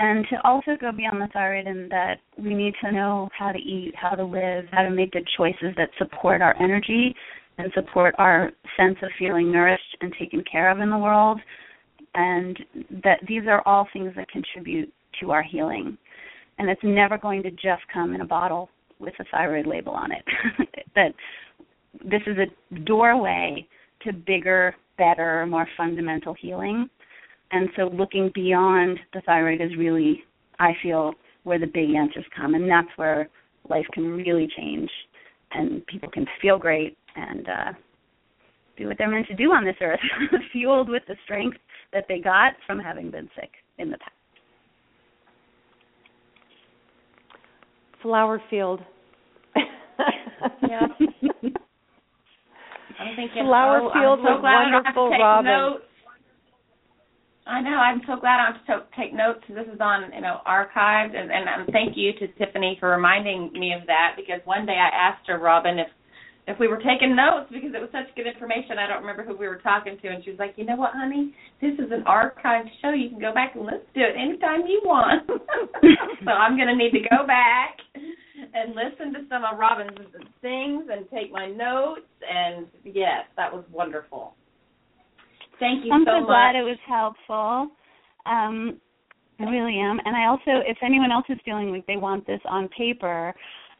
[0.00, 3.58] and to also go beyond the thyroid in that we need to know how to
[3.58, 7.14] eat, how to live, how to make good choices that support our energy
[7.58, 11.38] and support our sense of feeling nourished and taken care of in the world.
[12.14, 12.58] And
[13.04, 14.90] that these are all things that contribute
[15.20, 15.98] to our healing.
[16.58, 18.70] And it's never going to just come in a bottle
[19.00, 20.24] with a thyroid label on it.
[20.94, 21.12] that
[22.02, 23.66] this is a doorway
[24.06, 26.88] to bigger, better, more fundamental healing
[27.52, 30.22] and so looking beyond the thyroid is really
[30.58, 31.14] i feel
[31.44, 32.54] where the big answers come.
[32.54, 33.28] And that's where
[33.68, 34.90] life can really change
[35.52, 37.72] and people can feel great and uh
[38.78, 40.00] do what they're meant to do on this earth
[40.52, 41.58] fueled with the strength
[41.92, 44.12] that they got from having been sick in the past.
[48.02, 48.80] Flower field.
[50.66, 50.86] Yeah.
[52.98, 55.20] I'm thinking, flower oh, fields I'm so of glad I don't have to wonderful take
[55.20, 55.84] robin notes.
[57.46, 57.70] I know.
[57.70, 59.40] I'm so glad I to take notes.
[59.48, 63.50] This is on, you know, archived, and, and um, thank you to Tiffany for reminding
[63.52, 64.14] me of that.
[64.16, 65.88] Because one day I asked her, Robin, if
[66.46, 68.78] if we were taking notes because it was such good information.
[68.78, 70.92] I don't remember who we were talking to, and she was like, "You know what,
[70.94, 71.34] honey?
[71.60, 72.90] This is an archived show.
[72.90, 75.26] You can go back and listen to it anytime you want."
[76.24, 79.98] so I'm going to need to go back and listen to some of Robin's
[80.42, 82.08] things and take my notes.
[82.26, 84.34] And yes, that was wonderful.
[85.60, 86.28] Thank you I'm so, so much.
[86.28, 87.70] glad it was helpful.
[88.26, 88.80] Um,
[89.38, 90.00] I really am.
[90.04, 93.34] And I also, if anyone else is feeling like they want this on paper,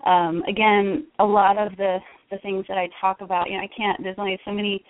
[0.07, 1.99] um, again, a lot of the
[2.31, 4.01] the things that I talk about, you know, I can't.
[4.05, 4.85] There's only so many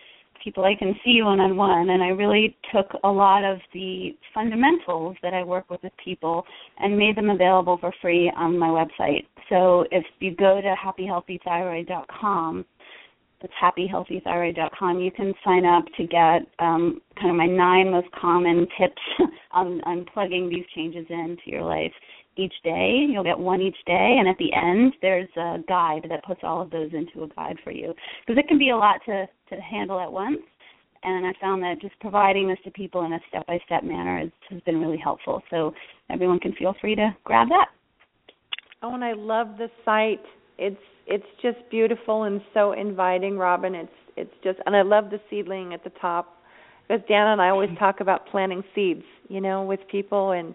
[0.44, 4.10] people I can see one on one, and I really took a lot of the
[4.34, 6.44] fundamentals that I work with with people
[6.78, 9.26] and made them available for free on my website.
[9.48, 12.64] So if you go to happyhealthythyroid.com
[13.40, 15.00] that's happyhealthythyroid.com.
[15.00, 19.02] You can sign up to get um, kind of my nine most common tips
[19.52, 21.92] on, on plugging these changes into your life
[22.36, 23.06] each day.
[23.08, 26.60] You'll get one each day, and at the end, there's a guide that puts all
[26.62, 27.94] of those into a guide for you
[28.26, 30.38] because it can be a lot to to handle at once.
[31.02, 34.60] And I found that just providing this to people in a step-by-step manner has, has
[34.62, 35.42] been really helpful.
[35.48, 35.72] So
[36.10, 37.68] everyone can feel free to grab that.
[38.82, 40.20] Oh, and I love the site.
[40.58, 43.74] It's it's just beautiful and so inviting, Robin.
[43.74, 46.36] It's it's just and I love the seedling at the top.
[46.88, 50.54] Because Danna and I always talk about planting seeds, you know, with people and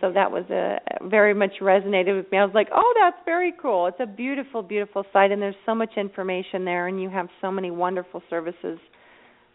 [0.00, 0.78] So that was a
[1.08, 2.38] very much resonated with me.
[2.38, 3.86] I was like, "Oh, that's very cool.
[3.86, 7.50] It's a beautiful, beautiful site, and there's so much information there, and you have so
[7.50, 8.78] many wonderful services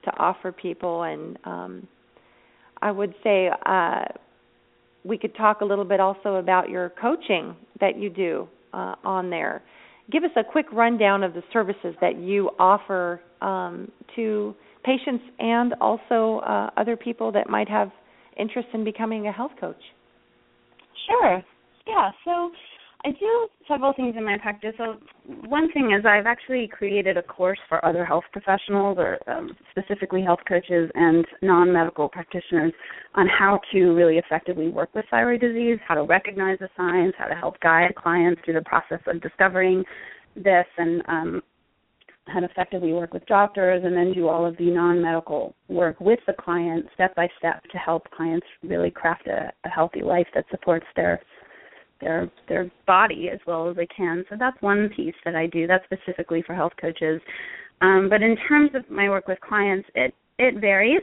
[0.03, 1.87] to offer people." And um,
[2.81, 4.05] I would say uh,
[5.03, 9.29] we could talk a little bit also about your coaching that you do uh, on
[9.29, 9.61] there.
[10.11, 15.73] Give us a quick rundown of the services that you offer um, to patients and
[15.79, 17.91] also uh, other people that might have
[18.37, 19.81] interest in becoming a health coach.
[21.07, 21.43] Sure.
[21.87, 22.11] Yeah.
[22.25, 22.51] So
[23.03, 24.73] I do several things in my practice.
[24.77, 24.97] So
[25.47, 30.21] one thing is I've actually created a course for other health professionals, or um, specifically
[30.21, 32.73] health coaches and non-medical practitioners,
[33.15, 37.25] on how to really effectively work with thyroid disease, how to recognize the signs, how
[37.25, 39.83] to help guide clients through the process of discovering
[40.35, 41.41] this, and um,
[42.27, 46.19] how to effectively work with doctors, and then do all of the non-medical work with
[46.27, 50.45] the client, step by step, to help clients really craft a, a healthy life that
[50.51, 51.19] supports their
[52.01, 54.25] their their body as well as they can.
[54.29, 55.67] So that's one piece that I do.
[55.67, 57.21] That's specifically for health coaches.
[57.81, 61.01] Um, but in terms of my work with clients, it it varies.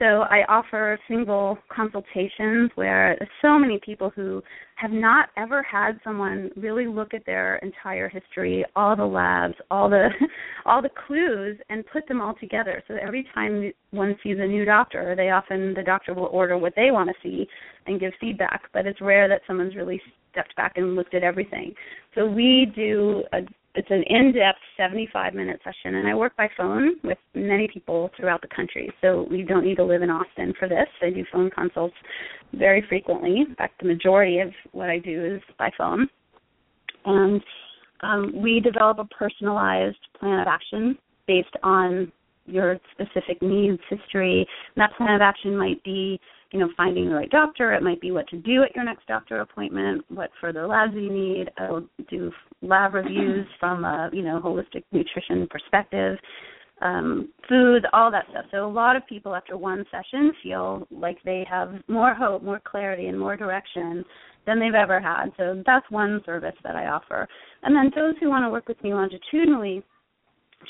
[0.00, 4.42] So I offer single consultations where so many people who
[4.76, 9.90] have not ever had someone really look at their entire history, all the labs, all
[9.90, 10.08] the
[10.64, 12.82] all the clues and put them all together.
[12.88, 16.72] So every time one sees a new doctor, they often the doctor will order what
[16.76, 17.46] they want to see
[17.86, 20.00] and give feedback, but it's rare that someone's really
[20.30, 21.74] stepped back and looked at everything.
[22.14, 23.40] So we do a
[23.76, 28.42] it's an in-depth 75 minute session and i work by phone with many people throughout
[28.42, 28.92] the country.
[29.00, 30.88] So we don't need to live in austin for this.
[31.00, 31.94] I do phone consults
[32.52, 33.44] very frequently.
[33.48, 36.08] In fact the majority of what i do is by phone.
[37.04, 37.40] And
[38.02, 42.10] um, we develop a personalized plan of action based on
[42.50, 46.20] your specific needs history and that plan of action might be
[46.52, 47.72] you know, finding the right doctor.
[47.72, 51.10] It might be what to do at your next doctor appointment, what further labs you
[51.12, 51.50] need.
[51.58, 56.18] I'll do lab reviews from a, you know, holistic nutrition perspective,
[56.82, 58.46] um, foods, all that stuff.
[58.50, 62.60] So a lot of people after one session feel like they have more hope, more
[62.64, 64.04] clarity, and more direction
[64.46, 65.26] than they've ever had.
[65.36, 67.28] So that's one service that I offer.
[67.62, 69.84] And then those who want to work with me longitudinally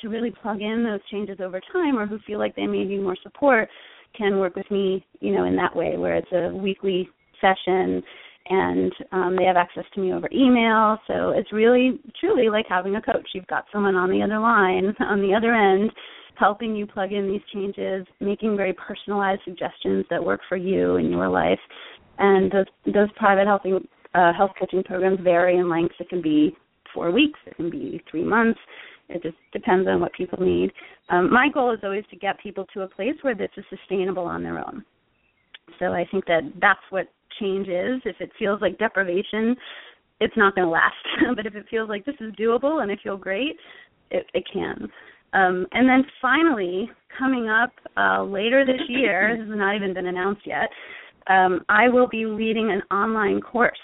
[0.02, 3.02] to really plug in those changes over time or who feel like they may need
[3.02, 3.68] more support,
[4.16, 7.08] can work with me, you know, in that way, where it's a weekly
[7.40, 8.02] session
[8.48, 10.98] and um, they have access to me over email.
[11.06, 13.28] So it's really, truly like having a coach.
[13.34, 15.90] You've got someone on the other line, on the other end,
[16.36, 21.10] helping you plug in these changes, making very personalized suggestions that work for you in
[21.10, 21.60] your life.
[22.18, 23.72] And those those private healthy
[24.14, 25.94] uh, health coaching programs vary in length.
[26.00, 26.54] It can be
[26.92, 28.58] four weeks, it can be three months,
[29.10, 30.72] it just depends on what people need.
[31.08, 34.24] Um, my goal is always to get people to a place where this is sustainable
[34.24, 34.84] on their own.
[35.78, 37.08] So I think that that's what
[37.38, 38.00] change is.
[38.04, 39.56] If it feels like deprivation,
[40.20, 40.94] it's not going to last.
[41.36, 43.56] but if it feels like this is doable and I feel great,
[44.10, 44.88] it, it can.
[45.32, 50.06] Um, and then finally, coming up uh, later this year, this has not even been
[50.06, 50.68] announced yet,
[51.28, 53.78] um, I will be leading an online course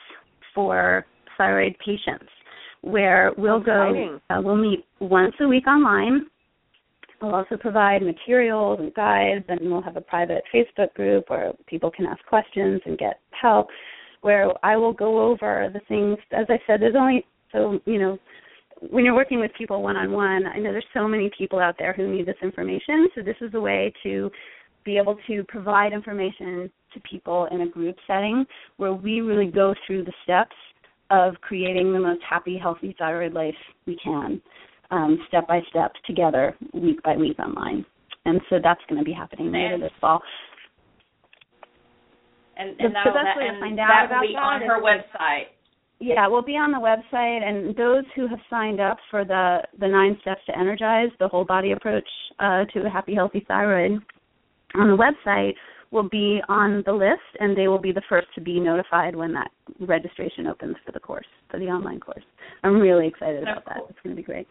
[0.55, 2.31] for thyroid patients
[2.87, 6.27] where we'll go, uh, we'll meet once a week online.
[7.21, 11.91] We'll also provide materials and guides, and we'll have a private Facebook group where people
[11.91, 13.69] can ask questions and get help.
[14.21, 16.19] Where I will go over the things.
[16.33, 18.19] As I said, there's only so you know
[18.91, 20.47] when you're working with people one on one.
[20.47, 23.09] I know there's so many people out there who need this information.
[23.15, 24.31] So this is a way to
[24.85, 28.45] be able to provide information to people in a group setting
[28.77, 30.55] where we really go through the steps
[31.11, 33.55] of creating the most happy, healthy thyroid life
[33.87, 34.41] we can,
[34.91, 37.85] um, step by step, together, week by week online.
[38.25, 40.21] And so that's going to be happening later this fall.
[42.57, 45.53] And, and the, best way to find out about that on her website.
[45.99, 49.89] Yeah, we'll be on the website, and those who have signed up for the the
[49.89, 52.09] nine steps to energize the whole body approach
[52.39, 53.93] uh, to a happy, healthy thyroid
[54.75, 55.55] on the website
[55.91, 59.33] will be on the list and they will be the first to be notified when
[59.33, 59.51] that
[59.81, 62.25] registration opens for the course, for the online course.
[62.63, 63.79] I'm really excited about that.
[63.89, 64.49] It's going to be great.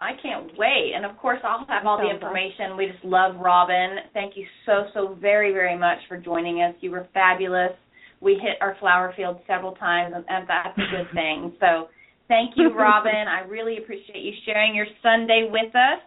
[0.00, 0.92] I can't wait.
[0.94, 2.76] And of course, I'll have all the information.
[2.76, 3.96] We just love Robin.
[4.12, 6.74] Thank you so, so very, very much for joining us.
[6.80, 7.72] You were fabulous.
[8.20, 11.54] We hit our flower field several times, and that's a good thing.
[11.60, 11.88] So
[12.28, 13.28] thank you, Robin.
[13.28, 16.02] I really appreciate you sharing your Sunday with us.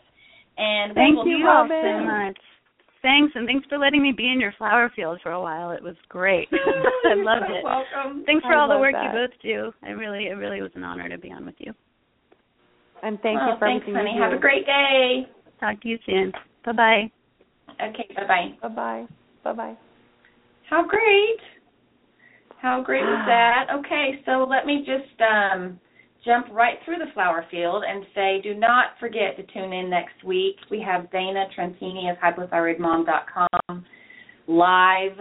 [0.57, 1.81] And thank you, Robin.
[1.81, 2.37] so much.
[3.01, 5.71] Thanks, and thanks for letting me be in your flower field for a while.
[5.71, 6.49] It was great.
[6.51, 7.63] I loved it.
[7.63, 8.23] Welcome.
[8.25, 9.03] Thanks for I all the work that.
[9.03, 9.71] you both do.
[9.87, 11.73] I really, it really was an honor to be on with you.
[13.01, 14.11] And thank oh, you for thanks, everything honey.
[14.11, 14.23] you do.
[14.23, 15.27] Have a great day.
[15.61, 16.33] Talk to you soon.
[16.65, 17.11] Bye bye.
[17.81, 18.67] Okay, bye bye.
[18.67, 19.07] Bye bye.
[19.45, 19.77] Bye bye.
[20.69, 21.39] How great.
[22.61, 23.67] How great was that?
[23.79, 25.79] Okay, so let me just um,
[26.25, 30.23] jump right through the flower field and say do not forget to tune in next
[30.25, 30.57] week.
[30.69, 33.85] We have Dana Trentini of hypothyroidmom.com
[34.47, 35.17] live.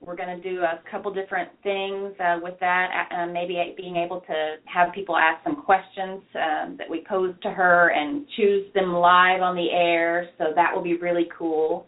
[0.00, 4.20] We're going to do a couple different things uh, with that, uh, maybe being able
[4.22, 8.94] to have people ask some questions um, that we pose to her and choose them
[8.94, 10.30] live on the air.
[10.38, 11.86] So that will be really cool.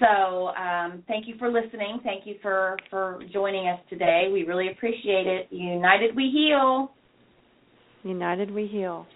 [0.00, 2.00] So um, thank you for listening.
[2.04, 4.28] Thank you for, for joining us today.
[4.30, 5.48] We really appreciate it.
[5.50, 6.92] United we heal.
[8.04, 9.06] United we heal.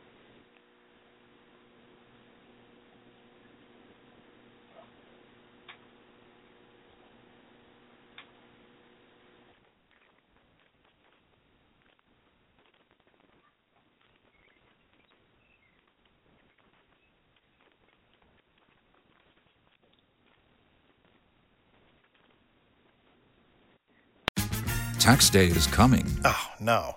[24.98, 26.06] Tax day is coming.
[26.24, 26.96] Oh, no.